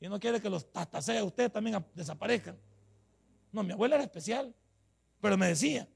Y 0.00 0.08
no 0.08 0.18
quiere 0.18 0.40
que 0.40 0.48
los 0.48 0.70
tatasea, 0.72 1.22
ustedes 1.24 1.52
también 1.52 1.84
desaparezcan. 1.94 2.58
No, 3.52 3.62
mi 3.62 3.72
abuela 3.72 3.96
era 3.96 4.04
especial, 4.04 4.54
pero 5.24 5.38
me 5.38 5.46
decía, 5.46 5.88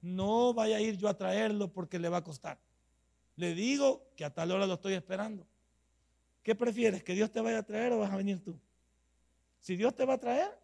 no 0.00 0.54
vaya 0.54 0.76
a 0.76 0.80
ir 0.80 0.96
yo 0.96 1.08
a 1.08 1.18
traerlo 1.18 1.72
porque 1.72 1.98
le 1.98 2.08
va 2.08 2.18
a 2.18 2.22
costar. 2.22 2.56
Le 3.34 3.52
digo 3.52 4.06
que 4.14 4.24
a 4.24 4.32
tal 4.32 4.52
hora 4.52 4.64
lo 4.64 4.74
estoy 4.74 4.92
esperando. 4.92 5.44
¿Qué 6.44 6.54
prefieres? 6.54 7.02
¿Que 7.02 7.12
Dios 7.14 7.32
te 7.32 7.40
vaya 7.40 7.58
a 7.58 7.62
traer 7.64 7.90
o 7.90 7.98
vas 7.98 8.12
a 8.12 8.16
venir 8.16 8.38
tú? 8.44 8.56
Si 9.58 9.74
Dios 9.74 9.92
te 9.96 10.04
va 10.04 10.14
a 10.14 10.18
traer, 10.18 10.56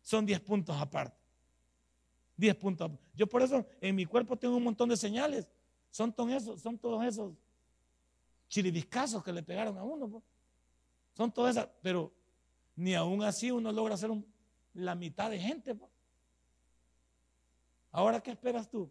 son 0.00 0.24
10 0.24 0.38
puntos 0.42 0.80
aparte. 0.80 1.18
10 2.36 2.54
puntos. 2.54 2.92
Yo 3.16 3.26
por 3.26 3.42
eso 3.42 3.66
en 3.80 3.96
mi 3.96 4.06
cuerpo 4.06 4.36
tengo 4.36 4.56
un 4.56 4.62
montón 4.62 4.88
de 4.88 4.96
señales. 4.96 5.48
Son, 5.90 6.12
todos 6.12 6.30
esos, 6.30 6.62
son 6.62 6.78
todos 6.78 7.04
esos 7.04 7.32
chiribiscazos 8.48 9.24
que 9.24 9.32
le 9.32 9.42
pegaron 9.42 9.76
a 9.76 9.82
uno. 9.82 10.08
Pues. 10.08 10.22
Son 11.16 11.32
todas 11.32 11.56
esas, 11.56 11.68
pero 11.82 12.12
ni 12.76 12.94
aún 12.94 13.24
así 13.24 13.50
uno 13.50 13.72
logra 13.72 13.94
hacer 13.94 14.12
la 14.72 14.94
mitad 14.94 15.30
de 15.30 15.40
gente. 15.40 15.74
Pues. 15.74 15.95
Ahora, 17.96 18.20
¿qué 18.20 18.30
esperas 18.30 18.68
tú? 18.68 18.90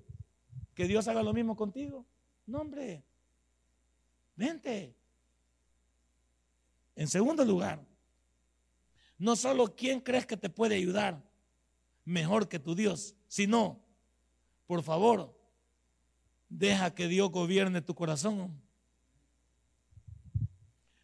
¿Que 0.73 0.87
Dios 0.87 1.07
haga 1.07 1.21
lo 1.21 1.31
mismo 1.31 1.55
contigo? 1.55 2.03
No, 2.47 2.61
hombre. 2.61 3.03
Vente. 4.35 4.95
En 6.95 7.07
segundo 7.07 7.45
lugar, 7.45 7.85
no 9.19 9.35
solo 9.35 9.75
quién 9.75 9.99
crees 9.99 10.25
que 10.25 10.35
te 10.35 10.49
puede 10.49 10.73
ayudar 10.73 11.21
mejor 12.03 12.49
que 12.49 12.57
tu 12.57 12.73
Dios, 12.73 13.13
sino, 13.27 13.79
por 14.65 14.81
favor, 14.81 15.37
deja 16.49 16.95
que 16.95 17.07
Dios 17.07 17.29
gobierne 17.29 17.83
tu 17.83 17.93
corazón. 17.93 18.59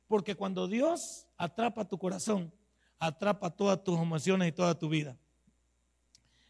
Porque 0.07 0.33
cuando 0.33 0.67
Dios 0.67 1.27
atrapa 1.37 1.87
tu 1.87 1.99
corazón, 1.99 2.51
atrapa 2.97 3.51
todas 3.51 3.83
tus 3.83 3.99
emociones 3.99 4.47
y 4.47 4.53
toda 4.53 4.73
tu 4.79 4.89
vida. 4.89 5.15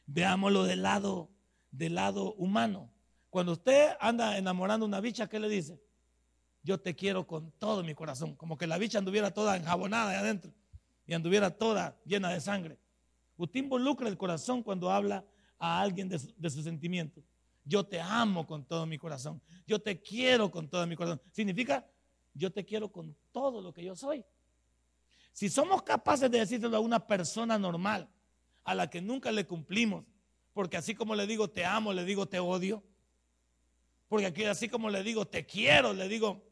Veámoslo 0.06 0.64
del 0.64 0.84
lado, 0.84 1.30
del 1.72 1.96
lado 1.96 2.34
humano. 2.34 2.92
Cuando 3.30 3.54
usted 3.54 3.92
anda 4.00 4.38
enamorando 4.38 4.86
a 4.86 4.88
una 4.88 5.00
bicha, 5.00 5.28
¿qué 5.28 5.40
le 5.40 5.50
dice? 5.50 5.82
Yo 6.64 6.80
te 6.80 6.96
quiero 6.96 7.26
con 7.26 7.52
todo 7.54 7.84
mi 7.84 7.96
corazón. 7.96 8.36
Como 8.36 8.58
que 8.58 8.68
la 8.68 8.78
bicha 8.78 9.00
anduviera 9.00 9.32
toda 9.32 9.58
enjabonada 9.58 10.12
de 10.12 10.18
adentro 10.18 10.54
y 11.08 11.14
anduviera 11.14 11.50
toda 11.50 11.98
llena 12.06 12.30
de 12.30 12.42
sangre. 12.42 12.78
Usted 13.38 13.62
involucra 13.62 14.08
el 14.08 14.18
corazón 14.18 14.62
cuando 14.62 14.92
habla 14.92 15.26
a 15.58 15.82
alguien 15.82 16.10
de, 16.10 16.20
de 16.38 16.50
sus 16.50 16.64
sentimientos. 16.64 17.24
Yo 17.64 17.86
te 17.86 18.00
amo 18.00 18.46
con 18.46 18.66
todo 18.66 18.86
mi 18.86 18.98
corazón. 18.98 19.42
Yo 19.66 19.80
te 19.80 20.02
quiero 20.02 20.52
con 20.52 20.70
todo 20.70 20.86
mi 20.86 20.96
corazón. 20.96 21.22
Significa 21.32 21.88
yo 22.34 22.52
te 22.52 22.66
quiero 22.66 22.92
con 22.92 23.16
todo 23.32 23.62
lo 23.62 23.74
que 23.74 23.84
yo 23.84 23.96
soy. 23.96 24.24
Si 25.34 25.50
somos 25.50 25.84
capaces 25.84 26.30
de 26.30 26.40
decírselo 26.40 26.78
a 26.78 26.82
una 26.82 27.06
persona 27.06 27.58
normal, 27.58 28.10
a 28.64 28.76
la 28.76 28.90
que 28.90 29.02
nunca 29.02 29.32
le 29.32 29.46
cumplimos, 29.46 30.06
porque 30.54 30.78
así 30.78 30.96
como 30.96 31.16
le 31.16 31.28
digo 31.28 31.50
te 31.50 31.66
amo, 31.66 31.94
le 31.94 32.06
digo 32.06 32.28
te 32.28 32.40
odio, 32.40 32.84
porque 34.08 34.26
aquí 34.26 34.44
así 34.46 34.70
como 34.70 34.90
le 34.90 35.04
digo 35.04 35.26
te 35.26 35.46
quiero, 35.46 35.94
le 35.94 36.08
digo 36.08 36.44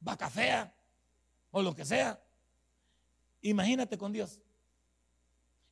vaca 0.00 0.30
fea 0.30 0.74
o 1.50 1.62
lo 1.62 1.74
que 1.74 1.84
sea. 1.84 2.22
Imagínate 3.42 3.96
con 3.96 4.12
Dios. 4.12 4.40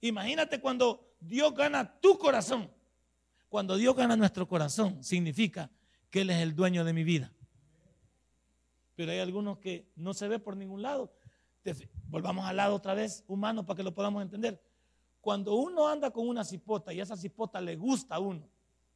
Imagínate 0.00 0.60
cuando 0.60 1.16
Dios 1.20 1.54
gana 1.54 1.98
tu 2.00 2.18
corazón. 2.18 2.70
Cuando 3.48 3.76
Dios 3.76 3.96
gana 3.96 4.16
nuestro 4.16 4.46
corazón, 4.46 5.02
significa 5.02 5.70
que 6.10 6.20
Él 6.20 6.30
es 6.30 6.42
el 6.42 6.54
dueño 6.54 6.84
de 6.84 6.92
mi 6.92 7.04
vida 7.04 7.32
pero 8.96 9.12
hay 9.12 9.18
algunos 9.18 9.58
que 9.58 9.92
no 9.94 10.14
se 10.14 10.26
ve 10.26 10.38
por 10.40 10.56
ningún 10.56 10.82
lado. 10.82 11.12
volvamos 12.08 12.46
al 12.46 12.56
lado 12.56 12.74
otra 12.74 12.94
vez 12.94 13.22
humano 13.28 13.64
para 13.64 13.76
que 13.76 13.82
lo 13.82 13.94
podamos 13.94 14.22
entender. 14.22 14.60
Cuando 15.26 15.56
uno 15.56 15.88
anda 15.88 16.12
con 16.12 16.28
una 16.28 16.44
cipota 16.44 16.92
y 16.92 17.00
esa 17.00 17.16
cipota 17.16 17.60
le 17.60 17.74
gusta 17.74 18.14
a 18.14 18.20
uno, 18.20 18.48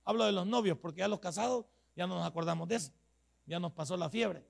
hablo 0.05 0.25
de 0.25 0.31
los 0.31 0.47
novios, 0.47 0.79
porque 0.79 1.01
ya 1.01 1.09
los 1.09 1.19
casados 1.19 1.67
ya 1.97 2.07
no 2.07 2.15
nos 2.15 2.25
acordamos 2.25 2.69
de 2.69 2.77
eso, 2.77 2.93
ya 3.47 3.59
nos 3.59 3.73
pasó 3.73 3.97
la 3.97 4.09
fiebre. 4.09 4.47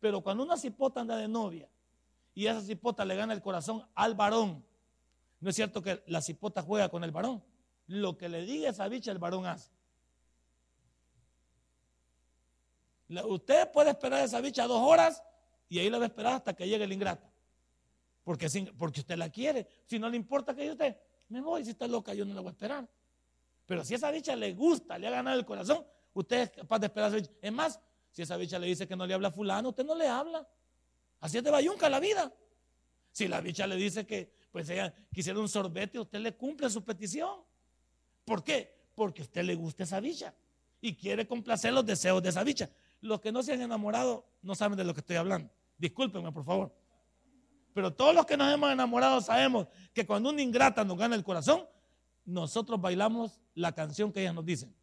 Pero 0.00 0.22
cuando 0.22 0.42
una 0.44 0.56
cipota 0.56 1.02
anda 1.02 1.18
de 1.18 1.28
novia 1.28 1.68
y 2.34 2.46
esa 2.46 2.62
cipota 2.62 3.04
le 3.04 3.16
gana 3.16 3.34
el 3.34 3.42
corazón 3.42 3.86
al 3.94 4.14
varón, 4.14 4.64
no 5.40 5.50
es 5.50 5.56
cierto 5.56 5.82
que 5.82 6.02
la 6.06 6.22
cipota 6.22 6.62
juega 6.62 6.88
con 6.88 7.04
el 7.04 7.10
varón. 7.10 7.44
Lo 7.86 8.16
que 8.16 8.30
le 8.30 8.46
diga 8.46 8.70
esa 8.70 8.88
bicha, 8.88 9.12
el 9.12 9.18
varón 9.18 9.44
hace. 9.44 9.70
Usted 13.10 13.70
puede 13.72 13.90
esperar 13.90 14.20
a 14.20 14.24
esa 14.24 14.40
bicha 14.40 14.66
dos 14.66 14.80
horas 14.80 15.22
y 15.68 15.80
ahí 15.80 15.90
la 15.90 15.98
va 15.98 16.04
a 16.04 16.06
esperar 16.06 16.32
hasta 16.32 16.54
que 16.54 16.66
llegue 16.66 16.84
el 16.84 16.92
ingrato. 16.94 17.28
Porque, 18.24 18.48
porque 18.78 19.00
usted 19.00 19.18
la 19.18 19.28
quiere. 19.28 19.68
Si 19.84 19.98
no 19.98 20.08
le 20.08 20.16
importa 20.16 20.54
que 20.54 20.70
usted, 20.70 20.96
me 21.30 21.40
voy. 21.40 21.64
Si 21.64 21.70
está 21.70 21.86
loca, 21.86 22.12
yo 22.14 22.24
no 22.24 22.34
la 22.34 22.40
voy 22.40 22.48
a 22.48 22.52
esperar. 22.52 22.88
Pero 23.66 23.84
si 23.84 23.94
esa 23.94 24.10
bicha 24.10 24.34
le 24.34 24.52
gusta, 24.52 24.98
le 24.98 25.06
ha 25.06 25.10
ganado 25.10 25.38
el 25.38 25.46
corazón, 25.46 25.84
usted 26.12 26.40
es 26.42 26.50
capaz 26.50 26.78
de 26.80 26.86
esperar. 26.86 27.12
Es 27.40 27.52
más, 27.52 27.80
si 28.10 28.22
esa 28.22 28.36
bicha 28.36 28.58
le 28.58 28.66
dice 28.66 28.86
que 28.86 28.96
no 28.96 29.06
le 29.06 29.14
habla 29.14 29.28
a 29.28 29.32
fulano, 29.32 29.68
usted 29.70 29.84
no 29.84 29.94
le 29.94 30.08
habla. 30.08 30.46
Así 31.20 31.38
es 31.38 31.44
de 31.44 31.50
bayunca 31.50 31.88
la 31.88 32.00
vida. 32.00 32.32
Si 33.12 33.28
la 33.28 33.40
bicha 33.40 33.66
le 33.66 33.76
dice 33.76 34.06
que 34.06 34.32
pues 34.50 34.68
ella 34.68 34.92
quisiera 35.12 35.38
un 35.38 35.48
sorbete, 35.48 35.98
usted 35.98 36.18
le 36.18 36.34
cumple 36.34 36.68
su 36.70 36.82
petición. 36.84 37.40
¿Por 38.24 38.42
qué? 38.42 38.74
Porque 38.94 39.22
a 39.22 39.24
usted 39.24 39.44
le 39.44 39.54
gusta 39.54 39.84
esa 39.84 40.00
bicha 40.00 40.34
y 40.80 40.96
quiere 40.96 41.26
complacer 41.26 41.72
los 41.72 41.86
deseos 41.86 42.22
de 42.22 42.30
esa 42.30 42.42
bicha. 42.42 42.70
Los 43.00 43.20
que 43.20 43.32
no 43.32 43.42
se 43.42 43.52
han 43.52 43.60
enamorado 43.60 44.26
no 44.42 44.54
saben 44.54 44.76
de 44.76 44.84
lo 44.84 44.94
que 44.94 45.00
estoy 45.00 45.16
hablando. 45.16 45.50
Discúlpenme, 45.78 46.32
por 46.32 46.44
favor. 46.44 46.74
Pero 47.72 47.92
todos 47.92 48.14
los 48.14 48.26
que 48.26 48.36
nos 48.36 48.52
hemos 48.52 48.70
enamorado 48.70 49.20
sabemos 49.20 49.66
que 49.92 50.06
cuando 50.06 50.30
una 50.30 50.42
ingrata 50.42 50.84
nos 50.84 50.96
gana 50.98 51.14
el 51.14 51.24
corazón, 51.24 51.66
nosotros 52.24 52.80
bailamos 52.80 53.40
la 53.54 53.72
canción 53.72 54.12
que 54.12 54.20
ellas 54.20 54.34
nos 54.34 54.44
dicen. 54.44 54.74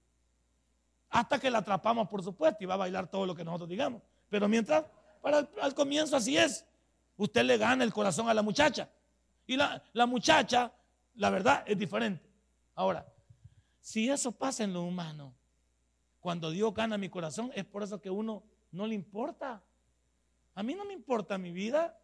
Hasta 1.09 1.39
que 1.39 1.49
la 1.49 1.59
atrapamos, 1.59 2.07
por 2.09 2.23
supuesto, 2.23 2.63
y 2.63 2.65
va 2.65 2.75
a 2.75 2.77
bailar 2.77 3.09
todo 3.09 3.25
lo 3.25 3.35
que 3.35 3.43
nosotros 3.43 3.69
digamos. 3.69 4.01
Pero 4.29 4.47
mientras, 4.47 4.85
para 5.21 5.39
el, 5.39 5.49
al 5.61 5.73
comienzo 5.73 6.15
así 6.15 6.37
es. 6.37 6.65
Usted 7.15 7.43
le 7.43 7.57
gana 7.57 7.83
el 7.83 7.91
corazón 7.91 8.29
a 8.29 8.33
la 8.33 8.43
muchacha. 8.43 8.89
Y 9.47 9.57
la, 9.57 9.81
la 9.93 10.05
muchacha, 10.05 10.71
la 11.15 11.29
verdad, 11.29 11.63
es 11.65 11.77
diferente. 11.77 12.29
Ahora, 12.75 13.11
si 13.79 14.09
eso 14.09 14.31
pasa 14.31 14.63
en 14.63 14.73
lo 14.73 14.83
humano, 14.83 15.33
cuando 16.19 16.51
Dios 16.51 16.73
gana 16.73 16.97
mi 16.97 17.09
corazón, 17.09 17.51
es 17.55 17.65
por 17.65 17.83
eso 17.83 17.99
que 17.99 18.09
uno 18.09 18.43
no 18.71 18.85
le 18.85 18.93
importa. 18.93 19.63
A 20.53 20.61
mí 20.61 20.75
no 20.75 20.85
me 20.85 20.93
importa 20.93 21.37
mi 21.37 21.51
vida. 21.51 21.97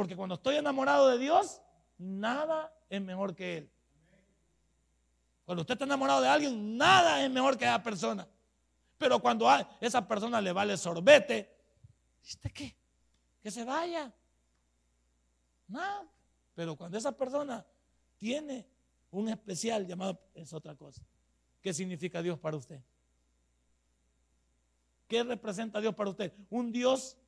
Porque 0.00 0.16
cuando 0.16 0.36
estoy 0.36 0.56
enamorado 0.56 1.08
de 1.08 1.18
Dios, 1.18 1.60
nada 1.98 2.74
es 2.88 3.02
mejor 3.02 3.34
que 3.34 3.58
Él. 3.58 3.70
Cuando 5.44 5.60
usted 5.60 5.74
está 5.74 5.84
enamorado 5.84 6.22
de 6.22 6.28
alguien, 6.28 6.78
nada 6.78 7.22
es 7.22 7.30
mejor 7.30 7.58
que 7.58 7.66
esa 7.66 7.82
persona. 7.82 8.26
Pero 8.96 9.18
cuando 9.18 9.46
a 9.46 9.76
esa 9.78 10.08
persona 10.08 10.40
le 10.40 10.52
vale 10.52 10.78
sorbete, 10.78 11.54
¿viste 12.22 12.50
qué? 12.50 12.74
Que 13.42 13.50
se 13.50 13.62
vaya. 13.62 14.10
Nada. 15.68 16.08
Pero 16.54 16.76
cuando 16.76 16.96
esa 16.96 17.12
persona 17.12 17.62
tiene 18.16 18.66
un 19.10 19.28
especial 19.28 19.86
llamado, 19.86 20.18
es 20.32 20.50
otra 20.54 20.74
cosa. 20.74 21.02
¿Qué 21.60 21.74
significa 21.74 22.22
Dios 22.22 22.38
para 22.38 22.56
usted? 22.56 22.80
¿Qué 25.06 25.22
representa 25.24 25.78
Dios 25.78 25.94
para 25.94 26.08
usted? 26.08 26.32
¿Un 26.48 26.72
Dios 26.72 27.18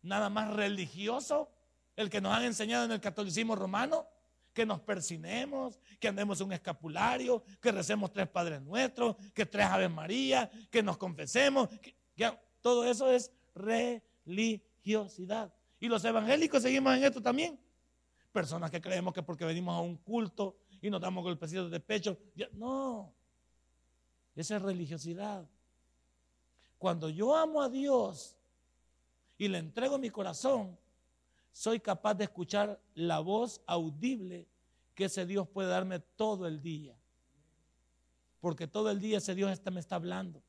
nada 0.00 0.30
más 0.30 0.54
religioso? 0.54 1.50
El 1.98 2.08
que 2.08 2.20
nos 2.20 2.32
han 2.32 2.44
enseñado 2.44 2.84
en 2.84 2.92
el 2.92 3.00
catolicismo 3.00 3.56
romano, 3.56 4.06
que 4.54 4.64
nos 4.64 4.78
persinemos, 4.78 5.80
que 5.98 6.06
andemos 6.06 6.40
un 6.40 6.52
escapulario, 6.52 7.42
que 7.60 7.72
recemos 7.72 8.12
tres 8.12 8.28
Padres 8.28 8.62
Nuestros, 8.62 9.16
que 9.34 9.46
tres 9.46 9.66
Aves 9.66 9.90
María, 9.90 10.48
que 10.70 10.80
nos 10.80 10.96
confesemos. 10.96 11.68
todo 12.60 12.88
eso 12.88 13.10
es 13.10 13.32
religiosidad. 13.52 15.52
Y 15.80 15.88
los 15.88 16.04
evangélicos 16.04 16.62
seguimos 16.62 16.96
en 16.96 17.02
esto 17.02 17.20
también. 17.20 17.58
Personas 18.30 18.70
que 18.70 18.80
creemos 18.80 19.12
que 19.12 19.24
porque 19.24 19.44
venimos 19.44 19.76
a 19.76 19.80
un 19.80 19.96
culto 19.96 20.56
y 20.80 20.90
nos 20.90 21.00
damos 21.00 21.24
golpecitos 21.24 21.68
de 21.68 21.80
pecho. 21.80 22.16
no, 22.52 23.12
esa 24.36 24.54
es 24.54 24.62
religiosidad. 24.62 25.44
Cuando 26.78 27.08
yo 27.08 27.34
amo 27.34 27.60
a 27.60 27.68
Dios 27.68 28.36
y 29.36 29.48
le 29.48 29.58
entrego 29.58 29.98
mi 29.98 30.10
corazón, 30.10 30.78
soy 31.52 31.80
capaz 31.80 32.14
de 32.14 32.24
escuchar 32.24 32.80
la 32.94 33.20
voz 33.20 33.60
audible 33.66 34.46
que 34.94 35.04
ese 35.04 35.26
Dios 35.26 35.48
puede 35.48 35.68
darme 35.68 36.00
todo 36.00 36.46
el 36.46 36.60
día. 36.60 36.96
Porque 38.40 38.66
todo 38.66 38.90
el 38.90 39.00
día 39.00 39.18
ese 39.18 39.34
Dios 39.34 39.50
está, 39.50 39.70
me 39.70 39.80
está 39.80 39.96
hablando. 39.96 40.42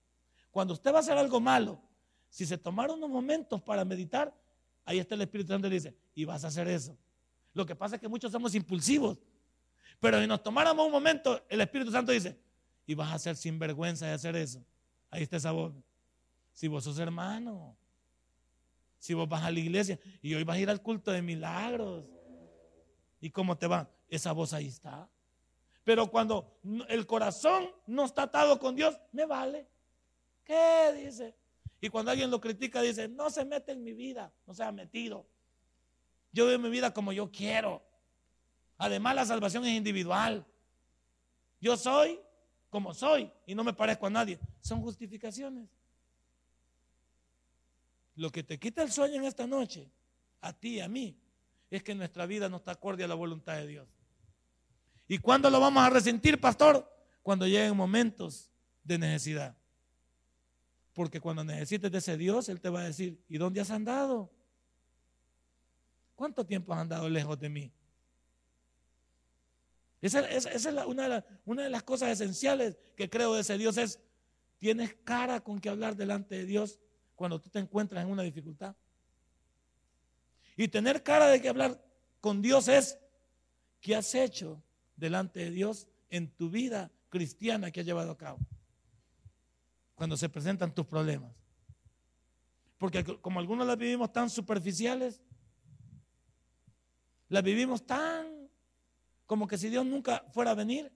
Cuando 0.51 0.73
usted 0.73 0.91
va 0.91 0.97
a 0.97 0.99
hacer 1.01 1.17
algo 1.17 1.39
malo, 1.39 1.81
si 2.29 2.45
se 2.45 2.57
tomaron 2.57 2.97
unos 2.97 3.09
momentos 3.09 3.61
para 3.61 3.83
meditar, 3.85 4.33
ahí 4.85 4.99
está 4.99 5.15
el 5.15 5.21
Espíritu 5.21 5.53
Santo 5.53 5.67
y 5.67 5.71
dice, 5.71 5.95
y 6.15 6.25
vas 6.25 6.43
a 6.43 6.47
hacer 6.47 6.67
eso. 6.67 6.97
Lo 7.53 7.65
que 7.65 7.75
pasa 7.75 7.95
es 7.95 8.01
que 8.01 8.07
muchos 8.07 8.31
somos 8.31 8.53
impulsivos. 8.55 9.17
Pero 9.99 10.19
si 10.21 10.27
nos 10.27 10.41
tomáramos 10.41 10.85
un 10.85 10.91
momento, 10.91 11.43
el 11.49 11.61
Espíritu 11.61 11.91
Santo 11.91 12.11
dice, 12.11 12.39
y 12.85 12.95
vas 12.95 13.13
a 13.13 13.19
ser 13.19 13.35
sinvergüenza 13.35 14.05
de 14.05 14.13
hacer 14.13 14.35
eso. 14.35 14.63
Ahí 15.09 15.23
está 15.23 15.37
esa 15.37 15.51
voz. 15.51 15.73
Si 16.53 16.67
vos 16.67 16.83
sos 16.83 16.99
hermano, 16.99 17.75
si 18.99 19.13
vos 19.13 19.27
vas 19.27 19.43
a 19.43 19.51
la 19.51 19.59
iglesia 19.59 19.97
y 20.21 20.35
hoy 20.35 20.43
vas 20.43 20.57
a 20.57 20.59
ir 20.59 20.69
al 20.69 20.81
culto 20.81 21.11
de 21.11 21.21
milagros. 21.21 22.05
¿Y 23.21 23.31
cómo 23.31 23.57
te 23.57 23.67
va? 23.67 23.89
Esa 24.09 24.31
voz 24.31 24.53
ahí 24.53 24.67
está. 24.67 25.09
Pero 25.83 26.11
cuando 26.11 26.59
el 26.87 27.07
corazón 27.07 27.69
no 27.87 28.05
está 28.05 28.23
atado 28.23 28.59
con 28.59 28.75
Dios, 28.75 28.99
me 29.11 29.25
vale. 29.25 29.67
¿Qué 30.43 30.93
dice? 31.03 31.35
Y 31.81 31.89
cuando 31.89 32.11
alguien 32.11 32.29
lo 32.29 32.39
critica, 32.39 32.81
dice, 32.81 33.07
no 33.07 33.29
se 33.29 33.45
mete 33.45 33.71
en 33.71 33.83
mi 33.83 33.93
vida, 33.93 34.31
no 34.45 34.53
se 34.53 34.63
ha 34.63 34.71
metido. 34.71 35.25
Yo 36.31 36.45
vivo 36.45 36.59
mi 36.59 36.69
vida 36.69 36.93
como 36.93 37.11
yo 37.11 37.31
quiero. 37.31 37.81
Además, 38.77 39.15
la 39.15 39.25
salvación 39.25 39.65
es 39.65 39.71
individual. 39.71 40.45
Yo 41.59 41.75
soy 41.75 42.19
como 42.69 42.93
soy 42.93 43.31
y 43.45 43.55
no 43.55 43.63
me 43.63 43.73
parezco 43.73 44.07
a 44.07 44.09
nadie. 44.09 44.39
Son 44.61 44.81
justificaciones. 44.81 45.67
Lo 48.19 48.33
que 48.33 48.43
te 48.43 48.59
quita 48.59 48.83
el 48.83 48.91
sueño 48.91 49.15
en 49.15 49.23
esta 49.23 49.47
noche, 49.47 49.89
a 50.41 50.51
ti 50.51 50.75
y 50.75 50.79
a 50.81 50.89
mí, 50.89 51.17
es 51.71 51.81
que 51.81 51.95
nuestra 51.95 52.25
vida 52.25 52.49
no 52.49 52.57
está 52.57 52.71
acorde 52.71 53.05
a 53.05 53.07
la 53.07 53.15
voluntad 53.15 53.55
de 53.55 53.65
Dios. 53.65 53.87
¿Y 55.07 55.19
cuándo 55.19 55.49
lo 55.49 55.61
vamos 55.61 55.81
a 55.81 55.89
resentir, 55.89 56.37
pastor? 56.37 56.85
Cuando 57.23 57.47
lleguen 57.47 57.77
momentos 57.77 58.51
de 58.83 58.97
necesidad. 58.97 59.55
Porque 60.91 61.21
cuando 61.21 61.45
necesites 61.45 61.89
de 61.89 61.97
ese 61.97 62.17
Dios, 62.17 62.49
Él 62.49 62.59
te 62.59 62.67
va 62.67 62.81
a 62.81 62.83
decir, 62.83 63.23
¿y 63.29 63.37
dónde 63.37 63.61
has 63.61 63.71
andado? 63.71 64.29
¿Cuánto 66.13 66.45
tiempo 66.45 66.73
has 66.73 66.79
andado 66.81 67.07
lejos 67.07 67.39
de 67.39 67.47
mí? 67.47 67.71
Esa, 70.01 70.29
es 70.29 70.65
una, 70.65 71.07
de 71.07 71.23
una, 71.45 71.63
de 71.63 71.69
las 71.69 71.83
cosas 71.83 72.09
esenciales 72.09 72.77
que 72.97 73.09
creo 73.09 73.33
de 73.35 73.41
ese 73.41 73.57
Dios 73.57 73.77
es, 73.77 74.01
tienes 74.57 74.93
cara 75.05 75.39
con 75.39 75.61
que 75.61 75.69
hablar 75.69 75.95
delante 75.95 76.35
de 76.35 76.45
Dios 76.45 76.81
cuando 77.19 77.41
tú 77.41 77.49
te 77.49 77.59
encuentras 77.59 78.01
en 78.01 78.09
una 78.09 78.23
dificultad. 78.23 78.73
Y 80.55 80.69
tener 80.69 81.03
cara 81.03 81.27
de 81.27 81.41
que 81.41 81.49
hablar 81.49 81.83
con 82.21 82.41
Dios 82.41 82.69
es, 82.69 82.97
¿qué 83.81 83.97
has 83.97 84.15
hecho 84.15 84.63
delante 84.95 85.41
de 85.41 85.51
Dios 85.51 85.89
en 86.09 86.29
tu 86.29 86.49
vida 86.49 86.89
cristiana 87.09 87.71
que 87.71 87.81
has 87.81 87.85
llevado 87.85 88.11
a 88.11 88.17
cabo? 88.17 88.39
Cuando 89.95 90.15
se 90.15 90.29
presentan 90.29 90.73
tus 90.73 90.85
problemas. 90.85 91.33
Porque 92.77 93.03
como 93.03 93.41
algunos 93.41 93.67
las 93.67 93.77
vivimos 93.77 94.13
tan 94.13 94.29
superficiales, 94.29 95.19
las 97.27 97.43
vivimos 97.43 97.85
tan 97.85 98.49
como 99.25 99.45
que 99.45 99.57
si 99.57 99.67
Dios 99.67 99.85
nunca 99.85 100.23
fuera 100.31 100.51
a 100.51 100.55
venir. 100.55 100.89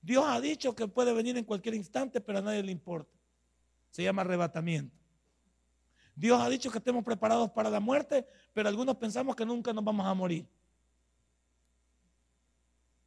Dios 0.00 0.24
ha 0.26 0.40
dicho 0.40 0.74
que 0.74 0.88
puede 0.88 1.12
venir 1.12 1.36
en 1.36 1.44
cualquier 1.44 1.76
instante, 1.76 2.20
pero 2.20 2.40
a 2.40 2.42
nadie 2.42 2.64
le 2.64 2.72
importa. 2.72 3.16
Se 3.92 4.02
llama 4.02 4.22
arrebatamiento. 4.22 5.01
Dios 6.14 6.40
ha 6.40 6.48
dicho 6.48 6.70
que 6.70 6.78
estemos 6.78 7.04
preparados 7.04 7.50
para 7.50 7.70
la 7.70 7.80
muerte, 7.80 8.26
pero 8.52 8.68
algunos 8.68 8.96
pensamos 8.96 9.34
que 9.34 9.46
nunca 9.46 9.72
nos 9.72 9.84
vamos 9.84 10.06
a 10.06 10.14
morir. 10.14 10.46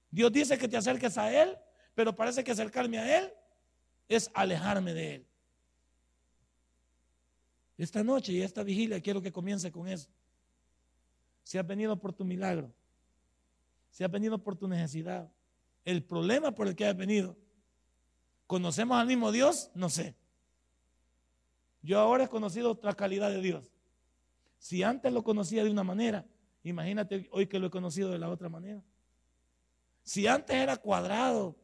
Dios 0.09 0.31
dice 0.31 0.57
que 0.57 0.67
te 0.67 0.77
acerques 0.77 1.17
a 1.17 1.31
Él, 1.31 1.57
pero 1.93 2.15
parece 2.15 2.43
que 2.43 2.51
acercarme 2.51 2.97
a 2.97 3.19
Él 3.19 3.33
es 4.07 4.29
alejarme 4.33 4.93
de 4.93 5.15
Él. 5.15 5.25
Esta 7.77 8.03
noche 8.03 8.31
y 8.31 8.41
esta 8.41 8.63
vigilia 8.63 9.01
quiero 9.01 9.21
que 9.21 9.31
comience 9.31 9.71
con 9.71 9.87
eso. 9.87 10.09
Si 11.43 11.57
has 11.57 11.67
venido 11.67 11.99
por 11.99 12.13
tu 12.13 12.23
milagro, 12.23 12.73
si 13.91 14.03
has 14.03 14.11
venido 14.11 14.37
por 14.41 14.55
tu 14.55 14.67
necesidad, 14.67 15.29
el 15.83 16.03
problema 16.03 16.51
por 16.51 16.67
el 16.67 16.75
que 16.75 16.85
has 16.85 16.95
venido, 16.95 17.37
¿conocemos 18.47 18.97
al 18.97 19.07
mismo 19.07 19.31
Dios? 19.31 19.69
No 19.75 19.89
sé. 19.89 20.15
Yo 21.85 21.99
ahora 21.99 22.23
he 22.23 22.27
conocido 22.27 22.71
otra 22.71 22.95
calidad 22.95 23.29
de 23.29 23.41
Dios. 23.41 23.71
Si 24.57 24.81
antes 24.81 25.13
lo 25.13 25.23
conocía 25.23 25.63
de 25.63 25.69
una 25.69 25.83
manera, 25.83 26.25
imagínate 26.63 27.29
hoy 27.31 27.45
que 27.45 27.59
lo 27.59 27.67
he 27.67 27.69
conocido 27.69 28.09
de 28.09 28.17
la 28.17 28.27
otra 28.27 28.49
manera. 28.49 28.81
Si 30.01 30.25
antes 30.25 30.55
era 30.55 30.77
cuadrado, 30.77 31.55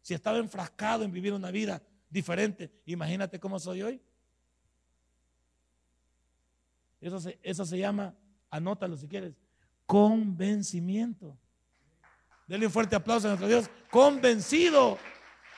si 0.00 0.14
estaba 0.14 0.38
enfrascado 0.38 1.02
en 1.02 1.10
vivir 1.10 1.32
una 1.32 1.50
vida 1.50 1.82
diferente, 2.08 2.70
imagínate 2.86 3.40
cómo 3.40 3.58
soy 3.58 3.82
hoy. 3.82 4.00
Eso 7.00 7.18
se, 7.18 7.38
eso 7.42 7.64
se 7.64 7.76
llama, 7.76 8.14
anótalo 8.50 8.96
si 8.96 9.08
quieres, 9.08 9.34
convencimiento. 9.86 11.36
Denle 12.46 12.66
un 12.66 12.72
fuerte 12.72 12.94
aplauso 12.94 13.26
a 13.26 13.30
nuestro 13.30 13.48
Dios. 13.48 13.68
Convencido. 13.90 14.98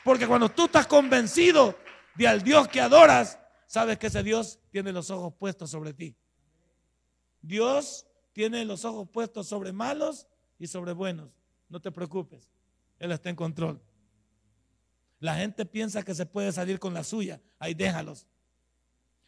Porque 0.03 0.27
cuando 0.27 0.49
tú 0.49 0.65
estás 0.65 0.87
convencido 0.87 1.77
de 2.15 2.27
al 2.27 2.43
Dios 2.43 2.67
que 2.69 2.81
adoras, 2.81 3.39
sabes 3.67 3.99
que 3.99 4.07
ese 4.07 4.23
Dios 4.23 4.59
tiene 4.71 4.93
los 4.93 5.11
ojos 5.11 5.35
puestos 5.35 5.71
sobre 5.71 5.93
ti. 5.93 6.17
Dios 7.43 8.07
tiene 8.33 8.65
los 8.65 8.85
ojos 8.85 9.09
puestos 9.09 9.47
sobre 9.47 9.73
malos 9.73 10.27
y 10.59 10.67
sobre 10.67 10.93
buenos. 10.93 11.31
No 11.69 11.81
te 11.81 11.91
preocupes. 11.91 12.51
Él 12.99 13.13
está 13.13 13.31
en 13.31 13.37
control. 13.37 13.81
La 15.21 15.37
gente 15.37 15.65
piensa 15.65 16.03
que 16.03 16.15
se 16.15 16.27
puede 16.27 16.53
salir 16.53 16.79
con 16.79 16.95
la 16.95 17.05
suya. 17.05 17.41
Ahí 17.59 17.75
déjalos. 17.75 18.27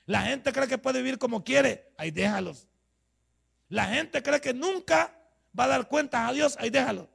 La 0.06 0.22
gente 0.22 0.52
cree 0.52 0.68
que 0.68 0.78
puede 0.78 1.02
vivir 1.02 1.18
como 1.18 1.44
quiere. 1.44 1.92
Ahí 1.96 2.10
déjalos. 2.10 2.68
La 3.68 3.86
gente 3.86 4.22
cree 4.22 4.40
que 4.40 4.54
nunca 4.54 5.14
va 5.58 5.64
a 5.64 5.68
dar 5.68 5.88
cuentas 5.88 6.28
a 6.28 6.32
Dios. 6.32 6.56
Ahí 6.58 6.70
déjalos. 6.70 7.08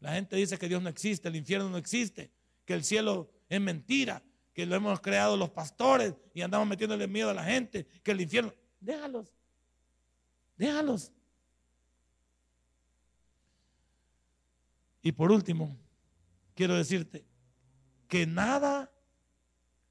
La 0.00 0.12
gente 0.12 0.36
dice 0.36 0.58
que 0.58 0.68
Dios 0.68 0.82
no 0.82 0.88
existe, 0.88 1.28
el 1.28 1.36
infierno 1.36 1.68
no 1.68 1.78
existe, 1.78 2.30
que 2.64 2.74
el 2.74 2.84
cielo 2.84 3.30
es 3.48 3.60
mentira, 3.60 4.22
que 4.56 4.64
lo 4.64 4.74
hemos 4.74 5.00
creado 5.00 5.36
los 5.36 5.50
pastores 5.50 6.14
y 6.32 6.40
andamos 6.40 6.66
metiéndole 6.66 7.06
miedo 7.06 7.28
a 7.28 7.34
la 7.34 7.44
gente, 7.44 7.86
que 8.02 8.12
el 8.12 8.22
infierno... 8.22 8.54
Déjalos, 8.80 9.30
déjalos. 10.56 11.12
Y 15.02 15.12
por 15.12 15.30
último, 15.30 15.76
quiero 16.54 16.74
decirte 16.74 17.22
que 18.08 18.26
nada, 18.26 18.90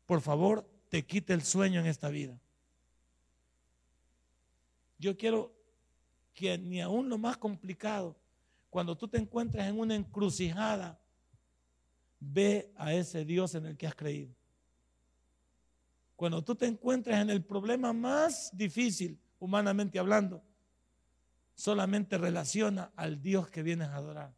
por 0.07 0.19
favor, 0.19 0.67
te 0.89 1.05
quite 1.05 1.33
el 1.33 1.43
sueño 1.43 1.79
en 1.79 1.85
esta 1.85 2.09
vida. 2.09 2.35
Yo 4.97 5.15
quiero 5.15 5.53
que 6.33 6.57
ni 6.57 6.81
aún 6.81 7.07
lo 7.07 7.19
más 7.19 7.37
complicado 7.37 8.15
cuando 8.71 8.97
tú 8.97 9.07
te 9.07 9.19
encuentres 9.19 9.67
en 9.67 9.79
una 9.79 9.93
encrucijada, 9.93 10.99
ve 12.19 12.73
a 12.77 12.95
ese 12.95 13.25
Dios 13.25 13.53
en 13.53 13.67
el 13.67 13.77
que 13.77 13.85
has 13.85 13.93
creído. 13.93 14.33
Cuando 16.15 16.43
tú 16.43 16.55
te 16.55 16.65
encuentres 16.65 17.17
en 17.17 17.29
el 17.29 17.43
problema 17.43 17.93
más 17.93 18.49
difícil, 18.55 19.19
humanamente 19.39 19.99
hablando, 19.99 20.41
solamente 21.53 22.17
relaciona 22.17 22.91
al 22.95 23.21
Dios 23.21 23.49
que 23.49 23.63
vienes 23.63 23.89
a 23.89 23.95
adorar 23.95 24.33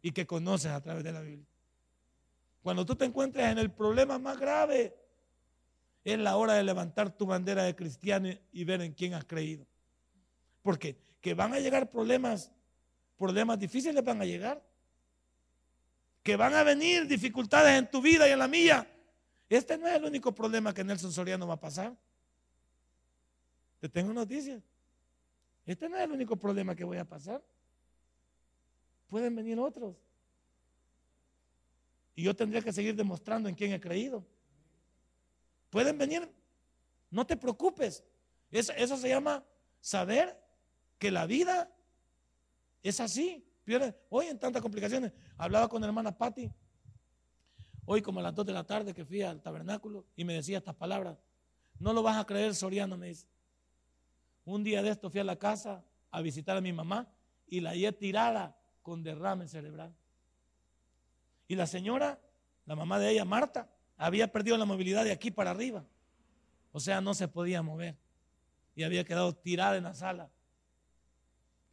y 0.00 0.12
que 0.12 0.26
conoces 0.26 0.70
a 0.70 0.80
través 0.80 1.04
de 1.04 1.12
la 1.12 1.20
Biblia. 1.20 1.46
Cuando 2.62 2.84
tú 2.84 2.96
te 2.96 3.04
encuentres 3.04 3.46
en 3.46 3.58
el 3.58 3.70
problema 3.70 4.18
más 4.18 4.38
grave, 4.38 4.96
es 6.04 6.18
la 6.18 6.36
hora 6.36 6.54
de 6.54 6.64
levantar 6.64 7.10
tu 7.10 7.26
bandera 7.26 7.62
de 7.64 7.74
cristiano 7.74 8.28
y 8.52 8.64
ver 8.64 8.80
en 8.82 8.92
quién 8.92 9.14
has 9.14 9.24
creído. 9.24 9.66
Porque 10.62 10.98
que 11.20 11.34
van 11.34 11.52
a 11.52 11.60
llegar 11.60 11.90
problemas 11.90 12.52
problemas 13.18 13.58
difíciles 13.58 14.02
van 14.02 14.22
a 14.22 14.24
llegar. 14.24 14.62
Que 16.22 16.36
van 16.36 16.54
a 16.54 16.62
venir 16.62 17.06
dificultades 17.06 17.76
en 17.76 17.90
tu 17.90 18.00
vida 18.00 18.28
y 18.28 18.32
en 18.32 18.38
la 18.38 18.48
mía. 18.48 18.86
Este 19.48 19.78
no 19.78 19.86
es 19.86 19.94
el 19.94 20.04
único 20.04 20.34
problema 20.34 20.74
que 20.74 20.84
Nelson 20.84 21.12
Soriano 21.12 21.46
va 21.46 21.54
a 21.54 21.60
pasar. 21.60 21.96
Te 23.80 23.88
tengo 23.88 24.12
noticias. 24.12 24.62
Este 25.64 25.88
no 25.88 25.96
es 25.96 26.02
el 26.02 26.12
único 26.12 26.36
problema 26.36 26.74
que 26.74 26.84
voy 26.84 26.98
a 26.98 27.04
pasar. 27.04 27.42
pueden 29.06 29.34
venir 29.34 29.58
otros. 29.58 29.96
Y 32.14 32.24
yo 32.24 32.34
tendría 32.34 32.60
que 32.60 32.72
seguir 32.72 32.96
demostrando 32.96 33.48
en 33.48 33.54
quién 33.54 33.72
he 33.72 33.80
creído. 33.80 34.26
Pueden 35.70 35.96
venir, 35.96 36.28
no 37.10 37.26
te 37.26 37.36
preocupes. 37.36 38.02
Eso, 38.50 38.96
se 38.96 39.08
llama 39.08 39.44
saber 39.80 40.36
que 40.98 41.10
la 41.10 41.26
vida 41.26 41.70
es 42.82 43.00
así. 43.00 43.44
Hoy 44.08 44.26
en 44.26 44.38
tantas 44.38 44.62
complicaciones, 44.62 45.12
hablaba 45.36 45.68
con 45.68 45.84
hermana 45.84 46.16
Patti, 46.16 46.50
hoy 47.90 48.02
como 48.02 48.20
a 48.20 48.22
las 48.22 48.34
2 48.34 48.44
de 48.44 48.52
la 48.52 48.64
tarde 48.64 48.92
que 48.92 49.06
fui 49.06 49.22
al 49.22 49.40
tabernáculo 49.40 50.04
y 50.14 50.22
me 50.22 50.34
decía 50.34 50.58
estas 50.58 50.74
palabras. 50.74 51.16
No 51.78 51.94
lo 51.94 52.02
vas 52.02 52.18
a 52.18 52.26
creer, 52.26 52.54
Soriano, 52.54 52.98
me 52.98 53.08
dice. 53.08 53.26
Un 54.44 54.62
día 54.62 54.82
de 54.82 54.90
esto 54.90 55.08
fui 55.08 55.20
a 55.20 55.24
la 55.24 55.36
casa 55.36 55.82
a 56.10 56.20
visitar 56.20 56.54
a 56.58 56.60
mi 56.60 56.70
mamá 56.70 57.08
y 57.46 57.60
la 57.60 57.70
hallé 57.70 57.90
tirada 57.92 58.54
con 58.82 59.02
derrame 59.02 59.48
cerebral. 59.48 59.94
Y 61.48 61.54
la 61.54 61.66
señora, 61.66 62.20
la 62.66 62.76
mamá 62.76 62.98
de 62.98 63.10
ella, 63.10 63.24
Marta, 63.24 63.70
había 63.96 64.30
perdido 64.30 64.58
la 64.58 64.66
movilidad 64.66 65.04
de 65.04 65.12
aquí 65.12 65.30
para 65.30 65.52
arriba. 65.52 65.82
O 66.72 66.80
sea, 66.80 67.00
no 67.00 67.14
se 67.14 67.26
podía 67.26 67.62
mover. 67.62 67.96
Y 68.74 68.82
había 68.82 69.02
quedado 69.04 69.34
tirada 69.34 69.78
en 69.78 69.84
la 69.84 69.94
sala. 69.94 70.30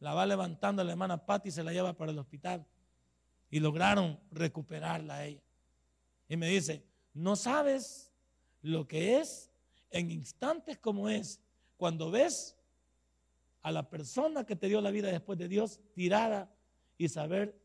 La 0.00 0.14
va 0.14 0.24
levantando 0.24 0.82
la 0.82 0.92
hermana 0.92 1.26
Patti 1.26 1.50
y 1.50 1.52
se 1.52 1.62
la 1.62 1.74
lleva 1.74 1.92
para 1.92 2.10
el 2.10 2.18
hospital. 2.18 2.64
Y 3.50 3.60
lograron 3.60 4.18
recuperarla 4.30 5.16
a 5.16 5.26
ella. 5.26 5.45
Y 6.28 6.36
me 6.36 6.48
dice, 6.48 6.84
no 7.14 7.36
sabes 7.36 8.12
lo 8.62 8.86
que 8.86 9.18
es 9.18 9.50
en 9.90 10.10
instantes 10.10 10.78
como 10.78 11.08
es, 11.08 11.40
cuando 11.76 12.10
ves 12.10 12.56
a 13.62 13.70
la 13.70 13.88
persona 13.88 14.44
que 14.44 14.56
te 14.56 14.68
dio 14.68 14.80
la 14.80 14.90
vida 14.90 15.08
después 15.08 15.38
de 15.38 15.48
Dios 15.48 15.80
tirada 15.94 16.52
y 16.98 17.08
saber 17.08 17.58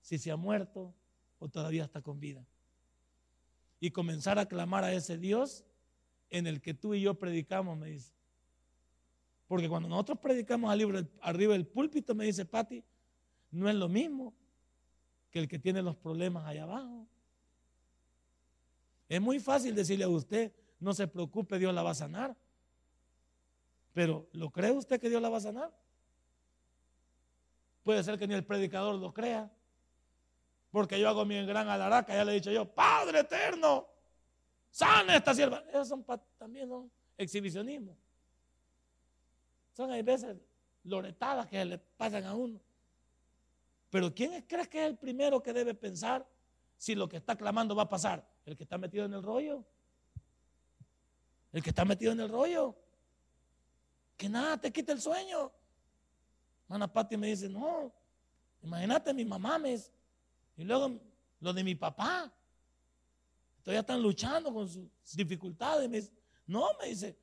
si 0.00 0.18
se 0.18 0.30
ha 0.30 0.36
muerto 0.36 0.94
o 1.38 1.48
todavía 1.48 1.84
está 1.84 2.00
con 2.00 2.20
vida. 2.20 2.46
Y 3.80 3.90
comenzar 3.90 4.38
a 4.38 4.46
clamar 4.46 4.84
a 4.84 4.92
ese 4.92 5.18
Dios 5.18 5.64
en 6.30 6.46
el 6.46 6.60
que 6.60 6.74
tú 6.74 6.94
y 6.94 7.02
yo 7.02 7.14
predicamos, 7.14 7.76
me 7.76 7.90
dice. 7.90 8.12
Porque 9.46 9.68
cuando 9.68 9.88
nosotros 9.88 10.18
predicamos 10.18 10.70
arriba 10.70 11.52
del 11.52 11.66
púlpito, 11.66 12.14
me 12.14 12.24
dice 12.24 12.44
Patti, 12.44 12.82
no 13.50 13.68
es 13.68 13.74
lo 13.74 13.88
mismo 13.88 14.34
que 15.30 15.38
el 15.38 15.48
que 15.48 15.58
tiene 15.58 15.82
los 15.82 15.96
problemas 15.96 16.46
allá 16.46 16.62
abajo. 16.62 17.06
Es 19.08 19.20
muy 19.20 19.38
fácil 19.38 19.74
decirle 19.74 20.04
a 20.04 20.08
usted, 20.08 20.52
no 20.80 20.94
se 20.94 21.06
preocupe, 21.06 21.58
Dios 21.58 21.74
la 21.74 21.82
va 21.82 21.90
a 21.90 21.94
sanar. 21.94 22.36
Pero 23.92 24.28
¿lo 24.32 24.50
cree 24.50 24.72
usted 24.72 25.00
que 25.00 25.08
Dios 25.08 25.22
la 25.22 25.28
va 25.28 25.38
a 25.38 25.42
sanar? 25.42 25.72
Puede 27.82 28.02
ser 28.02 28.18
que 28.18 28.26
ni 28.26 28.34
el 28.34 28.44
predicador 28.44 28.96
lo 28.96 29.12
crea. 29.12 29.50
Porque 30.70 30.98
yo 30.98 31.08
hago 31.08 31.24
mi 31.24 31.44
gran 31.46 31.68
alaraca, 31.68 32.14
ya 32.14 32.24
le 32.24 32.32
he 32.32 32.34
dicho 32.36 32.50
yo, 32.50 32.64
Padre 32.64 33.20
eterno, 33.20 33.86
sana 34.70 35.16
esta 35.16 35.34
sierva. 35.34 35.62
Esos 35.68 35.88
son 35.88 36.04
también 36.36 36.68
son 36.68 36.90
exhibicionismo. 37.16 37.96
Son 39.74 39.90
hay 39.92 40.02
veces 40.02 40.36
loretadas 40.82 41.46
que 41.46 41.64
le 41.64 41.78
pasan 41.78 42.24
a 42.24 42.34
uno. 42.34 42.60
Pero 43.90 44.12
¿quién 44.12 44.42
crees 44.42 44.66
que 44.66 44.82
es 44.82 44.90
el 44.90 44.96
primero 44.96 45.40
que 45.40 45.52
debe 45.52 45.74
pensar 45.74 46.26
si 46.76 46.96
lo 46.96 47.08
que 47.08 47.18
está 47.18 47.36
clamando 47.36 47.76
va 47.76 47.84
a 47.84 47.88
pasar? 47.88 48.26
El 48.44 48.56
que 48.56 48.64
está 48.64 48.78
metido 48.78 49.04
en 49.04 49.14
el 49.14 49.22
rollo. 49.22 49.64
El 51.52 51.62
que 51.62 51.70
está 51.70 51.84
metido 51.84 52.12
en 52.12 52.20
el 52.20 52.28
rollo. 52.28 52.74
Que 54.16 54.28
nada 54.28 54.60
te 54.60 54.72
quite 54.72 54.92
el 54.92 55.00
sueño. 55.00 55.50
Mana 56.68 56.92
Pati 56.92 57.16
me 57.16 57.28
dice, 57.28 57.48
no, 57.48 57.92
imagínate 58.62 59.12
mi 59.12 59.24
mamá, 59.24 59.58
me 59.58 59.74
y 60.56 60.64
luego 60.64 61.00
lo 61.40 61.52
de 61.52 61.64
mi 61.64 61.74
papá. 61.74 62.32
Todavía 63.62 63.80
están 63.80 64.02
luchando 64.02 64.52
con 64.52 64.68
sus 64.68 64.88
dificultades. 65.14 65.88
Me 65.88 65.98
dice, 65.98 66.12
no, 66.46 66.68
me 66.80 66.88
dice, 66.88 67.16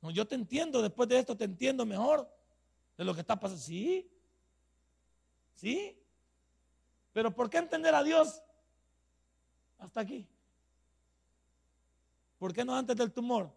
no, 0.00 0.10
yo 0.10 0.26
te 0.26 0.34
entiendo, 0.34 0.80
después 0.80 1.08
de 1.08 1.18
esto 1.18 1.36
te 1.36 1.44
entiendo 1.44 1.84
mejor 1.84 2.28
de 2.96 3.04
lo 3.04 3.14
que 3.14 3.20
está 3.20 3.38
pasando. 3.38 3.62
Sí, 3.62 4.10
sí. 5.54 5.96
Pero 7.12 7.34
¿por 7.34 7.50
qué 7.50 7.58
entender 7.58 7.94
a 7.94 8.02
Dios 8.02 8.42
hasta 9.80 10.00
aquí? 10.00 10.26
¿Por 12.38 12.52
qué 12.52 12.64
no 12.64 12.74
antes 12.74 12.96
del 12.96 13.12
tumor? 13.12 13.50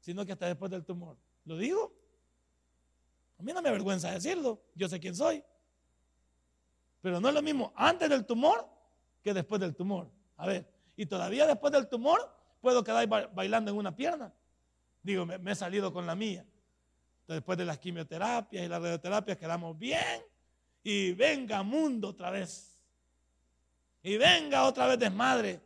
Sino 0.00 0.24
que 0.24 0.32
hasta 0.32 0.46
después 0.46 0.70
del 0.70 0.84
tumor. 0.84 1.16
¿Lo 1.44 1.56
digo? 1.56 1.92
A 3.38 3.42
mí 3.42 3.52
no 3.52 3.62
me 3.62 3.68
avergüenza 3.68 4.10
decirlo. 4.10 4.62
Yo 4.74 4.88
sé 4.88 5.00
quién 5.00 5.14
soy. 5.14 5.42
Pero 7.00 7.20
no 7.20 7.28
es 7.28 7.34
lo 7.34 7.42
mismo 7.42 7.72
antes 7.74 8.08
del 8.08 8.24
tumor 8.24 8.68
que 9.22 9.34
después 9.34 9.60
del 9.60 9.74
tumor. 9.74 10.10
A 10.36 10.46
ver, 10.46 10.68
y 10.96 11.06
todavía 11.06 11.46
después 11.46 11.72
del 11.72 11.88
tumor 11.88 12.20
puedo 12.60 12.84
quedar 12.84 13.08
bailando 13.34 13.70
en 13.70 13.76
una 13.76 13.94
pierna. 13.94 14.32
Digo, 15.02 15.26
me, 15.26 15.50
he 15.50 15.54
salido 15.54 15.92
con 15.92 16.06
la 16.06 16.14
mía. 16.14 16.46
Después 17.26 17.58
de 17.58 17.64
las 17.64 17.78
quimioterapias 17.78 18.64
y 18.64 18.68
las 18.68 18.80
radioterapias 18.80 19.38
quedamos 19.38 19.78
bien. 19.78 20.22
Y 20.82 21.12
venga 21.12 21.62
mundo 21.62 22.08
otra 22.08 22.30
vez. 22.30 22.73
Y 24.04 24.16
venga 24.18 24.64
otra 24.64 24.86
vez 24.86 24.98
desmadre. 25.00 25.60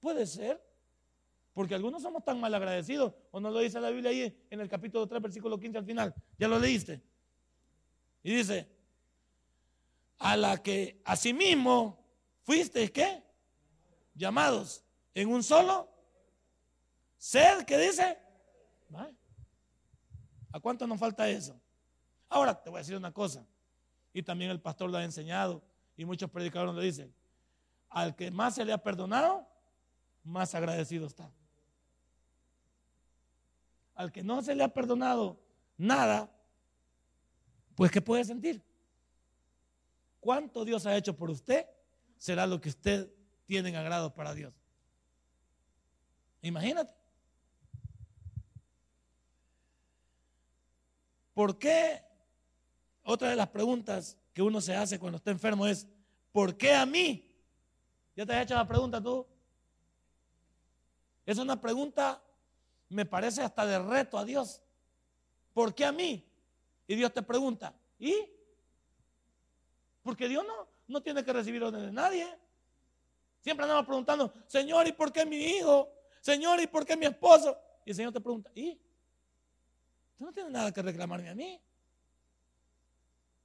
Puede 0.00 0.26
ser. 0.26 0.60
Porque 1.52 1.74
algunos 1.74 2.02
somos 2.02 2.24
tan 2.24 2.40
mal 2.40 2.54
agradecidos. 2.54 3.12
¿O 3.30 3.38
no 3.38 3.50
lo 3.50 3.60
dice 3.60 3.80
la 3.80 3.90
Biblia 3.90 4.10
ahí 4.10 4.46
en 4.50 4.60
el 4.60 4.68
capítulo 4.68 5.06
3, 5.06 5.22
versículo 5.22 5.58
15 5.58 5.78
al 5.78 5.84
final? 5.84 6.14
¿Ya 6.38 6.48
lo 6.48 6.58
leíste? 6.58 7.02
Y 8.22 8.34
dice, 8.34 8.66
a 10.18 10.36
la 10.36 10.62
que 10.62 11.00
asimismo 11.04 12.04
fuiste, 12.42 12.90
¿qué? 12.90 13.22
Llamados 14.14 14.82
en 15.14 15.28
un 15.28 15.42
solo 15.42 15.88
ser, 17.18 17.66
¿qué 17.66 17.76
dice? 17.78 18.18
¿A 20.50 20.60
cuánto 20.60 20.86
nos 20.86 20.98
falta 20.98 21.28
eso? 21.28 21.60
Ahora 22.28 22.60
te 22.60 22.70
voy 22.70 22.78
a 22.78 22.80
decir 22.80 22.96
una 22.96 23.12
cosa, 23.12 23.46
y 24.12 24.22
también 24.22 24.50
el 24.50 24.60
pastor 24.60 24.90
lo 24.90 24.96
ha 24.96 25.04
enseñado, 25.04 25.62
y 25.96 26.04
muchos 26.04 26.30
predicadores 26.30 26.74
lo 26.74 26.80
dicen, 26.80 27.14
al 27.90 28.14
que 28.16 28.30
más 28.30 28.54
se 28.54 28.64
le 28.64 28.72
ha 28.72 28.82
perdonado, 28.82 29.46
más 30.24 30.54
agradecido 30.54 31.06
está. 31.06 31.30
Al 33.94 34.12
que 34.12 34.22
no 34.22 34.42
se 34.42 34.54
le 34.54 34.62
ha 34.62 34.72
perdonado 34.72 35.40
nada, 35.76 36.30
pues 37.74 37.90
¿qué 37.90 38.00
puede 38.00 38.24
sentir? 38.24 38.62
¿Cuánto 40.20 40.64
Dios 40.64 40.86
ha 40.86 40.96
hecho 40.96 41.16
por 41.16 41.30
usted? 41.30 41.66
Será 42.16 42.46
lo 42.46 42.60
que 42.60 42.68
usted 42.68 43.10
tiene 43.46 43.70
en 43.70 43.76
agrado 43.76 44.14
para 44.14 44.34
Dios. 44.34 44.54
Imagínate. 46.42 46.94
¿Por 51.34 51.58
qué? 51.58 52.02
Otra 53.04 53.30
de 53.30 53.36
las 53.36 53.48
preguntas 53.48 54.16
que 54.34 54.42
uno 54.42 54.60
se 54.60 54.74
hace 54.74 54.98
cuando 54.98 55.16
está 55.16 55.30
enfermo 55.30 55.66
es, 55.66 55.86
¿por 56.32 56.56
qué 56.56 56.74
a 56.74 56.84
mí? 56.84 57.27
¿Ya 58.18 58.26
te 58.26 58.32
has 58.32 58.42
hecho 58.42 58.56
la 58.56 58.66
pregunta 58.66 59.00
tú? 59.00 59.24
Es 61.24 61.38
una 61.38 61.60
pregunta, 61.60 62.20
me 62.88 63.06
parece 63.06 63.42
hasta 63.42 63.64
de 63.64 63.78
reto 63.78 64.18
a 64.18 64.24
Dios. 64.24 64.60
¿Por 65.54 65.72
qué 65.72 65.84
a 65.84 65.92
mí? 65.92 66.28
Y 66.88 66.96
Dios 66.96 67.14
te 67.14 67.22
pregunta, 67.22 67.72
¿y? 67.96 68.28
Porque 70.02 70.26
Dios 70.26 70.44
no, 70.44 70.66
no 70.88 71.00
tiene 71.00 71.24
que 71.24 71.32
recibir 71.32 71.62
órdenes 71.62 71.86
de 71.86 71.92
nadie. 71.92 72.26
Siempre 73.40 73.62
andamos 73.62 73.86
preguntando, 73.86 74.34
Señor, 74.48 74.88
¿y 74.88 74.92
por 74.92 75.12
qué 75.12 75.24
mi 75.24 75.36
hijo? 75.36 75.88
Señor, 76.20 76.60
¿y 76.60 76.66
por 76.66 76.84
qué 76.84 76.96
mi 76.96 77.06
esposo? 77.06 77.56
Y 77.84 77.90
el 77.90 77.94
Señor 77.94 78.12
te 78.12 78.20
pregunta, 78.20 78.50
¿y? 78.52 78.74
Tú 80.16 80.24
no 80.24 80.32
tienes 80.32 80.50
nada 80.50 80.72
que 80.72 80.82
reclamarme 80.82 81.28
a 81.28 81.36
mí. 81.36 81.62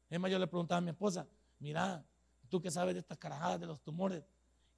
Es 0.10 0.20
más, 0.20 0.32
yo 0.32 0.40
le 0.40 0.48
preguntaba 0.48 0.80
a 0.80 0.82
mi 0.82 0.90
esposa, 0.90 1.28
mira, 1.60 2.04
tú 2.50 2.60
que 2.60 2.72
sabes 2.72 2.96
de 2.96 3.02
estas 3.02 3.20
carajadas 3.20 3.60
de 3.60 3.68
los 3.68 3.80
tumores, 3.84 4.24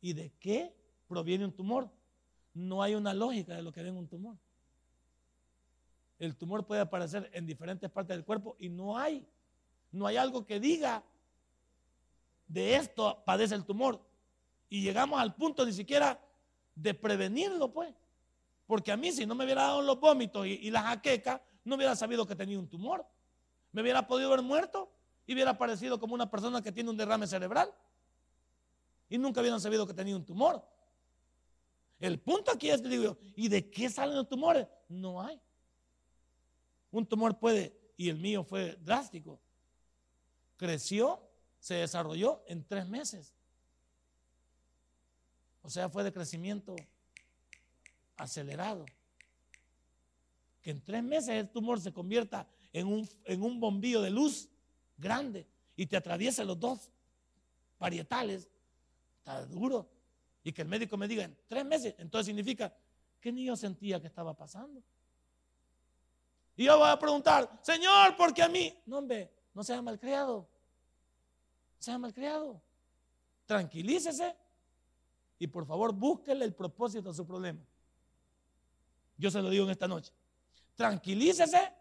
¿y 0.05 0.13
de 0.13 0.31
qué 0.39 0.73
proviene 1.07 1.45
un 1.45 1.51
tumor? 1.51 1.89
no 2.55 2.81
hay 2.81 2.95
una 2.95 3.13
lógica 3.13 3.53
de 3.53 3.61
lo 3.61 3.71
que 3.71 3.83
ven 3.83 3.95
un 3.95 4.07
tumor. 4.07 4.37
El 6.17 6.35
tumor 6.35 6.65
puede 6.65 6.81
aparecer 6.81 7.29
en 7.33 7.45
diferentes 7.45 7.91
partes 7.91 8.15
del 8.15 8.25
cuerpo 8.25 8.55
y 8.57 8.69
no 8.69 8.97
hay, 8.97 9.27
no 9.91 10.07
hay 10.07 10.15
algo 10.15 10.45
que 10.45 10.59
diga 10.59 11.03
de 12.47 12.75
esto 12.77 13.21
padece 13.25 13.53
el 13.55 13.65
tumor. 13.65 14.01
Y 14.69 14.81
llegamos 14.81 15.19
al 15.19 15.35
punto 15.35 15.65
ni 15.65 15.73
siquiera 15.73 16.19
de 16.73 16.93
prevenirlo, 16.93 17.71
pues. 17.71 17.93
Porque 18.65 18.91
a 18.91 18.97
mí, 18.97 19.11
si 19.11 19.25
no 19.25 19.35
me 19.35 19.43
hubiera 19.43 19.63
dado 19.63 19.81
los 19.81 19.99
vómitos 19.99 20.47
y, 20.47 20.51
y 20.51 20.71
la 20.71 20.81
jaqueca, 20.81 21.43
no 21.65 21.75
hubiera 21.75 21.95
sabido 21.95 22.25
que 22.25 22.35
tenía 22.35 22.57
un 22.57 22.69
tumor. 22.69 23.05
Me 23.73 23.81
hubiera 23.81 24.07
podido 24.07 24.29
ver 24.29 24.41
muerto 24.41 24.89
y 25.27 25.33
hubiera 25.33 25.51
aparecido 25.51 25.99
como 25.99 26.13
una 26.13 26.31
persona 26.31 26.61
que 26.61 26.71
tiene 26.71 26.89
un 26.89 26.97
derrame 26.97 27.27
cerebral. 27.27 27.69
Y 29.09 29.17
nunca 29.17 29.41
hubieran 29.41 29.61
sabido 29.61 29.85
que 29.85 29.93
tenía 29.93 30.15
un 30.15 30.25
tumor. 30.25 30.65
El 31.99 32.19
punto 32.19 32.51
aquí 32.51 32.69
es 32.69 32.81
que 32.81 32.89
digo, 32.89 33.17
¿y 33.35 33.47
de 33.47 33.69
qué 33.69 33.89
salen 33.89 34.15
los 34.15 34.27
tumores? 34.27 34.67
No 34.89 35.21
hay. 35.21 35.39
Un 36.91 37.05
tumor 37.05 37.37
puede, 37.39 37.77
y 37.97 38.09
el 38.09 38.17
mío 38.17 38.43
fue 38.43 38.77
drástico, 38.81 39.39
creció, 40.57 41.21
se 41.59 41.75
desarrolló 41.75 42.43
en 42.47 42.63
tres 42.63 42.87
meses. 42.87 43.33
O 45.61 45.69
sea, 45.69 45.89
fue 45.89 46.03
de 46.03 46.13
crecimiento 46.13 46.75
acelerado. 48.17 48.85
Que 50.61 50.71
en 50.71 50.81
tres 50.81 51.03
meses 51.03 51.29
el 51.29 51.49
tumor 51.49 51.79
se 51.79 51.91
convierta 51.91 52.47
en 52.71 52.87
un, 52.87 53.09
en 53.23 53.41
un 53.41 53.59
bombillo 53.59 54.01
de 54.01 54.09
luz 54.09 54.49
grande 54.97 55.47
y 55.75 55.85
te 55.85 55.97
atraviesa 55.97 56.43
los 56.43 56.59
dos 56.59 56.91
parietales. 57.77 58.49
Está 59.25 59.43
duro. 59.47 59.89
Y 60.43 60.53
que 60.53 60.61
el 60.61 60.67
médico 60.67 60.97
me 60.97 61.07
diga 61.07 61.23
en 61.23 61.35
tres 61.47 61.65
meses, 61.65 61.95
entonces 61.97 62.27
significa 62.27 62.71
que 63.19 63.31
ni 63.31 63.45
yo 63.45 63.55
sentía 63.55 63.99
que 63.99 64.05
estaba 64.05 64.35
pasando. 64.35 64.83
Y 66.55 66.65
yo 66.65 66.77
voy 66.77 66.87
a 66.87 66.99
preguntar, 66.99 67.59
Señor, 67.63 68.15
¿por 68.15 68.35
qué 68.35 68.43
a 68.43 68.47
mí? 68.47 68.71
No, 68.85 68.99
hombre, 68.99 69.31
no 69.55 69.63
sea 69.63 69.81
malcriado. 69.81 70.47
No 71.77 71.81
sea 71.81 71.97
malcriado. 71.97 72.61
Tranquilícese 73.47 74.35
y 75.39 75.47
por 75.47 75.65
favor 75.65 75.91
búsquele 75.91 76.45
el 76.45 76.53
propósito 76.53 77.09
de 77.09 77.15
su 77.15 77.25
problema. 77.25 77.65
Yo 79.17 79.31
se 79.31 79.41
lo 79.41 79.49
digo 79.49 79.65
en 79.65 79.71
esta 79.71 79.87
noche. 79.87 80.13
Tranquilícese 80.75 81.73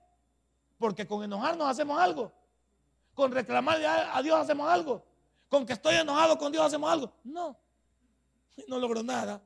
porque 0.78 1.06
con 1.06 1.22
enojarnos 1.22 1.68
hacemos 1.68 2.00
algo. 2.00 2.32
Con 3.12 3.32
reclamarle 3.32 3.86
a 3.86 4.22
Dios 4.22 4.40
hacemos 4.40 4.66
algo. 4.66 5.13
Con 5.54 5.64
que 5.64 5.74
estoy 5.74 5.94
enojado 5.94 6.36
con 6.36 6.50
Dios 6.50 6.64
hacemos 6.64 6.90
algo. 6.90 7.12
No, 7.22 7.56
no 8.66 8.76
logro 8.76 9.04
nada. 9.04 9.40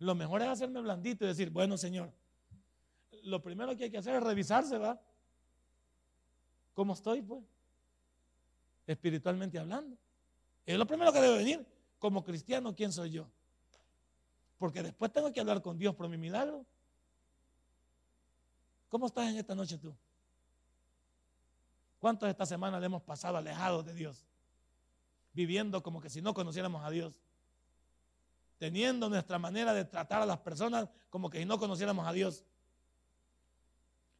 Lo 0.00 0.12
mejor 0.16 0.42
es 0.42 0.48
hacerme 0.48 0.80
blandito 0.80 1.24
y 1.24 1.28
decir, 1.28 1.50
bueno 1.50 1.78
Señor, 1.78 2.12
lo 3.22 3.40
primero 3.40 3.76
que 3.76 3.84
hay 3.84 3.90
que 3.92 3.98
hacer 3.98 4.16
es 4.16 4.22
revisarse, 4.24 4.76
¿va? 4.76 5.00
¿Cómo 6.74 6.94
estoy, 6.94 7.22
pues? 7.22 7.44
Espiritualmente 8.88 9.56
hablando. 9.56 9.96
Es 10.66 10.76
lo 10.76 10.84
primero 10.84 11.12
que 11.12 11.20
debe 11.20 11.38
venir. 11.38 11.64
Como 12.00 12.24
cristiano, 12.24 12.74
¿quién 12.74 12.92
soy 12.92 13.12
yo? 13.12 13.28
Porque 14.58 14.82
después 14.82 15.12
tengo 15.12 15.32
que 15.32 15.38
hablar 15.38 15.62
con 15.62 15.78
Dios 15.78 15.94
por 15.94 16.08
mi 16.08 16.16
milagro. 16.16 16.66
¿Cómo 18.88 19.06
estás 19.06 19.28
en 19.28 19.36
esta 19.36 19.54
noche 19.54 19.78
tú? 19.78 19.94
¿Cuántos 22.00 22.28
esta 22.28 22.44
semana 22.44 22.80
le 22.80 22.86
hemos 22.86 23.02
pasado 23.02 23.36
alejados 23.36 23.86
de 23.86 23.94
Dios? 23.94 24.27
Viviendo 25.38 25.84
como 25.84 26.00
que 26.00 26.10
si 26.10 26.20
no 26.20 26.34
conociéramos 26.34 26.84
a 26.84 26.90
Dios. 26.90 27.22
Teniendo 28.58 29.08
nuestra 29.08 29.38
manera 29.38 29.72
de 29.72 29.84
tratar 29.84 30.20
a 30.20 30.26
las 30.26 30.38
personas 30.38 30.88
como 31.10 31.30
que 31.30 31.38
si 31.38 31.44
no 31.44 31.60
conociéramos 31.60 32.08
a 32.08 32.12
Dios. 32.12 32.44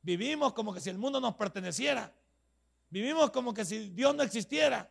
Vivimos 0.01 0.53
como 0.53 0.73
que 0.73 0.79
si 0.79 0.91
el 0.91 0.97
mundo 0.97 1.21
nos 1.21 1.35
perteneciera. 1.35 2.15
Vivimos 2.89 3.33
como 3.33 3.53
que 3.53 3.65
si 3.65 3.89
Dios 3.89 4.15
no 4.15 4.23
existiera. 4.23 4.89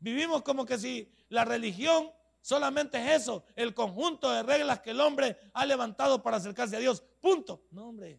Vivimos 0.00 0.40
como 0.40 0.64
que 0.64 0.78
si 0.78 1.12
la 1.28 1.44
religión 1.44 2.10
solamente 2.40 2.96
es 2.96 3.20
eso, 3.20 3.44
el 3.54 3.74
conjunto 3.74 4.30
de 4.30 4.42
reglas 4.42 4.80
que 4.80 4.92
el 4.92 5.02
hombre 5.02 5.36
ha 5.52 5.66
levantado 5.66 6.22
para 6.22 6.38
acercarse 6.38 6.76
a 6.76 6.80
Dios. 6.80 7.04
Punto. 7.20 7.62
No, 7.70 7.90
hombre. 7.90 8.18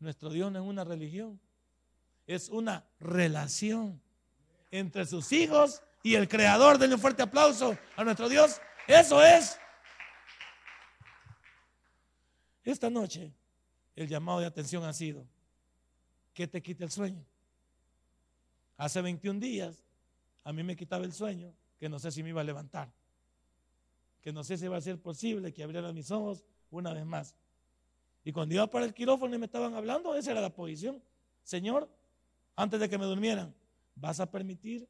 Nuestro 0.00 0.30
Dios 0.30 0.50
no 0.50 0.58
es 0.58 0.66
una 0.66 0.82
religión, 0.82 1.40
es 2.26 2.48
una 2.48 2.84
relación 2.98 4.02
entre 4.70 5.06
sus 5.06 5.32
hijos 5.32 5.82
y 6.02 6.14
el 6.14 6.28
Creador. 6.28 6.78
Denle 6.78 6.94
un 6.94 7.00
fuerte 7.00 7.22
aplauso 7.22 7.76
a 7.96 8.04
nuestro 8.04 8.28
Dios. 8.28 8.60
Eso 8.86 9.22
es. 9.22 9.58
Esta 12.64 12.90
noche 12.90 13.32
el 13.96 14.08
llamado 14.08 14.40
de 14.40 14.46
atención 14.46 14.84
ha 14.84 14.92
sido 14.92 15.26
que 16.34 16.46
te 16.46 16.62
quite 16.62 16.84
el 16.84 16.90
sueño. 16.90 17.24
Hace 18.76 19.02
21 19.02 19.40
días 19.40 19.84
a 20.44 20.52
mí 20.52 20.62
me 20.62 20.76
quitaba 20.76 21.04
el 21.04 21.12
sueño 21.12 21.52
que 21.78 21.88
no 21.88 21.98
sé 21.98 22.10
si 22.10 22.22
me 22.22 22.30
iba 22.30 22.40
a 22.40 22.44
levantar, 22.44 22.90
que 24.20 24.32
no 24.32 24.44
sé 24.44 24.56
si 24.56 24.66
iba 24.66 24.76
a 24.76 24.80
ser 24.80 25.00
posible 25.00 25.52
que 25.52 25.62
abriera 25.62 25.92
mis 25.92 26.10
ojos 26.10 26.44
una 26.70 26.92
vez 26.92 27.04
más. 27.04 27.34
Y 28.24 28.32
cuando 28.32 28.54
iba 28.54 28.66
para 28.66 28.84
el 28.84 28.94
quirófano 28.94 29.34
y 29.34 29.38
me 29.38 29.46
estaban 29.46 29.74
hablando, 29.74 30.14
esa 30.14 30.32
era 30.32 30.40
la 30.40 30.50
posición. 30.50 31.02
Señor, 31.42 31.88
antes 32.54 32.78
de 32.78 32.88
que 32.88 32.98
me 32.98 33.06
durmieran, 33.06 33.54
¿vas 34.00 34.18
a 34.20 34.30
permitir 34.30 34.88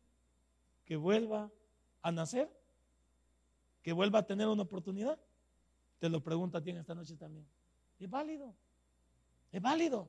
que 0.85 0.97
vuelva 0.97 1.51
a 2.03 2.13
nacer? 2.13 2.51
¿Que 3.83 3.93
vuelva 3.93 4.21
a 4.21 4.27
tener 4.27 4.47
una 4.47 4.63
oportunidad? 4.63 5.19
Te 5.99 6.09
lo 6.09 6.23
pregunto 6.23 6.59
a 6.59 6.63
ti 6.63 6.71
en 6.71 6.79
esta 6.79 6.95
noche 6.95 7.17
también. 7.17 7.47
Es 7.99 8.09
válido. 8.09 8.55
Es 9.53 9.61
válido. 9.61 10.09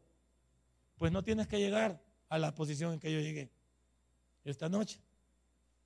Pues 0.97 1.11
no 1.11 1.23
tienes 1.23 1.47
que 1.47 1.59
llegar 1.59 2.01
a 2.29 2.37
la 2.37 2.53
posición 2.53 2.93
en 2.93 2.99
que 2.99 3.11
yo 3.11 3.19
llegué. 3.19 3.49
Esta 4.43 4.69
noche 4.69 4.99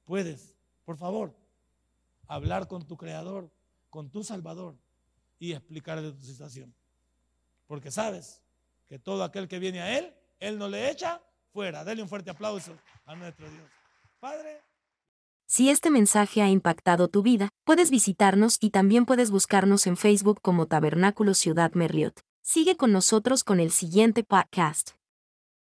puedes, 0.03 0.55
por 0.83 0.97
favor, 0.97 1.33
hablar 2.27 2.67
con 2.67 2.85
tu 2.85 2.97
creador, 2.97 3.49
con 3.89 4.09
tu 4.09 4.23
salvador 4.23 4.75
y 5.39 5.53
explicarle 5.53 6.11
tu 6.11 6.21
situación. 6.21 6.73
Porque 7.67 7.91
sabes 7.91 8.41
que 8.87 8.99
todo 8.99 9.23
aquel 9.23 9.47
que 9.47 9.59
viene 9.59 9.81
a 9.81 9.97
Él, 9.97 10.13
Él 10.39 10.57
no 10.57 10.67
le 10.67 10.89
echa 10.89 11.21
fuera. 11.55 11.85
Dele 11.85 12.01
un 12.03 12.09
fuerte 12.09 12.29
aplauso 12.29 12.73
a 13.05 13.15
nuestro 13.15 13.49
Dios. 13.49 13.69
Padre. 14.19 14.61
Si 15.47 15.69
este 15.69 15.89
mensaje 15.89 16.41
ha 16.41 16.49
impactado 16.49 17.07
tu 17.07 17.21
vida, 17.21 17.49
puedes 17.63 17.91
visitarnos 17.91 18.57
y 18.59 18.71
también 18.71 19.05
puedes 19.05 19.31
buscarnos 19.31 19.87
en 19.87 19.95
Facebook 19.95 20.39
como 20.41 20.65
Tabernáculo 20.65 21.33
Ciudad 21.33 21.71
Merriot. 21.73 22.19
Sigue 22.41 22.75
con 22.75 22.91
nosotros 22.91 23.43
con 23.43 23.59
el 23.59 23.71
siguiente 23.71 24.23
podcast. 24.23 24.91